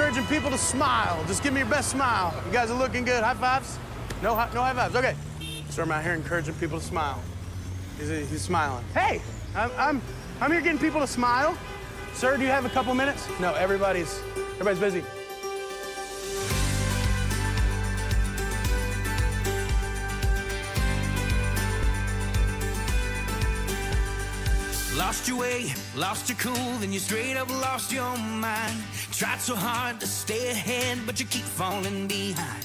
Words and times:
encouraging 0.00 0.34
people 0.34 0.50
to 0.50 0.56
smile. 0.56 1.22
Just 1.26 1.42
give 1.42 1.52
me 1.52 1.60
your 1.60 1.68
best 1.68 1.90
smile. 1.90 2.34
You 2.46 2.52
guys 2.52 2.70
are 2.70 2.78
looking 2.78 3.04
good. 3.04 3.22
High 3.22 3.34
fives? 3.34 3.78
No, 4.22 4.34
hi- 4.34 4.48
no 4.54 4.62
high 4.62 4.72
fives. 4.72 4.96
Okay. 4.96 5.14
So 5.68 5.82
I'm 5.82 5.92
out 5.92 6.02
here 6.02 6.14
encouraging 6.14 6.54
people 6.54 6.80
to 6.80 6.84
smile. 6.84 7.22
He's, 7.98 8.08
he's 8.08 8.40
smiling. 8.40 8.82
Hey, 8.94 9.20
I'm, 9.54 9.70
I'm, 9.76 10.02
I'm 10.40 10.50
here 10.52 10.62
getting 10.62 10.78
people 10.78 11.00
to 11.00 11.06
smile. 11.06 11.54
Sir, 12.14 12.38
do 12.38 12.42
you 12.42 12.48
have 12.48 12.64
a 12.64 12.70
couple 12.70 12.94
minutes? 12.94 13.28
No, 13.40 13.52
everybody's, 13.52 14.22
everybody's 14.58 14.80
busy. 14.80 15.04
Lost 25.20 25.28
your 25.28 25.38
way, 25.38 25.74
lost 25.94 26.28
your 26.30 26.38
cool, 26.38 26.78
then 26.78 26.94
you 26.94 26.98
straight 26.98 27.36
up 27.36 27.50
lost 27.50 27.92
your 27.92 28.16
mind. 28.16 28.82
Tried 29.12 29.38
so 29.38 29.54
hard 29.54 30.00
to 30.00 30.06
stay 30.06 30.50
ahead, 30.50 30.96
but 31.04 31.20
you 31.20 31.26
keep 31.26 31.42
falling 31.42 32.06
behind. 32.06 32.64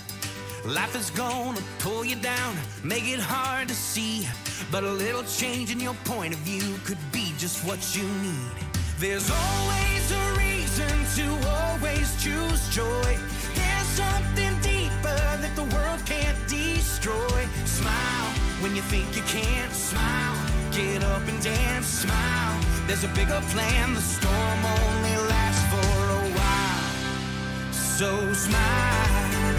Life 0.64 0.96
is 0.96 1.10
gonna 1.10 1.60
pull 1.80 2.06
you 2.06 2.16
down, 2.16 2.56
make 2.82 3.04
it 3.10 3.20
hard 3.20 3.68
to 3.68 3.74
see. 3.74 4.26
But 4.72 4.86
a 4.86 4.90
little 4.90 5.24
change 5.24 5.70
in 5.70 5.82
your 5.82 5.96
point 6.06 6.34
of 6.34 6.40
view 6.48 6.80
could 6.86 6.98
be 7.12 7.34
just 7.38 7.62
what 7.68 7.82
you 7.94 8.08
need. 8.24 8.56
There's 9.00 9.30
always 9.30 10.06
a 10.14 10.26
reason 10.40 10.96
to 11.18 11.26
always 11.60 12.08
choose 12.24 12.74
joy. 12.74 13.18
There's 13.54 13.90
something 14.00 14.54
deeper 14.62 15.20
that 15.44 15.54
the 15.58 15.66
world 15.76 16.00
can't 16.06 16.40
destroy. 16.48 17.42
Smile 17.66 18.30
when 18.62 18.78
you 18.78 18.82
think 18.84 19.14
you 19.14 19.24
can't. 19.24 19.74
Smile, 19.74 20.45
get 20.76 21.04
up 21.04 21.26
and 21.28 21.42
dance. 21.42 21.88
Smile, 21.88 22.60
there's 22.88 23.04
a 23.04 23.08
bigger 23.20 23.42
plan. 23.54 23.94
The 23.94 24.02
storm 24.02 24.60
only 24.80 25.16
lasts 25.32 25.66
for 25.72 25.96
a 26.20 26.24
while. 26.38 27.72
So 27.72 28.34
smile. 28.34 29.56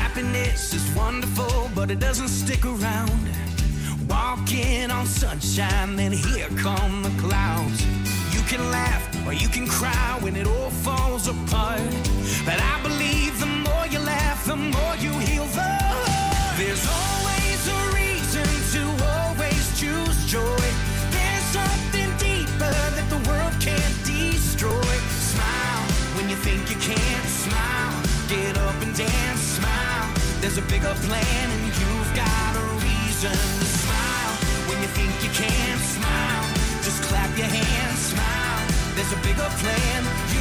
Happiness 0.00 0.74
is 0.74 0.84
wonderful, 0.96 1.70
but 1.74 1.90
it 1.90 2.00
doesn't 2.00 2.28
stick 2.28 2.64
around. 2.64 3.28
Walking 4.08 4.90
on 4.90 5.06
sunshine, 5.06 5.96
then 5.96 6.12
here 6.12 6.48
come 6.56 7.02
the 7.02 7.14
clouds. 7.22 7.80
You 8.34 8.42
can 8.50 8.70
laugh 8.70 9.02
or 9.26 9.32
you 9.32 9.48
can 9.48 9.66
cry 9.66 10.18
when 10.20 10.34
it 10.36 10.46
all 10.46 10.70
falls 10.70 11.28
apart. 11.28 11.80
But 12.44 12.58
I 12.72 12.74
believe 12.82 13.38
the 13.38 13.52
more 13.66 13.86
you 13.86 14.00
laugh, 14.00 14.44
the 14.46 14.56
more 14.56 14.94
you 14.96 15.12
heal 15.26 15.46
the. 15.46 15.74
There's 16.56 16.86
always 16.86 17.33
there's 30.54 30.66
a 30.66 30.70
bigger 30.70 30.94
plan, 31.06 31.50
and 31.50 31.66
you've 31.66 32.14
got 32.14 32.54
a 32.54 32.64
reason 32.78 33.32
to 33.32 33.64
smile 33.64 34.34
when 34.68 34.80
you 34.82 34.88
think 34.94 35.10
you 35.24 35.30
can't. 35.30 35.80
Smile, 35.80 36.44
just 36.82 37.02
clap 37.02 37.36
your 37.36 37.48
hands. 37.48 37.98
Smile, 37.98 38.94
there's 38.94 39.12
a 39.12 39.16
bigger 39.26 39.50
plan. 39.58 40.33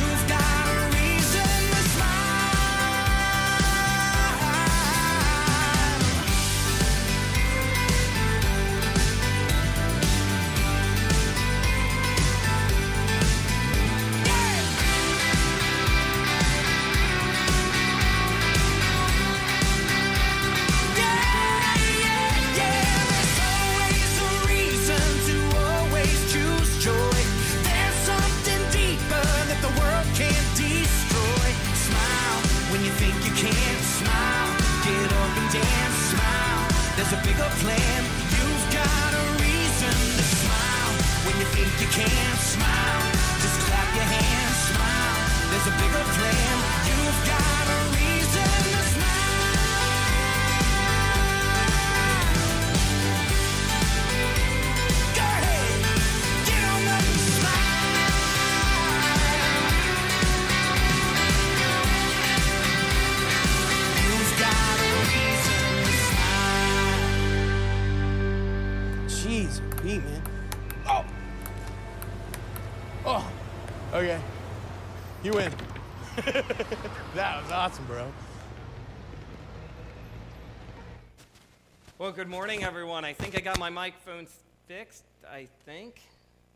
Good 82.16 82.30
morning, 82.30 82.64
everyone. 82.64 83.04
I 83.04 83.14
think 83.14 83.36
I 83.36 83.42
got 83.42 83.58
my 83.58 83.72
microphone 83.72 84.28
fixed. 84.68 85.04
I 85.28 85.48
think. 85.66 86.00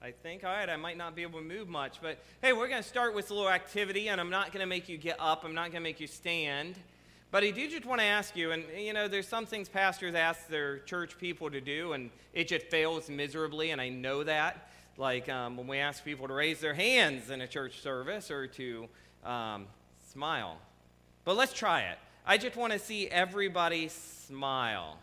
I 0.03 0.11
think. 0.11 0.43
All 0.43 0.51
right, 0.51 0.69
I 0.69 0.75
might 0.75 0.97
not 0.97 1.15
be 1.15 1.23
able 1.23 1.39
to 1.39 1.45
move 1.45 1.67
much, 1.67 1.99
but 1.99 2.19
hey, 2.43 2.53
we're 2.53 2.67
going 2.67 2.83
to 2.83 2.87
start 2.87 3.15
with 3.15 3.31
a 3.31 3.33
little 3.33 3.49
activity, 3.49 4.09
and 4.09 4.21
I'm 4.21 4.29
not 4.29 4.51
going 4.51 4.59
to 4.59 4.67
make 4.67 4.87
you 4.87 4.99
get 4.99 5.15
up. 5.19 5.43
I'm 5.43 5.55
not 5.55 5.71
going 5.71 5.81
to 5.81 5.89
make 5.89 5.99
you 5.99 6.05
stand. 6.05 6.75
But 7.31 7.43
I 7.43 7.49
do 7.49 7.67
just 7.67 7.85
want 7.87 8.01
to 8.01 8.05
ask 8.05 8.35
you, 8.35 8.51
and 8.51 8.65
you 8.77 8.93
know, 8.93 9.07
there's 9.07 9.27
some 9.27 9.47
things 9.47 9.67
pastors 9.67 10.13
ask 10.13 10.47
their 10.47 10.77
church 10.79 11.17
people 11.17 11.49
to 11.49 11.59
do, 11.59 11.93
and 11.93 12.11
it 12.33 12.47
just 12.47 12.67
fails 12.67 13.09
miserably, 13.09 13.71
and 13.71 13.81
I 13.81 13.89
know 13.89 14.23
that. 14.23 14.69
Like 14.95 15.27
um, 15.27 15.57
when 15.57 15.65
we 15.65 15.79
ask 15.79 16.05
people 16.05 16.27
to 16.27 16.35
raise 16.35 16.59
their 16.59 16.75
hands 16.75 17.31
in 17.31 17.41
a 17.41 17.47
church 17.47 17.81
service 17.81 18.29
or 18.29 18.45
to 18.45 18.87
um, 19.25 19.65
smile. 20.11 20.59
But 21.25 21.35
let's 21.35 21.53
try 21.53 21.81
it. 21.81 21.97
I 22.27 22.37
just 22.37 22.55
want 22.55 22.73
to 22.73 22.79
see 22.79 23.07
everybody 23.07 23.87
smile. 23.87 24.99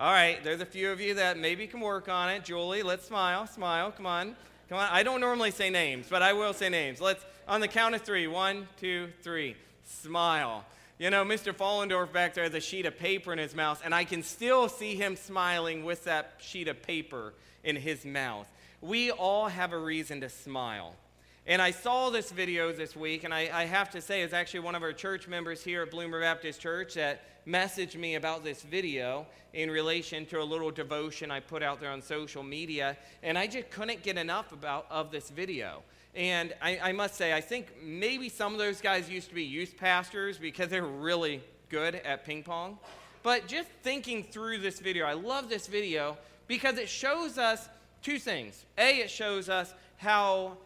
All 0.00 0.12
right, 0.12 0.42
there's 0.42 0.60
a 0.60 0.66
few 0.66 0.90
of 0.90 1.00
you 1.00 1.14
that 1.14 1.38
maybe 1.38 1.66
can 1.66 1.80
work 1.80 2.08
on 2.08 2.30
it. 2.30 2.44
Julie, 2.44 2.82
let's 2.82 3.06
smile. 3.06 3.46
Smile. 3.46 3.92
Come 3.92 4.06
on. 4.06 4.34
Come 4.68 4.78
on. 4.78 4.88
I 4.90 5.02
don't 5.02 5.20
normally 5.20 5.50
say 5.50 5.70
names, 5.70 6.06
but 6.08 6.22
I 6.22 6.32
will 6.32 6.54
say 6.54 6.68
names. 6.68 7.00
Let's, 7.00 7.24
on 7.46 7.60
the 7.60 7.68
count 7.68 7.94
of 7.94 8.00
three. 8.00 8.26
One, 8.26 8.66
two, 8.80 9.08
three. 9.22 9.54
Smile. 9.84 10.64
You 10.98 11.10
know, 11.10 11.24
Mr. 11.24 11.52
Fallendorf 11.52 12.12
back 12.12 12.34
there 12.34 12.44
has 12.44 12.54
a 12.54 12.60
sheet 12.60 12.86
of 12.86 12.98
paper 12.98 13.32
in 13.32 13.38
his 13.38 13.54
mouth, 13.54 13.82
and 13.84 13.94
I 13.94 14.04
can 14.04 14.22
still 14.22 14.68
see 14.68 14.94
him 14.94 15.14
smiling 15.14 15.84
with 15.84 16.04
that 16.04 16.34
sheet 16.38 16.68
of 16.68 16.80
paper 16.82 17.34
in 17.62 17.76
his 17.76 18.04
mouth. 18.04 18.48
We 18.80 19.10
all 19.10 19.48
have 19.48 19.72
a 19.72 19.78
reason 19.78 20.20
to 20.22 20.28
smile. 20.28 20.94
And 21.44 21.60
I 21.60 21.72
saw 21.72 22.08
this 22.10 22.30
video 22.30 22.70
this 22.70 22.94
week, 22.94 23.24
and 23.24 23.34
I, 23.34 23.50
I, 23.52 23.64
have 23.64 23.90
to 23.90 24.00
say, 24.00 24.22
it's 24.22 24.32
actually 24.32 24.60
one 24.60 24.76
of 24.76 24.84
our 24.84 24.92
church 24.92 25.26
members 25.26 25.64
here 25.64 25.82
at 25.82 25.90
Bloomer 25.90 26.20
Baptist 26.20 26.60
Church 26.60 26.94
that 26.94 27.22
messaged 27.48 27.96
me 27.96 28.14
about 28.14 28.44
this 28.44 28.62
video 28.62 29.26
in 29.52 29.68
relation 29.68 30.24
to 30.26 30.40
a 30.40 30.44
little 30.44 30.70
devotion 30.70 31.32
I 31.32 31.40
put 31.40 31.60
out 31.60 31.80
there 31.80 31.90
on 31.90 32.00
social 32.00 32.44
media. 32.44 32.96
And 33.24 33.36
I 33.36 33.48
just 33.48 33.70
couldn't 33.70 34.04
get 34.04 34.16
enough 34.18 34.52
about, 34.52 34.86
of 34.88 35.10
this 35.10 35.30
video. 35.30 35.82
And 36.14 36.54
I, 36.62 36.78
I 36.78 36.92
must 36.92 37.16
say, 37.16 37.32
I 37.32 37.40
think 37.40 37.74
maybe 37.82 38.28
some 38.28 38.52
of 38.52 38.60
those 38.60 38.80
guys 38.80 39.10
used 39.10 39.28
to 39.30 39.34
be 39.34 39.42
youth 39.42 39.76
pastors 39.76 40.38
because 40.38 40.68
they're 40.68 40.84
really 40.84 41.42
good 41.70 41.96
at 41.96 42.24
ping 42.24 42.44
pong. 42.44 42.78
But 43.24 43.48
just 43.48 43.68
thinking 43.82 44.22
through 44.22 44.58
this 44.58 44.78
video, 44.78 45.06
I 45.06 45.14
love 45.14 45.48
this 45.48 45.66
video 45.66 46.18
because 46.46 46.78
it 46.78 46.88
shows 46.88 47.36
us 47.36 47.68
two 48.00 48.20
things. 48.20 48.64
A, 48.78 48.98
it 48.98 49.10
shows 49.10 49.48
us 49.48 49.74
how 49.96 50.56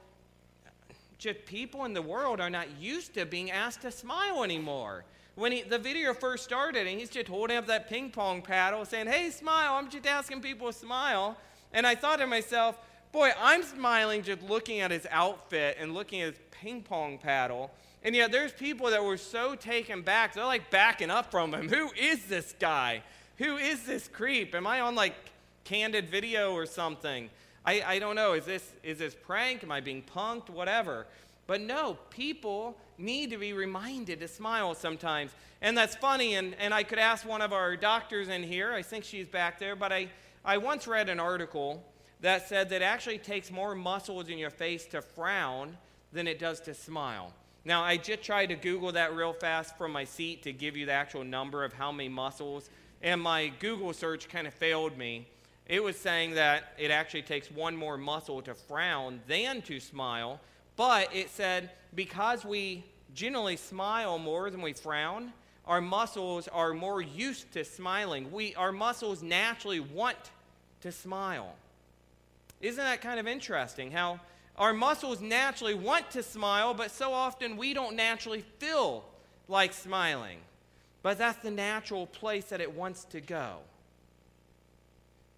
just 1.19 1.45
people 1.47 1.85
in 1.85 1.95
the 1.95 2.03
world 2.03 2.41
are 2.41 2.51
not 2.51 2.67
used 2.79 3.15
to 3.15 3.25
being 3.25 3.51
asked 3.51 3.83
to 3.83 3.91
smile 3.91 4.45
anymore. 4.45 5.05
When 5.35 5.53
he, 5.53 5.63
the 5.63 5.79
video 5.79 6.15
first 6.15 6.45
started 6.45 6.87
and 6.87 6.99
he's 6.99 7.11
just 7.11 7.29
holding 7.29 7.57
up 7.57 7.67
that 7.67 7.89
ping 7.89 8.11
pong 8.11 8.43
paddle 8.43 8.85
saying, 8.85 9.07
Hey, 9.07 9.31
smile, 9.31 9.75
I'm 9.75 9.91
just 9.91 10.07
asking 10.07 10.41
people 10.41 10.69
to 10.69 10.73
smile. 10.73 11.37
And 11.73 11.87
I 11.87 11.95
thought 11.95 12.19
to 12.21 12.27
myself, 12.27 12.79
Boy, 13.13 13.31
I'm 13.41 13.63
smiling 13.63 14.23
just 14.23 14.43
looking 14.43 14.81
at 14.81 14.91
his 14.91 15.07
outfit 15.11 15.77
and 15.81 15.95
looking 15.95 16.21
at 16.21 16.35
his 16.35 16.43
ping 16.51 16.83
pong 16.83 17.19
paddle. 17.19 17.71
And 18.03 18.15
yet 18.15 18.31
there's 18.31 18.53
people 18.53 18.91
that 18.91 19.03
were 19.03 19.17
so 19.17 19.55
taken 19.55 20.03
back, 20.03 20.35
they're 20.35 20.45
like 20.45 20.71
backing 20.71 21.11
up 21.11 21.31
from 21.31 21.55
him. 21.55 21.69
Who 21.69 21.91
is 21.99 22.27
this 22.27 22.55
guy? 22.59 23.03
Who 23.39 23.57
is 23.57 23.85
this 23.85 24.09
creep? 24.09 24.55
Am 24.55 24.67
I 24.67 24.81
on 24.81 24.95
like 24.95 25.15
candid 25.65 26.09
video 26.09 26.53
or 26.53 26.67
something? 26.67 27.31
I, 27.67 27.83
I 27.85 27.99
don't 27.99 28.15
know, 28.15 28.35
is 28.35 28.45
this, 28.45 28.73
is 28.85 28.99
this 28.99 29.15
prank? 29.15 29.65
Am 29.65 29.73
I 29.73 29.81
being 29.81 30.03
punked? 30.03 30.49
Whatever. 30.49 31.07
But 31.47 31.61
no, 31.61 31.99
people 32.11 32.77
need 32.97 33.31
to 33.31 33.39
be 33.39 33.53
reminded 33.53 34.21
to 34.21 34.29
smile 34.29 34.75
sometimes. 34.75 35.33
And 35.61 35.77
that's 35.77 35.97
funny. 35.97 36.35
And, 36.35 36.55
and 36.61 36.73
I 36.73 36.85
could 36.85 36.99
ask 36.99 37.27
one 37.27 37.43
of 37.43 37.53
our 37.53 37.77
doctors 37.77 38.29
in 38.29 38.43
here, 38.43 38.73
I 38.73 38.83
think 38.83 39.05
she's 39.05 39.27
back 39.27 39.59
there, 39.59 39.75
but 39.75 39.93
I, 39.93 40.09
I 40.45 40.59
once 40.59 40.87
read 40.87 41.09
an 41.09 41.19
article 41.19 41.83
that 42.21 42.49
said 42.49 42.69
that 42.71 42.83
it 42.83 42.85
actually 42.85 43.19
takes 43.19 43.51
more 43.51 43.75
muscles 43.75 44.29
in 44.29 44.39
your 44.39 44.51
face 44.51 44.87
to 44.87 45.03
frown 45.03 45.77
than 46.13 46.27
it 46.27 46.39
does 46.39 46.61
to 46.61 46.75
smile. 46.75 47.33
Now, 47.65 47.83
I 47.83 47.97
just 47.97 48.23
tried 48.23 48.47
to 48.47 48.55
Google 48.55 48.93
that 48.93 49.15
real 49.15 49.33
fast 49.33 49.77
from 49.77 49.91
my 49.91 50.05
seat 50.05 50.45
to 50.45 50.53
give 50.53 50.77
you 50.77 50.87
the 50.87 50.93
actual 50.93 51.25
number 51.25 51.65
of 51.65 51.73
how 51.73 51.91
many 51.91 52.09
muscles, 52.09 52.71
and 53.03 53.21
my 53.21 53.53
Google 53.59 53.93
search 53.93 54.29
kind 54.29 54.47
of 54.47 54.55
failed 54.55 54.97
me. 54.97 55.27
It 55.69 55.83
was 55.83 55.97
saying 55.97 56.35
that 56.35 56.73
it 56.79 56.91
actually 56.91 57.23
takes 57.23 57.51
one 57.51 57.77
more 57.77 57.97
muscle 57.97 58.41
to 58.43 58.55
frown 58.55 59.21
than 59.27 59.63
to 59.63 59.81
smile, 59.81 60.41
but 60.77 61.15
it 61.15 61.31
said 61.31 61.71
because 61.95 62.45
we 62.45 62.85
generally 63.15 63.57
smile 63.57 64.19
more 64.19 64.51
than 64.51 64.63
we 64.63 64.75
frown, 64.75 65.33
our 65.67 65.81
muscles 65.81 66.47
are 66.49 66.73
more 66.73 67.01
used 67.01 67.51
to 67.53 67.65
smiling. 67.65 68.31
We, 68.31 68.55
our 68.55 68.71
muscles 68.71 69.23
naturally 69.23 69.81
want 69.81 70.17
to 70.83 70.93
smile. 70.93 71.55
Isn't 72.61 72.85
that 72.85 73.01
kind 73.01 73.19
of 73.19 73.27
interesting? 73.27 73.91
How 73.91 74.21
our 74.57 74.73
muscles 74.73 75.21
naturally 75.21 75.75
want 75.75 76.11
to 76.13 76.23
smile, 76.23 76.75
but 76.75 76.91
so 76.93 77.13
often 77.13 77.57
we 77.57 77.75
don't 77.75 77.97
naturally 77.97 78.45
feel 78.59 79.05
like 79.49 79.73
smiling. 79.73 80.39
But 81.03 81.19
that's 81.19 81.39
the 81.43 81.51
natural 81.51 82.07
place 82.07 82.47
that 82.47 82.61
it 82.61 82.73
wants 82.73 83.05
to 83.07 83.21
go. 83.21 83.59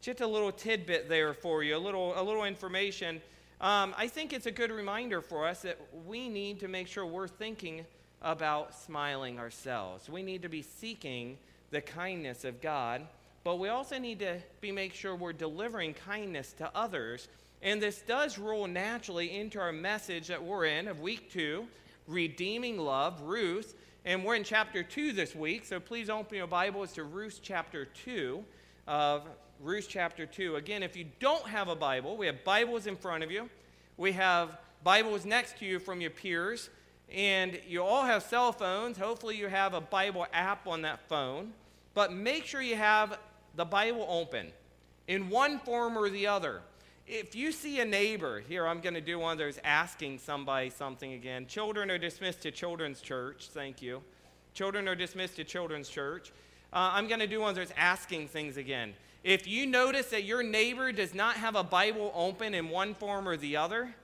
Just 0.00 0.20
a 0.20 0.26
little 0.26 0.52
tidbit 0.52 1.08
there 1.08 1.34
for 1.34 1.64
you, 1.64 1.76
a 1.76 1.78
little, 1.78 2.18
a 2.18 2.22
little 2.22 2.44
information. 2.44 3.20
Um, 3.60 3.94
I 3.98 4.06
think 4.06 4.32
it's 4.32 4.46
a 4.46 4.52
good 4.52 4.70
reminder 4.70 5.20
for 5.20 5.44
us 5.44 5.62
that 5.62 5.76
we 6.06 6.28
need 6.28 6.60
to 6.60 6.68
make 6.68 6.86
sure 6.86 7.04
we're 7.04 7.26
thinking 7.26 7.84
about 8.22 8.74
smiling 8.74 9.40
ourselves. 9.40 10.08
We 10.08 10.22
need 10.22 10.42
to 10.42 10.48
be 10.48 10.62
seeking 10.62 11.36
the 11.72 11.80
kindness 11.80 12.44
of 12.44 12.60
God, 12.60 13.06
but 13.42 13.58
we 13.58 13.70
also 13.70 13.98
need 13.98 14.20
to 14.20 14.38
be 14.60 14.70
make 14.70 14.94
sure 14.94 15.16
we're 15.16 15.32
delivering 15.32 15.94
kindness 15.94 16.52
to 16.54 16.70
others. 16.76 17.26
And 17.60 17.82
this 17.82 18.00
does 18.02 18.38
roll 18.38 18.68
naturally 18.68 19.36
into 19.36 19.58
our 19.58 19.72
message 19.72 20.28
that 20.28 20.42
we're 20.42 20.66
in 20.66 20.86
of 20.86 21.00
week 21.00 21.32
two, 21.32 21.66
redeeming 22.06 22.78
love, 22.78 23.20
Ruth. 23.22 23.74
And 24.04 24.24
we're 24.24 24.36
in 24.36 24.44
chapter 24.44 24.84
two 24.84 25.12
this 25.12 25.34
week, 25.34 25.64
so 25.64 25.80
please 25.80 26.08
open 26.08 26.36
your 26.36 26.46
Bibles 26.46 26.92
to 26.92 27.02
Ruth 27.02 27.40
chapter 27.42 27.84
two 27.84 28.44
of 28.86 29.26
Ruth 29.60 29.86
chapter 29.88 30.24
2. 30.24 30.54
Again, 30.54 30.84
if 30.84 30.96
you 30.96 31.06
don't 31.18 31.46
have 31.48 31.66
a 31.66 31.74
Bible, 31.74 32.16
we 32.16 32.26
have 32.26 32.44
Bibles 32.44 32.86
in 32.86 32.94
front 32.94 33.24
of 33.24 33.30
you. 33.32 33.50
We 33.96 34.12
have 34.12 34.56
Bibles 34.84 35.24
next 35.24 35.58
to 35.58 35.64
you 35.64 35.80
from 35.80 36.00
your 36.00 36.12
peers. 36.12 36.70
And 37.12 37.58
you 37.66 37.82
all 37.82 38.04
have 38.04 38.22
cell 38.22 38.52
phones. 38.52 38.98
Hopefully, 38.98 39.36
you 39.36 39.48
have 39.48 39.74
a 39.74 39.80
Bible 39.80 40.26
app 40.32 40.68
on 40.68 40.82
that 40.82 41.00
phone. 41.08 41.52
But 41.94 42.12
make 42.12 42.44
sure 42.44 42.62
you 42.62 42.76
have 42.76 43.18
the 43.56 43.64
Bible 43.64 44.06
open 44.08 44.52
in 45.08 45.28
one 45.28 45.58
form 45.58 45.98
or 45.98 46.08
the 46.08 46.28
other. 46.28 46.60
If 47.08 47.34
you 47.34 47.50
see 47.50 47.80
a 47.80 47.84
neighbor, 47.84 48.40
here 48.40 48.64
I'm 48.64 48.80
going 48.80 48.94
to 48.94 49.00
do 49.00 49.18
one 49.18 49.32
of 49.32 49.38
those 49.38 49.58
asking 49.64 50.18
somebody 50.18 50.70
something 50.70 51.14
again. 51.14 51.46
Children 51.46 51.90
are 51.90 51.98
dismissed 51.98 52.42
to 52.42 52.52
children's 52.52 53.00
church. 53.00 53.48
Thank 53.52 53.82
you. 53.82 54.02
Children 54.54 54.86
are 54.86 54.94
dismissed 54.94 55.36
to 55.36 55.44
children's 55.44 55.88
church. 55.88 56.30
Uh, 56.72 56.90
I'm 56.92 57.08
going 57.08 57.20
to 57.20 57.26
do 57.26 57.40
one 57.40 57.50
of 57.50 57.56
those 57.56 57.72
asking 57.76 58.28
things 58.28 58.56
again. 58.56 58.94
If 59.24 59.46
you 59.46 59.66
notice 59.66 60.06
that 60.10 60.24
your 60.24 60.42
neighbor 60.42 60.92
does 60.92 61.14
not 61.14 61.36
have 61.36 61.56
a 61.56 61.64
Bible 61.64 62.12
open 62.14 62.54
in 62.54 62.68
one 62.68 62.94
form 62.94 63.26
or 63.26 63.36
the 63.36 63.56
other, 63.56 63.94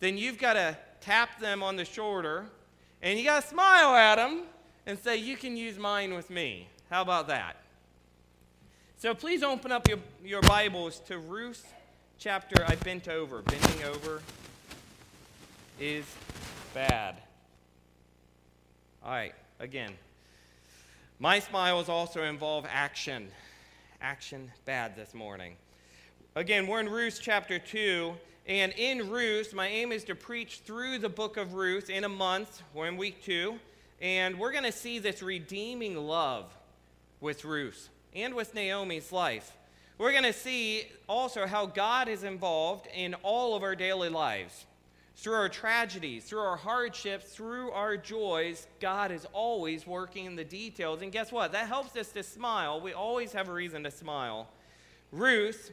then 0.00 0.18
you've 0.18 0.38
got 0.38 0.54
to 0.54 0.76
tap 1.00 1.40
them 1.40 1.62
on 1.62 1.76
the 1.76 1.84
shoulder 1.84 2.46
and 3.02 3.18
you 3.18 3.24
got 3.24 3.42
to 3.42 3.48
smile 3.48 3.94
at 3.94 4.16
them 4.16 4.42
and 4.86 4.98
say, 4.98 5.16
You 5.16 5.36
can 5.36 5.56
use 5.56 5.78
mine 5.78 6.14
with 6.14 6.30
me. 6.30 6.68
How 6.90 7.02
about 7.02 7.28
that? 7.28 7.56
So 8.96 9.14
please 9.14 9.42
open 9.42 9.70
up 9.70 9.88
your, 9.88 9.98
your 10.24 10.42
Bibles 10.42 10.98
to 11.00 11.18
Ruth 11.18 11.72
chapter. 12.18 12.64
I 12.66 12.74
bent 12.74 13.08
over. 13.08 13.42
Bending 13.42 13.84
over 13.84 14.22
is 15.78 16.04
bad. 16.74 17.16
All 19.04 19.12
right, 19.12 19.34
again. 19.60 19.92
My 21.20 21.40
smiles 21.40 21.88
also 21.88 22.22
involve 22.22 22.64
action 22.70 23.28
action 24.00 24.52
bad 24.64 24.94
this 24.94 25.14
morning. 25.14 25.56
Again, 26.36 26.68
we're 26.68 26.78
in 26.78 26.88
Ruth 26.88 27.18
chapter 27.20 27.58
2, 27.58 28.14
and 28.46 28.72
in 28.76 29.10
Ruth, 29.10 29.52
my 29.52 29.66
aim 29.66 29.90
is 29.90 30.04
to 30.04 30.14
preach 30.14 30.60
through 30.60 30.98
the 30.98 31.08
book 31.08 31.36
of 31.36 31.54
Ruth 31.54 31.90
in 31.90 32.04
a 32.04 32.08
month. 32.08 32.62
We're 32.72 32.86
in 32.86 32.96
week 32.96 33.24
2, 33.24 33.58
and 34.00 34.38
we're 34.38 34.52
going 34.52 34.62
to 34.62 34.70
see 34.70 35.00
this 35.00 35.20
redeeming 35.20 35.96
love 35.96 36.56
with 37.20 37.44
Ruth 37.44 37.88
and 38.14 38.34
with 38.34 38.54
Naomi's 38.54 39.10
life. 39.10 39.56
We're 39.98 40.12
going 40.12 40.22
to 40.22 40.32
see 40.32 40.86
also 41.08 41.48
how 41.48 41.66
God 41.66 42.06
is 42.06 42.22
involved 42.22 42.86
in 42.94 43.14
all 43.24 43.56
of 43.56 43.64
our 43.64 43.74
daily 43.74 44.08
lives. 44.08 44.66
Through 45.18 45.34
our 45.34 45.48
tragedies, 45.48 46.22
through 46.22 46.42
our 46.42 46.56
hardships, 46.56 47.32
through 47.32 47.72
our 47.72 47.96
joys, 47.96 48.68
God 48.78 49.10
is 49.10 49.26
always 49.32 49.84
working 49.84 50.26
in 50.26 50.36
the 50.36 50.44
details. 50.44 51.02
And 51.02 51.10
guess 51.10 51.32
what? 51.32 51.50
That 51.50 51.66
helps 51.66 51.96
us 51.96 52.12
to 52.12 52.22
smile. 52.22 52.80
We 52.80 52.92
always 52.92 53.32
have 53.32 53.48
a 53.48 53.52
reason 53.52 53.82
to 53.82 53.90
smile. 53.90 54.46
Ruth, 55.10 55.72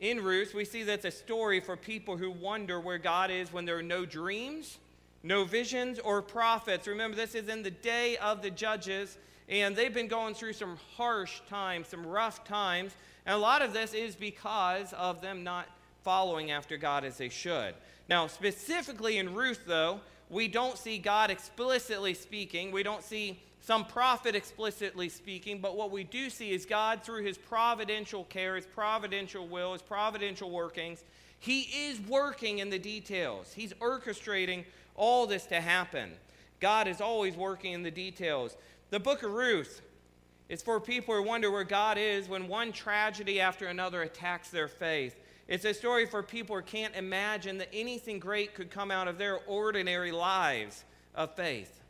in 0.00 0.24
Ruth, 0.24 0.54
we 0.54 0.64
see 0.64 0.82
that's 0.82 1.04
a 1.04 1.12
story 1.12 1.60
for 1.60 1.76
people 1.76 2.16
who 2.16 2.32
wonder 2.32 2.80
where 2.80 2.98
God 2.98 3.30
is 3.30 3.52
when 3.52 3.64
there 3.64 3.78
are 3.78 3.82
no 3.82 4.04
dreams, 4.04 4.78
no 5.22 5.44
visions, 5.44 6.00
or 6.00 6.20
prophets. 6.20 6.88
Remember, 6.88 7.16
this 7.16 7.36
is 7.36 7.48
in 7.48 7.62
the 7.62 7.70
day 7.70 8.16
of 8.16 8.42
the 8.42 8.50
judges, 8.50 9.18
and 9.48 9.76
they've 9.76 9.94
been 9.94 10.08
going 10.08 10.34
through 10.34 10.54
some 10.54 10.76
harsh 10.96 11.42
times, 11.48 11.86
some 11.86 12.04
rough 12.04 12.42
times. 12.42 12.90
And 13.24 13.36
a 13.36 13.38
lot 13.38 13.62
of 13.62 13.72
this 13.72 13.94
is 13.94 14.16
because 14.16 14.92
of 14.94 15.20
them 15.20 15.44
not 15.44 15.68
following 16.02 16.50
after 16.50 16.76
God 16.76 17.04
as 17.04 17.18
they 17.18 17.28
should. 17.28 17.74
Now, 18.10 18.26
specifically 18.26 19.18
in 19.18 19.34
Ruth, 19.34 19.60
though, 19.66 20.00
we 20.28 20.48
don't 20.48 20.76
see 20.76 20.98
God 20.98 21.30
explicitly 21.30 22.12
speaking. 22.12 22.72
We 22.72 22.82
don't 22.82 23.04
see 23.04 23.40
some 23.60 23.84
prophet 23.84 24.34
explicitly 24.34 25.08
speaking, 25.08 25.60
but 25.60 25.76
what 25.76 25.92
we 25.92 26.02
do 26.02 26.28
see 26.28 26.50
is 26.50 26.66
God, 26.66 27.04
through 27.04 27.22
his 27.22 27.38
providential 27.38 28.24
care, 28.24 28.56
his 28.56 28.66
providential 28.66 29.46
will, 29.46 29.74
his 29.74 29.82
providential 29.82 30.50
workings, 30.50 31.04
he 31.38 31.60
is 31.88 32.00
working 32.00 32.58
in 32.58 32.68
the 32.68 32.78
details. 32.80 33.52
He's 33.52 33.72
orchestrating 33.74 34.64
all 34.96 35.26
this 35.26 35.46
to 35.46 35.60
happen. 35.60 36.10
God 36.58 36.88
is 36.88 37.00
always 37.00 37.36
working 37.36 37.74
in 37.74 37.84
the 37.84 37.90
details. 37.92 38.56
The 38.90 39.00
book 39.00 39.22
of 39.22 39.32
Ruth 39.32 39.82
is 40.48 40.62
for 40.62 40.80
people 40.80 41.14
who 41.14 41.22
wonder 41.22 41.50
where 41.50 41.64
God 41.64 41.96
is 41.96 42.28
when 42.28 42.48
one 42.48 42.72
tragedy 42.72 43.40
after 43.40 43.66
another 43.66 44.02
attacks 44.02 44.50
their 44.50 44.68
faith. 44.68 45.14
It's 45.50 45.64
a 45.64 45.74
story 45.74 46.06
for 46.06 46.22
people 46.22 46.54
who 46.54 46.62
can't 46.62 46.94
imagine 46.94 47.58
that 47.58 47.70
anything 47.72 48.20
great 48.20 48.54
could 48.54 48.70
come 48.70 48.92
out 48.92 49.08
of 49.08 49.18
their 49.18 49.40
ordinary 49.48 50.12
lives 50.12 50.84
of 51.12 51.34
faith. 51.34 51.80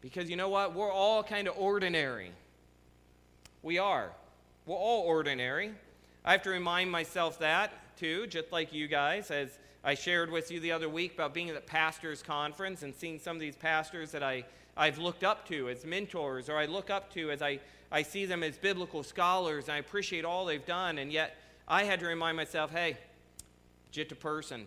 Because 0.00 0.30
you 0.30 0.36
know 0.36 0.48
what? 0.48 0.76
We're 0.76 0.92
all 0.92 1.24
kind 1.24 1.48
of 1.48 1.58
ordinary. 1.58 2.30
We 3.64 3.78
are. 3.78 4.12
We're 4.64 4.76
all 4.76 5.02
ordinary. 5.02 5.72
I 6.24 6.30
have 6.30 6.42
to 6.42 6.50
remind 6.50 6.88
myself 6.88 7.40
that, 7.40 7.72
too, 7.98 8.28
just 8.28 8.52
like 8.52 8.72
you 8.72 8.86
guys, 8.86 9.32
as 9.32 9.58
I 9.82 9.94
shared 9.94 10.30
with 10.30 10.52
you 10.52 10.60
the 10.60 10.70
other 10.70 10.88
week 10.88 11.14
about 11.14 11.34
being 11.34 11.48
at 11.48 11.56
the 11.56 11.60
pastor's 11.60 12.22
conference 12.22 12.84
and 12.84 12.94
seeing 12.94 13.18
some 13.18 13.34
of 13.34 13.40
these 13.40 13.56
pastors 13.56 14.12
that 14.12 14.22
I, 14.22 14.44
I've 14.76 14.98
looked 14.98 15.24
up 15.24 15.48
to 15.48 15.68
as 15.68 15.84
mentors, 15.84 16.48
or 16.48 16.56
I 16.56 16.66
look 16.66 16.90
up 16.90 17.12
to 17.14 17.32
as 17.32 17.42
I, 17.42 17.58
I 17.90 18.02
see 18.02 18.24
them 18.24 18.44
as 18.44 18.56
biblical 18.56 19.02
scholars, 19.02 19.64
and 19.64 19.72
I 19.72 19.78
appreciate 19.78 20.24
all 20.24 20.46
they've 20.46 20.64
done, 20.64 20.98
and 20.98 21.10
yet 21.10 21.36
I 21.70 21.84
had 21.84 22.00
to 22.00 22.06
remind 22.06 22.36
myself 22.36 22.70
hey, 22.72 22.96
just 23.90 24.10
a 24.10 24.16
person, 24.16 24.66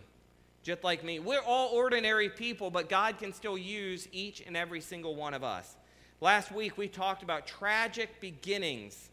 just 0.62 0.84
like 0.84 1.02
me. 1.02 1.18
We're 1.18 1.42
all 1.42 1.70
ordinary 1.70 2.28
people, 2.28 2.70
but 2.70 2.88
God 2.88 3.18
can 3.18 3.32
still 3.32 3.58
use 3.58 4.06
each 4.12 4.40
and 4.40 4.56
every 4.56 4.80
single 4.80 5.16
one 5.16 5.34
of 5.34 5.42
us. 5.42 5.76
Last 6.20 6.52
week, 6.52 6.78
we 6.78 6.86
talked 6.86 7.24
about 7.24 7.48
tragic 7.48 8.20
beginnings 8.20 9.10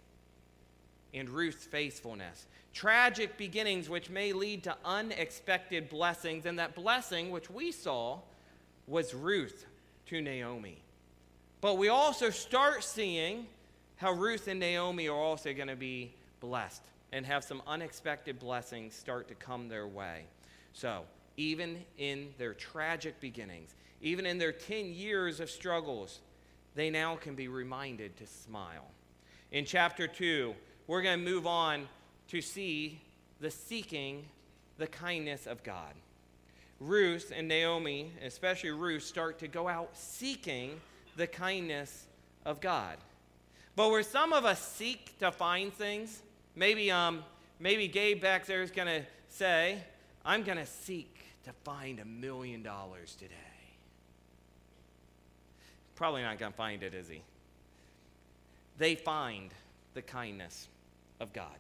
and 1.16 1.28
Ruth's 1.28 1.66
faithfulness. 1.66 2.46
Tragic 2.72 3.36
beginnings 3.38 3.90
which 3.90 4.12
may 4.12 4.34
lead 4.34 4.64
to 4.66 4.78
unexpected 4.86 5.90
blessings, 5.90 6.46
and 6.46 6.60
that 6.60 6.76
blessing, 6.76 7.32
which 7.32 7.50
we 7.50 7.72
saw, 7.72 8.20
was 8.86 9.16
Ruth 9.16 9.66
to 10.06 10.22
Naomi. 10.22 10.78
But 11.62 11.80
we 11.80 11.90
also 11.90 12.30
start 12.30 12.84
seeing 12.84 13.48
how 13.96 14.12
Ruth 14.12 14.48
and 14.48 14.60
Naomi 14.60 15.08
are 15.08 15.18
also 15.18 15.52
going 15.54 15.68
to 15.68 15.76
be 15.76 16.14
blessed 16.40 16.84
and 17.12 17.26
have 17.26 17.44
some 17.44 17.62
unexpected 17.68 18.40
blessings 18.40 18.94
start 18.94 19.28
to 19.28 19.36
come 19.36 19.68
their 19.68 19.88
way. 19.88 20.26
So, 20.74 21.04
even 21.38 21.84
in 21.98 22.30
their 22.38 22.54
tragic 22.54 23.20
beginnings, 23.20 23.76
even 24.02 24.26
in 24.26 24.38
their 24.38 24.52
10 24.52 24.94
years 24.94 25.40
of 25.40 25.50
struggles, 25.50 26.20
they 26.76 26.90
now 26.90 27.16
can 27.16 27.36
be 27.36 27.48
reminded 27.48 28.16
to 28.18 28.28
smile. 28.28 28.88
In 29.52 29.66
chapter 29.66 30.08
2, 30.08 30.54
we're 30.88 31.02
going 31.02 31.20
to 31.20 31.32
move 31.32 31.48
on 31.48 31.88
to 32.30 32.42
see 32.42 33.02
the 33.40 33.50
seeking 33.50 34.26
the 34.78 34.88
kindness 34.88 35.48
of 35.48 35.64
God. 35.64 35.94
Ruth 36.80 37.34
and 37.36 37.48
Naomi, 37.48 38.12
especially 38.24 38.72
Ruth, 38.72 39.04
start 39.04 39.40
to 39.40 39.48
go 39.48 39.68
out 39.68 39.90
seeking 39.94 40.80
the 41.18 41.28
kindness 41.28 42.06
of 42.46 42.62
God. 42.62 42.98
But 43.76 43.90
where 43.90 44.04
some 44.04 44.34
of 44.34 44.46
us 44.46 44.62
seek 44.62 45.18
to 45.20 45.32
find 45.32 45.74
things, 45.74 46.22
maybe, 46.60 46.92
um, 46.92 47.24
maybe 47.58 47.88
Gabe 47.88 48.22
back 48.22 48.46
there 48.46 48.62
is 48.62 48.70
going 48.70 48.90
to 48.90 49.06
say, 49.30 49.80
I'm 50.26 50.44
going 50.44 50.58
to 50.58 50.66
seek 50.66 51.16
to 51.46 51.54
find 51.64 52.00
a 52.00 52.06
million 52.06 52.62
dollars 52.62 53.16
today. 53.16 53.34
Probably 55.96 56.22
not 56.22 56.38
going 56.38 56.52
to 56.52 56.58
find 56.58 56.84
it, 56.84 56.94
is 56.94 57.08
he? 57.08 57.22
They 58.78 58.96
find 58.96 59.52
the 59.94 60.02
kindness 60.02 60.68
of 61.20 61.34
God 61.34 61.56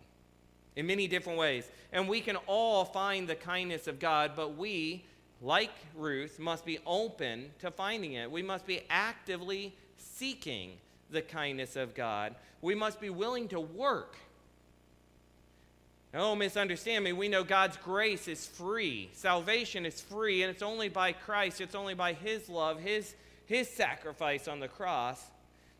in 0.75 0.85
many 0.85 1.07
different 1.07 1.39
ways. 1.39 1.69
And 1.91 2.07
we 2.07 2.21
can 2.21 2.35
all 2.45 2.85
find 2.85 3.27
the 3.27 3.35
kindness 3.35 3.87
of 3.87 3.99
God, 3.99 4.33
but 4.35 4.57
we, 4.57 5.05
like 5.41 5.73
Ruth, 5.95 6.39
must 6.39 6.65
be 6.65 6.79
open 6.85 7.51
to 7.59 7.71
finding 7.71 8.13
it. 8.13 8.29
We 8.29 8.43
must 8.43 8.65
be 8.65 8.81
actively 8.89 9.73
seeking 9.97 10.73
the 11.09 11.21
kindness 11.21 11.75
of 11.75 11.95
God. 11.95 12.35
We 12.61 12.75
must 12.75 12.99
be 13.01 13.09
willing 13.09 13.47
to 13.49 13.59
work. 13.59 14.17
Don't 16.11 16.39
misunderstand 16.39 17.03
me. 17.03 17.13
We 17.13 17.27
know 17.27 17.43
God's 17.43 17.77
grace 17.77 18.27
is 18.27 18.45
free. 18.45 19.09
Salvation 19.13 19.85
is 19.85 20.01
free, 20.01 20.41
and 20.41 20.49
it's 20.49 20.63
only 20.63 20.89
by 20.89 21.11
Christ. 21.11 21.61
It's 21.61 21.75
only 21.75 21.93
by 21.93 22.13
His 22.13 22.49
love, 22.49 22.79
His, 22.79 23.13
His 23.45 23.69
sacrifice 23.69 24.47
on 24.47 24.59
the 24.59 24.67
cross. 24.67 25.23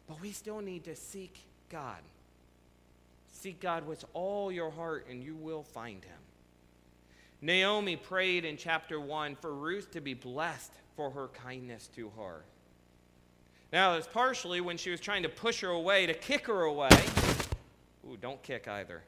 But 0.07 0.21
we 0.21 0.31
still 0.31 0.61
need 0.61 0.83
to 0.83 0.95
seek 0.95 1.39
God. 1.69 1.97
Seek 3.31 3.59
God 3.59 3.87
with 3.87 4.05
all 4.13 4.51
your 4.51 4.69
heart, 4.69 5.07
and 5.09 5.23
you 5.23 5.35
will 5.35 5.63
find 5.63 6.03
him. 6.03 6.11
Naomi 7.41 7.95
prayed 7.95 8.43
in 8.43 8.57
chapter 8.57 8.99
1 8.99 9.35
for 9.35 9.53
Ruth 9.53 9.91
to 9.91 10.01
be 10.01 10.13
blessed 10.13 10.73
for 10.95 11.09
her 11.11 11.29
kindness 11.29 11.89
to 11.95 12.11
her. 12.17 12.43
Now, 13.71 13.93
it's 13.95 14.07
partially 14.07 14.61
when 14.61 14.77
she 14.77 14.89
was 14.89 14.99
trying 14.99 15.23
to 15.23 15.29
push 15.29 15.61
her 15.61 15.69
away, 15.69 16.05
to 16.05 16.13
kick 16.13 16.47
her 16.47 16.63
away. 16.63 16.89
Ooh, 18.05 18.17
don't 18.17 18.41
kick 18.43 18.67
either. 18.67 19.03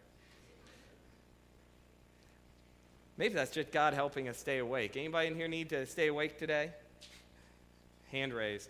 Maybe 3.21 3.35
that's 3.35 3.51
just 3.51 3.71
God 3.71 3.93
helping 3.93 4.29
us 4.29 4.39
stay 4.39 4.57
awake. 4.57 4.97
Anybody 4.97 5.27
in 5.27 5.35
here 5.35 5.47
need 5.47 5.69
to 5.69 5.85
stay 5.85 6.07
awake 6.07 6.39
today? 6.39 6.71
Hand 8.11 8.33
raised. 8.33 8.67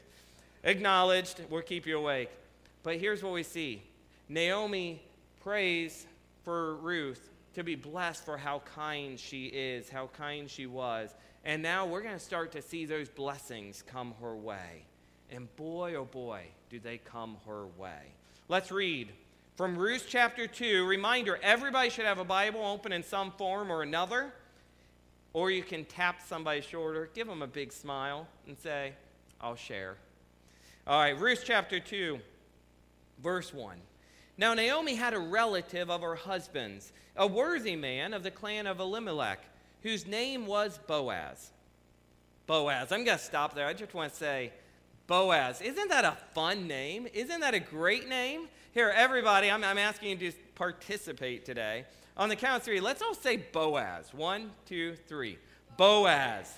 Acknowledged, 0.66 1.40
we'll 1.50 1.62
keep 1.62 1.88
you 1.88 1.98
awake. 1.98 2.30
But 2.84 2.98
here's 2.98 3.24
what 3.24 3.32
we 3.32 3.44
see 3.44 3.82
Naomi 4.28 5.02
prays 5.40 6.06
for 6.44 6.76
Ruth 6.76 7.30
to 7.54 7.64
be 7.64 7.76
blessed 7.76 8.26
for 8.26 8.36
how 8.36 8.62
kind 8.76 9.18
she 9.18 9.46
is, 9.46 9.88
how 9.88 10.08
kind 10.08 10.50
she 10.50 10.66
was. 10.66 11.16
And 11.46 11.64
now 11.64 11.86
we're 11.86 12.02
going 12.02 12.16
to 12.16 12.20
start 12.20 12.52
to 12.52 12.62
see 12.62 12.86
those 12.86 13.08
blessings 13.08 13.82
come 13.82 14.14
her 14.20 14.36
way. 14.36 14.84
And 15.30 15.48
boy, 15.56 15.96
oh 15.96 16.04
boy, 16.04 16.44
do 16.70 16.78
they 16.78 16.98
come 16.98 17.38
her 17.48 17.68
way. 17.78 18.02
Let's 18.50 18.70
read 18.70 19.14
from 19.56 19.78
Ruth 19.78 20.08
chapter 20.10 20.46
2. 20.46 20.86
Reminder 20.86 21.40
everybody 21.42 21.90
should 21.90 22.04
have 22.04 22.20
a 22.20 22.26
Bible 22.26 22.66
open 22.66 22.92
in 22.92 23.02
some 23.02 23.32
form 23.32 23.72
or 23.72 23.82
another. 23.82 24.34
Or 25.34 25.50
you 25.50 25.64
can 25.64 25.86
tap 25.86 26.22
somebody's 26.26 26.66
shoulder, 26.66 27.10
give 27.14 27.28
them 27.28 27.42
a 27.42 27.48
big 27.48 27.72
smile, 27.72 28.28
and 28.48 28.58
say, 28.58 28.94
I'll 29.40 29.56
share. 29.56 29.96
All 30.86 31.00
right, 31.00 31.18
Ruth 31.18 31.44
chapter 31.46 31.80
2, 31.80 32.20
verse 33.22 33.54
1. 33.54 33.78
Now, 34.38 34.54
Naomi 34.54 34.96
had 34.96 35.14
a 35.14 35.20
relative 35.20 35.90
of 35.90 36.02
her 36.02 36.16
husband's, 36.16 36.92
a 37.16 37.28
worthy 37.28 37.76
man 37.76 38.14
of 38.14 38.24
the 38.24 38.32
clan 38.32 38.68
of 38.68 38.80
Elimelech, 38.80 39.40
whose 39.84 40.06
name 40.06 40.46
was 40.46 40.80
Boaz. 40.88 41.52
Boaz. 42.48 42.92
I'm 42.92 43.04
going 43.04 43.18
to 43.18 43.24
stop 43.24 43.54
there. 43.54 43.68
I 43.68 43.74
just 43.74 43.94
want 43.94 44.12
to 44.12 44.18
say, 44.18 44.52
Boaz. 45.08 45.62
Isn't 45.62 45.90
that 45.90 46.06
a 46.06 46.18
fun 46.34 46.68
name? 46.68 47.08
Isn't 47.14 47.42
that 47.42 47.54
a 47.54 47.60
great 47.60 48.10
name? 48.10 48.48
Here, 48.74 48.92
everybody, 48.96 49.52
I'm, 49.52 49.64
I'm 49.64 49.78
asking 49.78 50.20
you 50.20 50.32
to 50.32 50.38
participate 50.56 51.46
today. 51.46 51.86
On 52.18 52.30
the 52.30 52.36
count 52.36 52.58
of 52.58 52.64
three, 52.64 52.80
let's 52.80 53.02
all 53.02 53.16
say 53.16 53.38
Boaz. 53.38 54.14
One, 54.14 54.52
two, 54.66 54.96
three. 55.08 55.38
Boaz. 55.78 56.54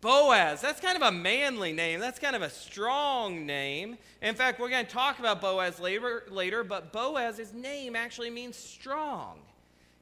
Boaz, 0.00 0.60
that's 0.60 0.80
kind 0.80 0.96
of 0.96 1.02
a 1.02 1.12
manly 1.12 1.72
name. 1.72 1.98
That's 1.98 2.18
kind 2.18 2.36
of 2.36 2.42
a 2.42 2.50
strong 2.50 3.46
name. 3.46 3.96
In 4.20 4.34
fact, 4.34 4.60
we're 4.60 4.68
going 4.68 4.84
to 4.84 4.92
talk 4.92 5.18
about 5.18 5.40
Boaz 5.40 5.80
later, 5.80 6.24
later, 6.30 6.62
but 6.62 6.92
Boaz's 6.92 7.54
name 7.54 7.96
actually 7.96 8.28
means 8.28 8.56
strong. 8.56 9.38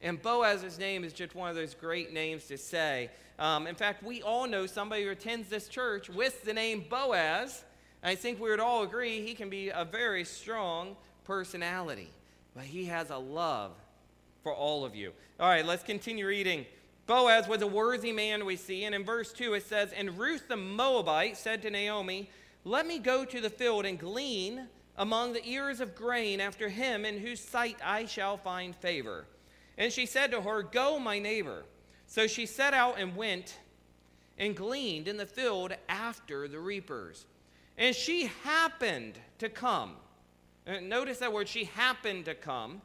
And 0.03 0.21
Boaz's 0.21 0.79
name 0.79 1.05
is 1.05 1.13
just 1.13 1.37
one 1.37 1.51
of 1.51 1.55
those 1.55 1.75
great 1.75 2.13
names 2.13 2.47
to 2.47 2.59
say. 2.59 3.11
Um, 3.39 3.69
in 3.69 3.77
fact, 3.77 4.03
we 4.03 4.23
all 4.23 4.49
know 4.49 4.67
somebody 4.67 5.05
who 5.05 5.11
attends 5.11 5.49
this 5.49 5.69
church 5.69 6.11
with 6.11 6.43
the 6.43 6.53
name 6.53 6.85
Boaz. 6.91 7.63
I 8.03 8.17
think 8.17 8.41
we 8.41 8.51
would 8.51 8.59
all 8.59 8.83
agree 8.83 9.25
he 9.25 9.35
can 9.35 9.49
be 9.49 9.69
a 9.69 9.85
very 9.85 10.25
strong 10.25 10.97
personality, 11.25 12.11
but 12.57 12.65
he 12.65 12.87
has 12.87 13.11
a 13.11 13.19
love 13.19 13.71
for 14.43 14.55
all 14.55 14.85
of 14.85 14.95
you. 14.95 15.13
All 15.41 15.49
right, 15.49 15.65
let's 15.65 15.83
continue 15.83 16.27
reading. 16.27 16.67
Boaz 17.07 17.49
was 17.49 17.63
a 17.63 17.67
worthy 17.67 18.13
man, 18.13 18.45
we 18.45 18.57
see. 18.57 18.85
And 18.85 18.95
in 18.95 19.05
verse 19.05 19.33
2, 19.33 19.55
it 19.55 19.67
says, 19.67 19.93
And 19.93 20.19
Ruth 20.19 20.49
the 20.49 20.57
Moabite 20.57 21.37
said 21.37 21.63
to 21.63 21.71
Naomi, 21.71 22.31
Let 22.65 22.87
me 22.87 22.99
go 22.99 23.25
to 23.25 23.41
the 23.41 23.51
field 23.51 23.85
and 23.85 23.99
glean 23.99 24.69
among 24.97 25.33
the 25.33 25.47
ears 25.47 25.81
of 25.81 25.95
grain 25.95 26.41
after 26.41 26.69
him 26.69 27.05
in 27.05 27.19
whose 27.19 27.41
sight 27.41 27.77
I 27.85 28.07
shall 28.07 28.37
find 28.37 28.75
favor. 28.77 29.27
And 29.79 29.93
she 29.93 30.07
said 30.07 30.31
to 30.31 30.43
her, 30.43 30.63
Go, 30.63 30.99
my 30.99 31.19
neighbor. 31.19 31.65
So 32.07 32.27
she 32.27 32.47
set 32.47 32.75
out 32.75 32.99
and 32.99 33.17
went 33.17 33.59
and 34.39 34.55
gleaned 34.57 35.09
in 35.09 35.17
the 35.17 35.27
field 35.27 35.73
after 35.89 36.47
the 36.47 36.59
reapers. 36.59 37.27
And 37.79 37.97
she 37.97 38.31
happened 38.45 39.19
to 39.39 39.49
come. 39.49 39.97
Uh, 40.67 40.81
notice 40.81 41.19
that 41.19 41.33
word, 41.33 41.49
she 41.49 41.65
happened 41.65 42.27
to 42.27 42.35
come 42.35 42.83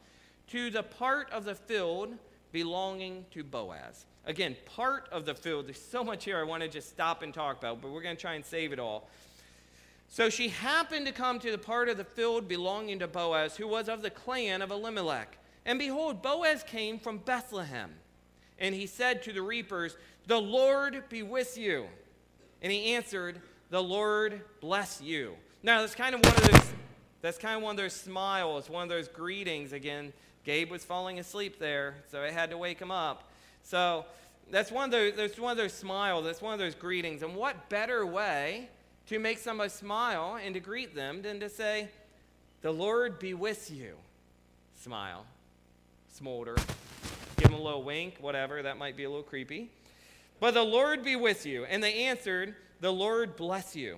to 0.48 0.70
the 0.70 0.84
part 0.84 1.30
of 1.32 1.46
the 1.46 1.56
field 1.56 2.18
belonging 2.52 3.26
to 3.32 3.44
Boaz. 3.44 4.06
Again, 4.26 4.56
part 4.66 5.08
of 5.12 5.26
the 5.26 5.34
field. 5.34 5.68
There's 5.68 5.82
so 5.82 6.04
much 6.04 6.26
here 6.26 6.38
I 6.38 6.44
want 6.44 6.64
to 6.64 6.70
just 6.70 6.90
stop 6.90 7.22
and 7.22 7.34
talk 7.34 7.60
about, 7.60 7.82
but 7.82 7.92
we're 7.92 8.02
going 8.02 8.16
to 8.16 8.22
try 8.22 8.34
and 8.34 8.46
save 8.46 8.74
it 8.74 8.80
all. 8.80 9.08
So 10.10 10.30
she 10.30 10.50
happened 10.50 11.06
to 11.06 11.12
come 11.12 11.40
to 11.40 11.52
the 11.52 11.58
part 11.58 11.90
of 11.90 11.98
the 11.98 12.04
field 12.04 12.48
belonging 12.48 13.00
to 13.00 13.08
Boaz, 13.08 13.58
who 13.58 13.68
was 13.68 13.90
of 13.90 14.02
the 14.02 14.10
clan 14.10 14.62
of 14.62 14.72
Elimelech. 14.72 15.38
And 15.66 15.78
behold, 15.78 16.22
Boaz 16.22 16.64
came 16.64 16.98
from 16.98 17.18
Bethlehem. 17.20 17.92
And 18.60 18.74
he 18.74 18.88
said 18.88 19.22
to 19.24 19.34
the 19.34 19.42
reapers, 19.42 19.98
The 20.28 20.40
Lord 20.40 21.04
be 21.10 21.24
with 21.24 21.58
you. 21.58 21.86
And 22.62 22.72
he 22.72 22.94
answered, 22.94 23.42
The 23.70 23.84
Lord 23.84 24.42
bless 24.62 25.02
you. 25.02 25.36
Now, 25.62 25.82
that's 25.82 25.96
kind 25.96 26.16
of 26.16 26.22
one 26.24 26.36
of 26.36 26.52
those, 26.52 26.74
that's 27.22 27.38
kind 27.38 27.58
of 27.58 27.64
one 27.64 27.72
of 27.72 27.78
those 27.78 27.94
smiles, 27.94 28.70
one 28.70 28.84
of 28.84 28.90
those 28.90 29.08
greetings 29.08 29.74
again 29.74 30.14
Gabe 30.48 30.72
was 30.72 30.86
falling 30.86 31.20
asleep 31.20 31.60
there, 31.60 31.96
so 32.10 32.22
I 32.22 32.32
had 32.32 32.52
to 32.52 32.58
wake 32.58 32.80
him 32.80 32.90
up. 32.90 33.30
So 33.64 34.06
that's 34.50 34.72
one 34.72 34.86
of 34.86 34.92
those, 34.92 35.14
that's 35.14 35.38
one 35.38 35.52
of 35.52 35.58
those 35.58 35.74
smiles, 35.74 36.24
that's 36.24 36.42
one 36.42 36.54
of 36.54 36.60
those 36.60 36.74
greetings. 36.74 37.22
And 37.22 37.36
what 37.36 37.68
better 37.68 38.06
way 38.06 38.70
to 39.08 39.20
make 39.20 39.40
somebody 39.40 39.70
smile 39.70 40.40
and 40.42 40.54
to 40.54 40.62
greet 40.62 40.96
them 40.96 41.22
than 41.22 41.42
to 41.42 41.50
say, 41.50 41.90
The 42.62 42.72
Lord 42.72 43.20
be 43.20 43.34
with 43.34 43.70
you? 43.70 43.96
Smile, 44.82 45.26
smolder, 46.14 46.56
give 47.36 47.52
them 47.52 47.60
a 47.60 47.62
little 47.62 47.84
wink, 47.84 48.16
whatever, 48.22 48.64
that 48.64 48.78
might 48.78 48.96
be 48.96 49.04
a 49.04 49.10
little 49.10 49.24
creepy. 49.24 49.70
But 50.40 50.54
the 50.54 50.64
Lord 50.64 51.04
be 51.04 51.18
with 51.18 51.46
you. 51.46 51.66
And 51.66 51.84
they 51.84 52.06
answered, 52.06 52.56
The 52.80 52.94
Lord 52.94 53.36
bless 53.36 53.76
you. 53.76 53.98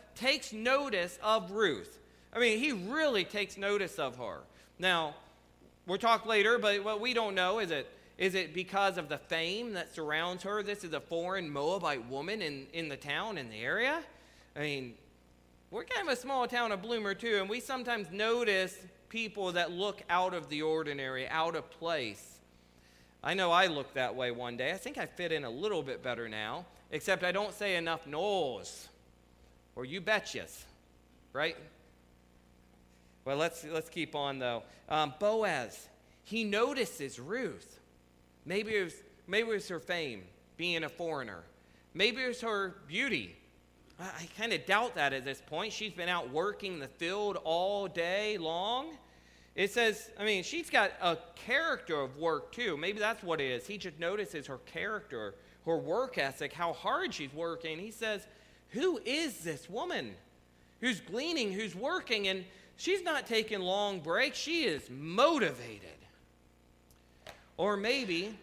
takes 0.15 0.53
notice 0.53 1.17
of 1.23 1.51
Ruth. 1.51 1.99
I 2.33 2.39
mean, 2.39 2.59
he 2.59 2.71
really 2.71 3.23
takes 3.23 3.57
notice 3.57 3.99
of 3.99 4.17
her. 4.17 4.39
Now, 4.79 5.15
we'll 5.85 5.97
talk 5.97 6.25
later, 6.25 6.57
but 6.57 6.83
what 6.83 7.01
we 7.01 7.13
don't 7.13 7.35
know 7.35 7.59
is 7.59 7.71
it 7.71 7.87
is 8.17 8.35
it 8.35 8.53
because 8.53 8.99
of 8.99 9.09
the 9.09 9.17
fame 9.17 9.73
that 9.73 9.95
surrounds 9.95 10.43
her? 10.43 10.61
This 10.61 10.83
is 10.83 10.93
a 10.93 10.99
foreign 10.99 11.49
Moabite 11.49 12.07
woman 12.07 12.43
in, 12.43 12.67
in 12.71 12.87
the 12.87 12.95
town, 12.95 13.39
in 13.39 13.49
the 13.49 13.57
area. 13.57 14.03
I 14.55 14.59
mean, 14.59 14.93
we're 15.71 15.85
kind 15.85 16.07
of 16.07 16.13
a 16.13 16.15
small 16.15 16.47
town 16.47 16.71
of 16.71 16.83
Bloomer, 16.83 17.15
too, 17.15 17.37
and 17.39 17.49
we 17.49 17.59
sometimes 17.59 18.11
notice 18.11 18.77
people 19.09 19.53
that 19.53 19.71
look 19.71 20.03
out 20.07 20.35
of 20.35 20.49
the 20.49 20.61
ordinary, 20.61 21.27
out 21.29 21.55
of 21.55 21.71
place. 21.71 22.37
I 23.23 23.33
know 23.33 23.51
I 23.51 23.65
looked 23.65 23.95
that 23.95 24.13
way 24.13 24.29
one 24.29 24.55
day. 24.55 24.71
I 24.71 24.77
think 24.77 24.99
I 24.99 25.07
fit 25.07 25.31
in 25.31 25.43
a 25.43 25.49
little 25.49 25.81
bit 25.81 26.03
better 26.03 26.29
now, 26.29 26.65
except 26.91 27.23
I 27.23 27.31
don't 27.31 27.55
say 27.55 27.75
enough 27.75 28.05
no's 28.05 28.87
or 29.75 29.85
you 29.85 30.01
betches, 30.01 30.63
right? 31.33 31.55
Well, 33.25 33.37
let's, 33.37 33.63
let's 33.63 33.89
keep 33.89 34.15
on 34.15 34.39
though. 34.39 34.63
Um, 34.89 35.13
Boaz, 35.19 35.87
he 36.23 36.43
notices 36.43 37.19
Ruth. 37.19 37.79
Maybe 38.45 38.75
it, 38.75 38.83
was, 38.83 38.93
maybe 39.27 39.49
it 39.49 39.53
was 39.53 39.67
her 39.67 39.79
fame, 39.79 40.23
being 40.57 40.83
a 40.83 40.89
foreigner. 40.89 41.43
Maybe 41.93 42.23
it 42.23 42.27
was 42.27 42.41
her 42.41 42.75
beauty. 42.87 43.35
I, 43.99 44.05
I 44.05 44.29
kind 44.37 44.53
of 44.53 44.65
doubt 44.65 44.95
that 44.95 45.13
at 45.13 45.23
this 45.23 45.41
point. 45.45 45.73
She's 45.73 45.93
been 45.93 46.09
out 46.09 46.31
working 46.31 46.79
the 46.79 46.87
field 46.87 47.37
all 47.43 47.87
day 47.87 48.37
long. 48.37 48.97
It 49.55 49.71
says, 49.71 50.09
I 50.17 50.23
mean, 50.23 50.43
she's 50.43 50.69
got 50.69 50.91
a 51.01 51.17
character 51.35 51.99
of 51.99 52.17
work 52.17 52.53
too. 52.53 52.77
Maybe 52.77 52.99
that's 52.99 53.21
what 53.21 53.41
it 53.41 53.51
is. 53.51 53.67
He 53.67 53.77
just 53.77 53.99
notices 53.99 54.47
her 54.47 54.59
character, 54.59 55.35
her 55.65 55.77
work 55.77 56.17
ethic, 56.17 56.53
how 56.53 56.73
hard 56.73 57.13
she's 57.13 57.33
working. 57.33 57.77
He 57.77 57.91
says, 57.91 58.25
Who 58.71 58.99
is 59.05 59.39
this 59.39 59.69
woman 59.69 60.15
who's 60.79 60.99
gleaning, 60.99 61.51
who's 61.51 61.75
working? 61.75 62.27
And 62.27 62.45
she's 62.77 63.03
not 63.03 63.27
taking 63.27 63.59
long 63.59 63.99
breaks, 63.99 64.37
she 64.37 64.63
is 64.63 64.89
motivated. 64.89 65.89
Or 67.57 67.77
maybe, 67.77 68.37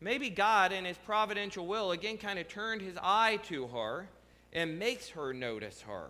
maybe 0.00 0.30
God 0.30 0.72
in 0.72 0.84
his 0.84 0.98
providential 0.98 1.66
will 1.66 1.92
again 1.92 2.18
kind 2.18 2.38
of 2.38 2.48
turned 2.48 2.82
his 2.82 2.96
eye 3.02 3.40
to 3.44 3.66
her 3.68 4.08
and 4.52 4.78
makes 4.78 5.08
her 5.10 5.32
notice 5.32 5.82
her. 5.82 6.06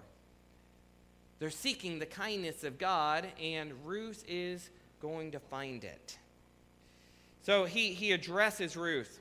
They're 1.38 1.50
seeking 1.50 1.98
the 1.98 2.06
kindness 2.06 2.64
of 2.64 2.76
God, 2.78 3.26
and 3.40 3.72
Ruth 3.86 4.24
is 4.28 4.68
going 5.00 5.30
to 5.32 5.40
find 5.40 5.84
it. 5.84 6.18
So 7.42 7.64
he, 7.64 7.94
he 7.94 8.12
addresses 8.12 8.76
Ruth. 8.76 9.19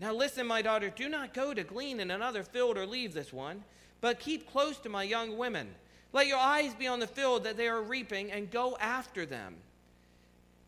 Now 0.00 0.12
listen, 0.12 0.46
my 0.46 0.62
daughter, 0.62 0.90
do 0.90 1.08
not 1.08 1.34
go 1.34 1.52
to 1.52 1.64
glean 1.64 2.00
in 2.00 2.10
another 2.10 2.42
field 2.42 2.78
or 2.78 2.86
leave 2.86 3.12
this 3.12 3.32
one, 3.32 3.64
but 4.00 4.20
keep 4.20 4.50
close 4.50 4.78
to 4.78 4.88
my 4.88 5.02
young 5.02 5.36
women. 5.36 5.74
Let 6.12 6.26
your 6.26 6.38
eyes 6.38 6.74
be 6.74 6.86
on 6.86 7.00
the 7.00 7.06
field 7.06 7.44
that 7.44 7.56
they 7.56 7.68
are 7.68 7.82
reaping, 7.82 8.30
and 8.30 8.50
go 8.50 8.76
after 8.80 9.26
them. 9.26 9.56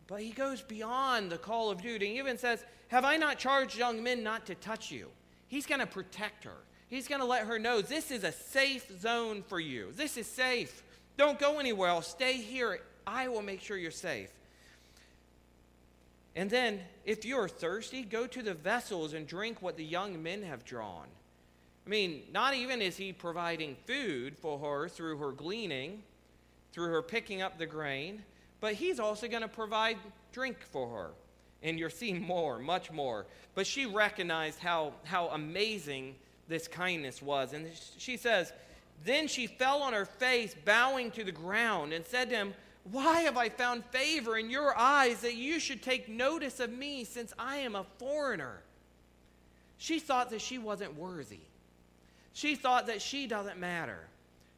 But 0.07 0.21
he 0.21 0.31
goes 0.31 0.61
beyond 0.61 1.31
the 1.31 1.37
call 1.37 1.71
of 1.71 1.81
duty. 1.81 2.07
He 2.07 2.19
even 2.19 2.37
says, 2.37 2.65
Have 2.89 3.05
I 3.05 3.17
not 3.17 3.39
charged 3.39 3.77
young 3.77 4.03
men 4.03 4.23
not 4.23 4.45
to 4.47 4.55
touch 4.55 4.91
you? 4.91 5.07
He's 5.47 5.65
going 5.65 5.79
to 5.79 5.87
protect 5.87 6.43
her. 6.43 6.57
He's 6.89 7.07
going 7.07 7.21
to 7.21 7.27
let 7.27 7.47
her 7.47 7.57
know 7.57 7.81
this 7.81 8.11
is 8.11 8.25
a 8.25 8.31
safe 8.33 8.91
zone 8.99 9.43
for 9.47 9.59
you. 9.59 9.93
This 9.93 10.17
is 10.17 10.27
safe. 10.27 10.83
Don't 11.15 11.39
go 11.39 11.59
anywhere 11.59 11.89
else. 11.89 12.07
Stay 12.07 12.33
here. 12.33 12.81
I 13.07 13.29
will 13.29 13.41
make 13.41 13.61
sure 13.61 13.77
you're 13.77 13.91
safe. 13.91 14.29
And 16.35 16.49
then, 16.49 16.79
if 17.03 17.25
you're 17.25 17.49
thirsty, 17.49 18.03
go 18.03 18.25
to 18.27 18.41
the 18.41 18.53
vessels 18.53 19.13
and 19.13 19.27
drink 19.27 19.61
what 19.61 19.75
the 19.75 19.83
young 19.83 20.21
men 20.23 20.43
have 20.43 20.63
drawn. 20.63 21.07
I 21.85 21.89
mean, 21.89 22.23
not 22.31 22.53
even 22.53 22.81
is 22.81 22.95
he 22.95 23.11
providing 23.11 23.75
food 23.85 24.37
for 24.37 24.59
her 24.59 24.87
through 24.87 25.17
her 25.17 25.31
gleaning, 25.31 26.03
through 26.71 26.87
her 26.87 27.01
picking 27.01 27.41
up 27.41 27.57
the 27.57 27.65
grain, 27.65 28.23
but 28.61 28.75
he's 28.75 28.99
also 28.99 29.27
going 29.27 29.41
to 29.41 29.47
provide 29.47 29.97
drink 30.31 30.57
for 30.71 30.87
her. 30.89 31.11
And 31.63 31.77
you're 31.77 31.89
seeing 31.89 32.21
more, 32.21 32.59
much 32.59 32.91
more. 32.91 33.25
But 33.53 33.67
she 33.67 33.85
recognized 33.85 34.59
how, 34.59 34.93
how 35.03 35.27
amazing 35.29 36.15
this 36.47 36.67
kindness 36.67 37.21
was. 37.21 37.53
And 37.53 37.67
she 37.97 38.17
says, 38.17 38.53
Then 39.03 39.27
she 39.27 39.47
fell 39.47 39.81
on 39.81 39.93
her 39.93 40.05
face, 40.05 40.55
bowing 40.65 41.11
to 41.11 41.23
the 41.23 41.31
ground, 41.31 41.93
and 41.93 42.05
said 42.05 42.29
to 42.29 42.35
him, 42.35 42.53
Why 42.83 43.21
have 43.21 43.37
I 43.37 43.49
found 43.49 43.85
favor 43.85 44.37
in 44.37 44.49
your 44.49 44.77
eyes 44.77 45.21
that 45.21 45.35
you 45.35 45.59
should 45.59 45.83
take 45.83 46.09
notice 46.09 46.59
of 46.59 46.71
me, 46.71 47.03
since 47.03 47.33
I 47.37 47.57
am 47.57 47.75
a 47.75 47.85
foreigner? 47.99 48.61
She 49.77 49.99
thought 49.99 50.31
that 50.31 50.41
she 50.41 50.57
wasn't 50.57 50.97
worthy. 50.97 51.39
She 52.33 52.55
thought 52.55 52.87
that 52.87 53.01
she 53.01 53.27
doesn't 53.27 53.59
matter. 53.59 53.99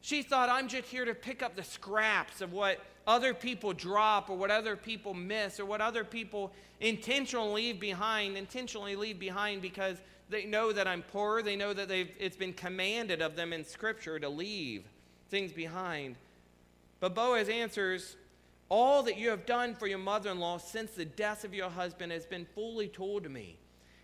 She 0.00 0.22
thought, 0.22 0.48
I'm 0.48 0.68
just 0.68 0.88
here 0.88 1.04
to 1.04 1.14
pick 1.14 1.42
up 1.42 1.56
the 1.56 1.64
scraps 1.64 2.40
of 2.40 2.52
what 2.52 2.78
other 3.06 3.34
people 3.34 3.72
drop 3.72 4.30
or 4.30 4.36
what 4.36 4.50
other 4.50 4.76
people 4.76 5.14
miss 5.14 5.60
or 5.60 5.64
what 5.64 5.80
other 5.80 6.04
people 6.04 6.52
intentionally 6.80 7.52
leave 7.54 7.80
behind, 7.80 8.36
intentionally 8.36 8.96
leave 8.96 9.18
behind 9.18 9.62
because 9.62 9.98
they 10.28 10.44
know 10.44 10.72
that 10.72 10.86
I'm 10.86 11.02
poor. 11.02 11.42
They 11.42 11.56
know 11.56 11.72
that 11.72 11.88
they've, 11.88 12.10
it's 12.18 12.36
been 12.36 12.52
commanded 12.52 13.22
of 13.22 13.36
them 13.36 13.52
in 13.52 13.64
Scripture 13.64 14.18
to 14.18 14.28
leave 14.28 14.84
things 15.28 15.52
behind. 15.52 16.16
But 17.00 17.14
Boaz 17.14 17.48
answers, 17.48 18.16
All 18.68 19.02
that 19.04 19.18
you 19.18 19.30
have 19.30 19.46
done 19.46 19.74
for 19.74 19.86
your 19.86 19.98
mother 19.98 20.30
in 20.30 20.40
law 20.40 20.58
since 20.58 20.92
the 20.92 21.04
death 21.04 21.44
of 21.44 21.54
your 21.54 21.70
husband 21.70 22.12
has 22.12 22.26
been 22.26 22.46
fully 22.54 22.88
told 22.88 23.24
to 23.24 23.28
me, 23.28 23.58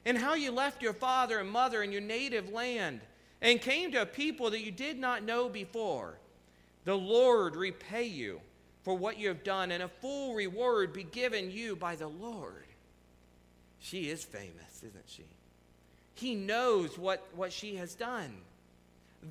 and 0.04 0.18
how 0.18 0.34
you 0.34 0.50
left 0.50 0.82
your 0.82 0.94
father 0.94 1.38
and 1.38 1.50
mother 1.50 1.82
and 1.82 1.92
your 1.92 2.02
native 2.02 2.50
land 2.50 3.00
and 3.42 3.60
came 3.60 3.92
to 3.92 4.02
a 4.02 4.06
people 4.06 4.50
that 4.50 4.60
you 4.60 4.70
did 4.70 4.98
not 4.98 5.22
know 5.22 5.48
before. 5.48 6.18
The 6.84 6.96
Lord 6.96 7.56
repay 7.56 8.04
you 8.04 8.40
for 8.82 8.94
what 8.94 9.18
you 9.18 9.28
have 9.28 9.44
done, 9.44 9.70
and 9.70 9.82
a 9.82 9.88
full 9.88 10.34
reward 10.34 10.92
be 10.92 11.04
given 11.04 11.50
you 11.50 11.76
by 11.76 11.96
the 11.96 12.08
Lord. 12.08 12.64
She 13.78 14.10
is 14.10 14.24
famous, 14.24 14.78
isn't 14.78 15.04
she? 15.06 15.24
He 16.14 16.34
knows 16.34 16.98
what, 16.98 17.26
what 17.34 17.52
she 17.52 17.76
has 17.76 17.94
done. 17.94 18.32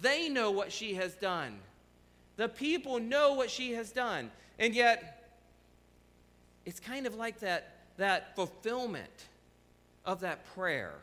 They 0.02 0.30
know 0.30 0.52
what 0.52 0.72
she 0.72 0.95
has 0.95 1.13
done. 1.15 1.60
The 2.39 2.47
people 2.47 3.02
know 3.02 3.34
what 3.34 3.52
she 3.52 3.73
has 3.73 3.91
done. 3.91 4.32
And 4.60 4.73
yet, 4.73 5.34
it's 6.65 6.80
kind 6.80 7.06
of 7.06 7.15
like 7.15 7.41
that, 7.41 7.75
that 7.97 8.34
fulfillment 8.34 9.28
of 10.06 10.21
that 10.21 10.45
prayer 10.56 10.93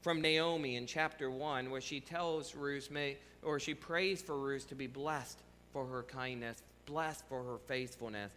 from 0.00 0.22
Naomi 0.22 0.76
in 0.76 0.86
chapter 0.86 1.30
1, 1.30 1.70
where 1.70 1.82
she 1.82 2.00
tells 2.00 2.54
Ruth, 2.54 2.90
may, 2.90 3.18
or 3.42 3.60
she 3.60 3.74
prays 3.74 4.22
for 4.22 4.38
Ruth 4.38 4.70
to 4.70 4.74
be 4.74 4.86
blessed 4.86 5.38
for 5.70 5.84
her 5.84 6.02
kindness, 6.02 6.62
blessed 6.86 7.24
for 7.28 7.42
her 7.42 7.58
faithfulness. 7.66 8.32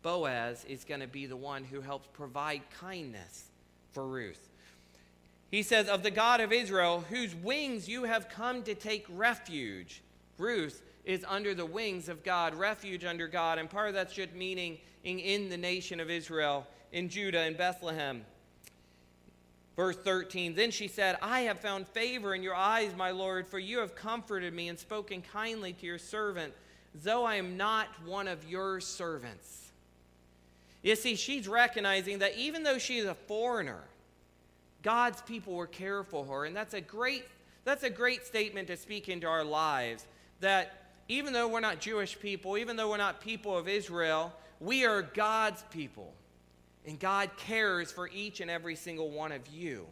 Boaz 0.00 0.64
is 0.66 0.84
going 0.84 1.00
to 1.00 1.06
be 1.06 1.26
the 1.26 1.36
one 1.36 1.62
who 1.62 1.82
helps 1.82 2.08
provide 2.14 2.62
kindness 2.80 3.50
for 3.92 4.06
Ruth. 4.06 4.48
He 5.50 5.62
says, 5.62 5.88
Of 5.88 6.02
the 6.02 6.10
God 6.10 6.40
of 6.40 6.54
Israel, 6.54 7.04
whose 7.10 7.34
wings 7.34 7.86
you 7.86 8.04
have 8.04 8.30
come 8.30 8.62
to 8.62 8.74
take 8.74 9.04
refuge. 9.10 10.00
Ruth 10.38 10.80
is 11.04 11.24
under 11.26 11.54
the 11.54 11.66
wings 11.66 12.08
of 12.08 12.22
God, 12.22 12.54
refuge 12.54 13.04
under 13.04 13.28
God. 13.28 13.58
And 13.58 13.68
part 13.68 13.88
of 13.88 13.94
that's 13.94 14.14
just 14.14 14.34
meaning 14.34 14.78
in, 15.04 15.48
the 15.48 15.56
nation 15.56 16.00
of 16.00 16.10
Israel, 16.10 16.66
in 16.92 17.08
Judah, 17.08 17.46
in 17.46 17.54
Bethlehem. 17.54 18.24
Verse 19.76 19.96
13 19.96 20.54
Then 20.54 20.70
she 20.70 20.88
said, 20.88 21.16
I 21.22 21.40
have 21.42 21.60
found 21.60 21.88
favor 21.88 22.34
in 22.34 22.42
your 22.42 22.54
eyes, 22.54 22.94
my 22.96 23.10
Lord, 23.10 23.46
for 23.46 23.58
you 23.58 23.78
have 23.78 23.94
comforted 23.94 24.52
me 24.52 24.68
and 24.68 24.78
spoken 24.78 25.22
kindly 25.22 25.72
to 25.74 25.86
your 25.86 25.98
servant 25.98 26.52
though 26.94 27.24
I 27.24 27.36
am 27.36 27.56
not 27.56 27.88
one 28.04 28.28
of 28.28 28.48
your 28.48 28.80
servants. 28.80 29.70
You 30.82 30.96
see, 30.96 31.16
she's 31.16 31.48
recognizing 31.48 32.20
that 32.20 32.36
even 32.36 32.62
though 32.62 32.78
she's 32.78 33.04
a 33.04 33.14
foreigner, 33.14 33.82
God's 34.82 35.20
people 35.22 35.56
will 35.56 35.66
care 35.66 36.02
for 36.02 36.24
her. 36.24 36.44
And 36.44 36.54
that's 36.54 36.74
a 36.74 36.80
great, 36.80 37.24
that's 37.64 37.82
a 37.82 37.90
great 37.90 38.24
statement 38.24 38.68
to 38.68 38.76
speak 38.76 39.08
into 39.08 39.26
our 39.26 39.44
lives. 39.44 40.06
That 40.40 40.87
even 41.08 41.32
though 41.32 41.48
we're 41.48 41.60
not 41.60 41.80
Jewish 41.80 42.18
people, 42.18 42.56
even 42.56 42.76
though 42.76 42.90
we're 42.90 42.96
not 42.96 43.20
people 43.20 43.56
of 43.56 43.68
Israel, 43.68 44.32
we 44.60 44.84
are 44.84 45.02
God's 45.02 45.62
people. 45.70 46.12
And 46.86 46.98
God 46.98 47.30
cares 47.36 47.90
for 47.92 48.08
each 48.08 48.40
and 48.40 48.50
every 48.50 48.76
single 48.76 49.10
one 49.10 49.32
of 49.32 49.46
you. 49.48 49.86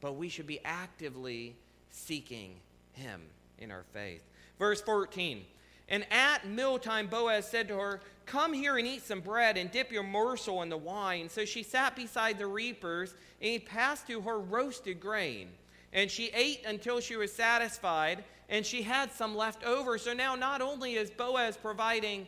But 0.00 0.14
we 0.16 0.28
should 0.28 0.46
be 0.46 0.60
actively 0.64 1.56
seeking 1.90 2.56
Him 2.92 3.22
in 3.58 3.70
our 3.70 3.84
faith. 3.92 4.20
Verse 4.58 4.80
14 4.80 5.44
and 5.88 6.06
at 6.10 6.46
mealtime, 6.46 7.08
Boaz 7.08 7.46
said 7.46 7.68
to 7.68 7.76
her, 7.76 8.00
Come 8.26 8.54
here 8.54 8.78
and 8.78 8.86
eat 8.86 9.02
some 9.02 9.20
bread 9.20 9.58
and 9.58 9.70
dip 9.70 9.92
your 9.92 10.02
morsel 10.02 10.62
in 10.62 10.70
the 10.70 10.76
wine. 10.78 11.28
So 11.28 11.44
she 11.44 11.62
sat 11.62 11.94
beside 11.94 12.38
the 12.38 12.46
reapers, 12.46 13.14
and 13.40 13.50
he 13.50 13.58
passed 13.58 14.06
to 14.06 14.22
her 14.22 14.38
roasted 14.38 14.98
grain. 14.98 15.50
And 15.92 16.10
she 16.10 16.30
ate 16.32 16.64
until 16.66 17.00
she 17.00 17.16
was 17.16 17.32
satisfied, 17.32 18.24
and 18.48 18.64
she 18.64 18.82
had 18.82 19.12
some 19.12 19.36
left 19.36 19.64
over. 19.64 19.98
So 19.98 20.12
now, 20.12 20.34
not 20.34 20.60
only 20.60 20.94
is 20.94 21.10
Boaz 21.10 21.56
providing 21.56 22.26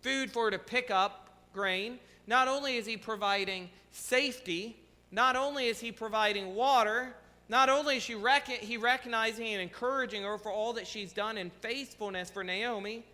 food 0.00 0.30
for 0.30 0.44
her 0.44 0.50
to 0.50 0.58
pick 0.58 0.90
up 0.90 1.30
grain, 1.52 1.98
not 2.26 2.48
only 2.48 2.76
is 2.76 2.86
he 2.86 2.96
providing 2.96 3.70
safety, 3.90 4.76
not 5.10 5.36
only 5.36 5.66
is 5.66 5.80
he 5.80 5.92
providing 5.92 6.54
water, 6.54 7.14
not 7.48 7.68
only 7.68 7.98
is 7.98 8.02
she 8.02 8.14
rec- 8.14 8.48
he 8.48 8.76
recognizing 8.76 9.48
and 9.48 9.60
encouraging 9.60 10.22
her 10.22 10.38
for 10.38 10.50
all 10.50 10.72
that 10.74 10.86
she's 10.86 11.12
done 11.12 11.36
in 11.36 11.50
faithfulness 11.50 12.30
for 12.30 12.42
Naomi, 12.42 13.04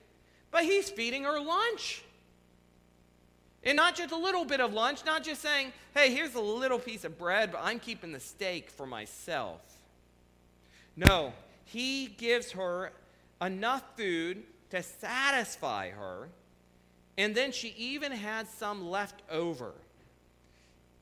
but 0.50 0.64
he's 0.64 0.88
feeding 0.88 1.24
her 1.24 1.40
lunch. 1.40 2.02
And 3.64 3.76
not 3.76 3.96
just 3.96 4.12
a 4.12 4.16
little 4.16 4.44
bit 4.44 4.60
of 4.60 4.72
lunch, 4.72 5.04
not 5.04 5.24
just 5.24 5.42
saying, 5.42 5.72
hey, 5.92 6.14
here's 6.14 6.34
a 6.36 6.40
little 6.40 6.78
piece 6.78 7.04
of 7.04 7.18
bread, 7.18 7.50
but 7.50 7.60
I'm 7.62 7.80
keeping 7.80 8.12
the 8.12 8.20
steak 8.20 8.70
for 8.70 8.86
myself. 8.86 9.60
No, 10.96 11.32
he 11.72 12.06
gives 12.06 12.52
her 12.52 12.92
enough 13.42 13.82
food 13.96 14.42
to 14.70 14.82
satisfy 14.82 15.90
her, 15.90 16.28
and 17.18 17.34
then 17.34 17.52
she 17.52 17.74
even 17.76 18.10
had 18.10 18.48
some 18.48 18.88
left 18.88 19.22
over. 19.30 19.72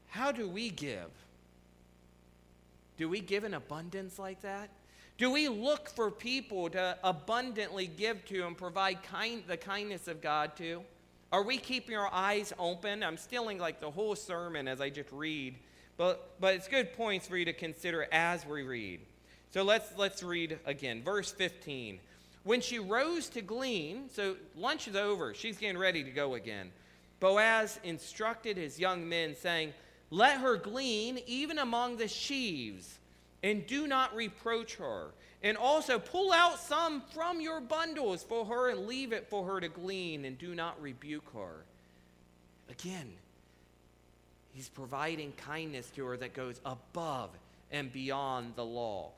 How 0.09 0.33
do 0.33 0.49
we 0.49 0.71
give? 0.71 1.11
Do 2.97 3.09
we 3.09 3.21
give 3.21 3.45
in 3.45 3.55
abundance 3.55 4.19
like 4.19 4.43
that? 4.43 4.71
Do 5.19 5.31
we 5.31 5.49
look 5.49 5.89
for 5.89 6.11
people 6.11 6.69
to 6.71 6.99
abundantly 7.05 7.87
give 7.87 8.25
to 8.27 8.47
and 8.47 8.57
provide 8.57 9.03
kind, 9.05 9.45
the 9.47 9.57
kindness 9.57 10.09
of 10.09 10.21
God 10.21 10.57
to? 10.57 10.83
Are 11.31 11.43
we 11.43 11.59
keeping 11.59 11.97
our 11.97 12.13
eyes 12.13 12.53
open? 12.59 13.05
I'm 13.05 13.17
stealing 13.17 13.59
like 13.59 13.81
the 13.81 13.91
whole 13.91 14.17
sermon 14.17 14.67
as 14.67 14.81
I 14.81 14.91
just 14.91 15.13
read, 15.13 15.55
but, 15.97 16.41
but 16.41 16.55
it's 16.55 16.67
good 16.67 16.93
points 16.95 17.29
for 17.29 17.37
you 17.37 17.45
to 17.45 17.53
consider 17.53 18.09
as 18.11 18.45
we 18.45 18.63
read. 18.63 19.01
So 19.53 19.63
let's, 19.63 19.91
let's 19.97 20.23
read 20.23 20.59
again. 20.67 21.03
Verse 21.03 21.31
15. 21.33 21.99
When 22.45 22.61
she 22.61 22.79
rose 22.79 23.29
to 23.31 23.43
glean, 23.43 24.09
so 24.13 24.37
lunch 24.57 24.87
is 24.87 24.95
over, 24.95 25.35
she's 25.35 25.59
getting 25.59 25.79
ready 25.79 26.05
to 26.05 26.11
go 26.11 26.35
again. 26.35 26.71
Boaz 27.19 27.81
instructed 27.83 28.57
his 28.57 28.79
young 28.79 29.09
men, 29.09 29.35
saying, 29.35 29.73
Let 30.11 30.41
her 30.41 30.57
glean 30.57 31.19
even 31.27 31.59
among 31.59 31.97
the 31.97 32.09
sheaves, 32.09 32.99
and 33.43 33.67
do 33.67 33.87
not 33.87 34.15
reproach 34.15 34.77
her. 34.77 35.09
And 35.43 35.57
also 35.57 35.99
pull 35.99 36.33
out 36.33 36.59
some 36.59 37.03
from 37.13 37.41
your 37.41 37.61
bundles 37.61 38.23
for 38.23 38.45
her 38.47 38.71
and 38.71 38.87
leave 38.87 39.13
it 39.13 39.29
for 39.29 39.45
her 39.45 39.61
to 39.61 39.69
glean, 39.69 40.25
and 40.25 40.39
do 40.39 40.55
not 40.55 40.81
rebuke 40.81 41.33
her. 41.35 41.65
Again, 42.71 43.13
he's 44.53 44.69
providing 44.69 45.33
kindness 45.33 45.91
to 45.97 46.05
her 46.07 46.17
that 46.17 46.33
goes 46.33 46.61
above 46.65 47.31
and 47.71 47.93
beyond 47.93 48.55
the 48.57 48.65
law. 48.65 49.11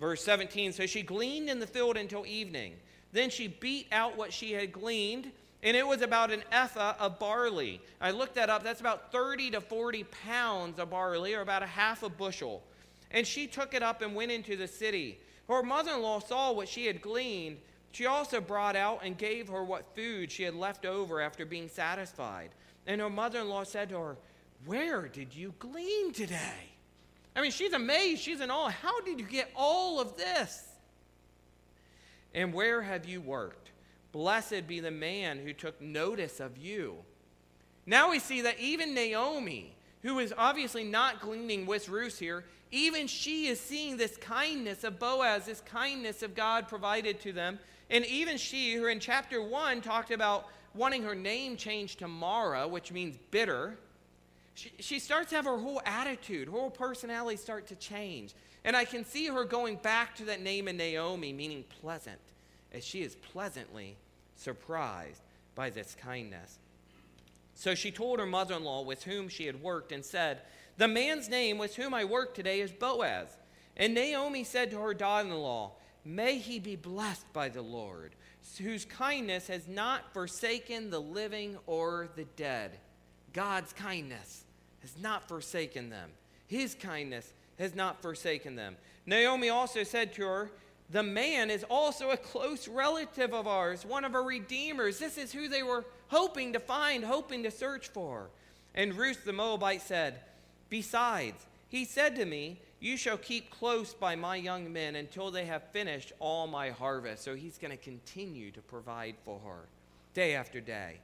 Verse 0.00 0.22
17 0.24 0.72
So 0.72 0.86
she 0.86 1.02
gleaned 1.02 1.48
in 1.48 1.60
the 1.60 1.66
field 1.66 1.96
until 1.96 2.26
evening. 2.26 2.74
Then 3.12 3.30
she 3.30 3.48
beat 3.48 3.88
out 3.92 4.16
what 4.16 4.32
she 4.32 4.52
had 4.52 4.72
gleaned, 4.72 5.30
and 5.62 5.76
it 5.76 5.86
was 5.86 6.00
about 6.00 6.30
an 6.30 6.42
ephah 6.50 6.94
of 6.98 7.18
barley. 7.18 7.80
I 8.00 8.10
looked 8.10 8.34
that 8.36 8.48
up. 8.48 8.64
That's 8.64 8.80
about 8.80 9.12
30 9.12 9.52
to 9.52 9.60
40 9.60 10.04
pounds 10.26 10.78
of 10.78 10.90
barley, 10.90 11.34
or 11.34 11.42
about 11.42 11.62
a 11.62 11.66
half 11.66 12.02
a 12.02 12.08
bushel. 12.08 12.62
And 13.10 13.26
she 13.26 13.46
took 13.46 13.74
it 13.74 13.82
up 13.82 14.00
and 14.00 14.14
went 14.14 14.32
into 14.32 14.56
the 14.56 14.66
city. 14.66 15.18
Her 15.48 15.62
mother 15.62 15.92
in 15.92 16.02
law 16.02 16.20
saw 16.20 16.52
what 16.52 16.68
she 16.68 16.86
had 16.86 17.02
gleaned. 17.02 17.58
She 17.92 18.06
also 18.06 18.40
brought 18.40 18.74
out 18.74 19.00
and 19.04 19.18
gave 19.18 19.48
her 19.48 19.62
what 19.62 19.94
food 19.94 20.32
she 20.32 20.44
had 20.44 20.54
left 20.54 20.86
over 20.86 21.20
after 21.20 21.44
being 21.44 21.68
satisfied. 21.68 22.50
And 22.86 23.00
her 23.00 23.10
mother 23.10 23.40
in 23.40 23.48
law 23.48 23.64
said 23.64 23.90
to 23.90 23.98
her, 23.98 24.16
Where 24.64 25.08
did 25.08 25.34
you 25.34 25.52
glean 25.58 26.12
today? 26.12 26.71
I 27.34 27.40
mean, 27.40 27.50
she's 27.50 27.72
amazed. 27.72 28.22
She's 28.22 28.40
in 28.40 28.50
awe. 28.50 28.70
How 28.70 29.00
did 29.00 29.18
you 29.18 29.26
get 29.26 29.50
all 29.56 30.00
of 30.00 30.16
this? 30.16 30.64
And 32.34 32.52
where 32.52 32.82
have 32.82 33.06
you 33.06 33.20
worked? 33.20 33.70
Blessed 34.12 34.66
be 34.66 34.80
the 34.80 34.90
man 34.90 35.38
who 35.38 35.52
took 35.52 35.80
notice 35.80 36.40
of 36.40 36.58
you. 36.58 36.96
Now 37.86 38.10
we 38.10 38.18
see 38.18 38.42
that 38.42 38.60
even 38.60 38.94
Naomi, 38.94 39.74
who 40.02 40.18
is 40.18 40.34
obviously 40.36 40.84
not 40.84 41.20
gleaning 41.20 41.66
with 41.66 41.88
Ruth 41.88 42.18
here, 42.18 42.44
even 42.70 43.06
she 43.06 43.48
is 43.48 43.60
seeing 43.60 43.96
this 43.96 44.16
kindness 44.16 44.84
of 44.84 44.98
Boaz, 44.98 45.46
this 45.46 45.60
kindness 45.60 46.22
of 46.22 46.34
God 46.34 46.68
provided 46.68 47.20
to 47.20 47.32
them. 47.32 47.58
And 47.90 48.04
even 48.06 48.38
she, 48.38 48.74
who 48.74 48.86
in 48.86 49.00
chapter 49.00 49.42
1 49.42 49.82
talked 49.82 50.10
about 50.10 50.48
wanting 50.74 51.02
her 51.02 51.14
name 51.14 51.56
changed 51.56 51.98
to 51.98 52.08
Mara, 52.08 52.66
which 52.66 52.92
means 52.92 53.18
bitter, 53.30 53.76
she, 54.54 54.72
she 54.78 54.98
starts 54.98 55.30
to 55.30 55.36
have 55.36 55.44
her 55.44 55.58
whole 55.58 55.80
attitude, 55.84 56.48
her 56.48 56.52
whole 56.52 56.70
personality 56.70 57.36
start 57.36 57.66
to 57.68 57.74
change. 57.74 58.34
And 58.64 58.76
I 58.76 58.84
can 58.84 59.04
see 59.04 59.26
her 59.26 59.44
going 59.44 59.76
back 59.76 60.14
to 60.16 60.24
that 60.26 60.40
name 60.40 60.68
in 60.68 60.76
Naomi, 60.76 61.32
meaning 61.32 61.64
pleasant, 61.80 62.20
as 62.72 62.84
she 62.84 63.02
is 63.02 63.16
pleasantly 63.16 63.96
surprised 64.36 65.22
by 65.54 65.70
this 65.70 65.96
kindness. 66.00 66.58
So 67.54 67.74
she 67.74 67.90
told 67.90 68.18
her 68.18 68.26
mother 68.26 68.54
in 68.54 68.64
law 68.64 68.82
with 68.82 69.04
whom 69.04 69.28
she 69.28 69.46
had 69.46 69.62
worked 69.62 69.92
and 69.92 70.04
said, 70.04 70.42
The 70.78 70.88
man's 70.88 71.28
name 71.28 71.58
with 71.58 71.76
whom 71.76 71.92
I 71.94 72.04
work 72.04 72.34
today 72.34 72.60
is 72.60 72.72
Boaz. 72.72 73.36
And 73.76 73.94
Naomi 73.94 74.44
said 74.44 74.70
to 74.70 74.78
her 74.78 74.94
daughter 74.94 75.28
in 75.28 75.34
law, 75.34 75.72
May 76.04 76.38
he 76.38 76.58
be 76.58 76.76
blessed 76.76 77.32
by 77.32 77.48
the 77.48 77.62
Lord, 77.62 78.14
whose 78.58 78.84
kindness 78.84 79.46
has 79.48 79.68
not 79.68 80.12
forsaken 80.12 80.90
the 80.90 81.00
living 81.00 81.56
or 81.66 82.08
the 82.16 82.24
dead. 82.36 82.78
God's 83.32 83.72
kindness 83.72 84.41
has 84.82 84.94
not 85.00 85.28
forsaken 85.28 85.90
them. 85.90 86.10
His 86.46 86.74
kindness 86.74 87.32
has 87.58 87.74
not 87.74 88.02
forsaken 88.02 88.56
them. 88.56 88.76
Naomi 89.06 89.48
also 89.48 89.82
said 89.82 90.12
to 90.14 90.22
her, 90.22 90.50
The 90.90 91.02
man 91.02 91.50
is 91.50 91.64
also 91.70 92.10
a 92.10 92.16
close 92.16 92.68
relative 92.68 93.32
of 93.32 93.46
ours, 93.46 93.86
one 93.86 94.04
of 94.04 94.14
our 94.14 94.22
redeemers. 94.22 94.98
This 94.98 95.16
is 95.16 95.32
who 95.32 95.48
they 95.48 95.62
were 95.62 95.84
hoping 96.08 96.52
to 96.52 96.60
find, 96.60 97.04
hoping 97.04 97.42
to 97.44 97.50
search 97.50 97.88
for. 97.88 98.28
And 98.74 98.94
Ruth 98.94 99.24
the 99.24 99.32
Moabite 99.32 99.82
said, 99.82 100.20
Besides, 100.68 101.46
he 101.68 101.84
said 101.84 102.16
to 102.16 102.24
me, 102.24 102.60
You 102.80 102.96
shall 102.96 103.16
keep 103.16 103.50
close 103.50 103.94
by 103.94 104.16
my 104.16 104.36
young 104.36 104.72
men 104.72 104.96
until 104.96 105.30
they 105.30 105.46
have 105.46 105.62
finished 105.72 106.12
all 106.18 106.46
my 106.46 106.70
harvest. 106.70 107.22
So 107.24 107.34
he's 107.34 107.58
going 107.58 107.70
to 107.70 107.82
continue 107.82 108.50
to 108.50 108.60
provide 108.60 109.14
for 109.24 109.40
her 109.44 109.68
day 110.14 110.34
after 110.34 110.60
day. 110.60 110.98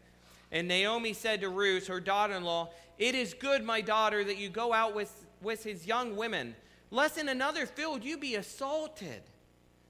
And 0.51 0.67
Naomi 0.69 1.13
said 1.13 1.41
to 1.43 1.49
Ruth, 1.49 1.87
her 1.89 2.01
daughter 2.01 2.35
in 2.35 2.45
law, 2.45 2.71
It 2.99 3.15
is 3.15 3.35
good, 3.35 3.65
my 3.65 3.81
daughter, 3.81 4.25
that 4.25 4.39
you 4.39 4.49
go 4.49 4.73
out 4.73 4.95
with, 4.95 5.27
with 5.43 5.63
his 5.63 5.87
young 5.87 6.17
women, 6.17 6.55
lest 6.91 7.19
in 7.19 7.29
another 7.29 7.67
field 7.67 8.05
you 8.05 8.17
be 8.17 8.35
assaulted. 8.37 9.23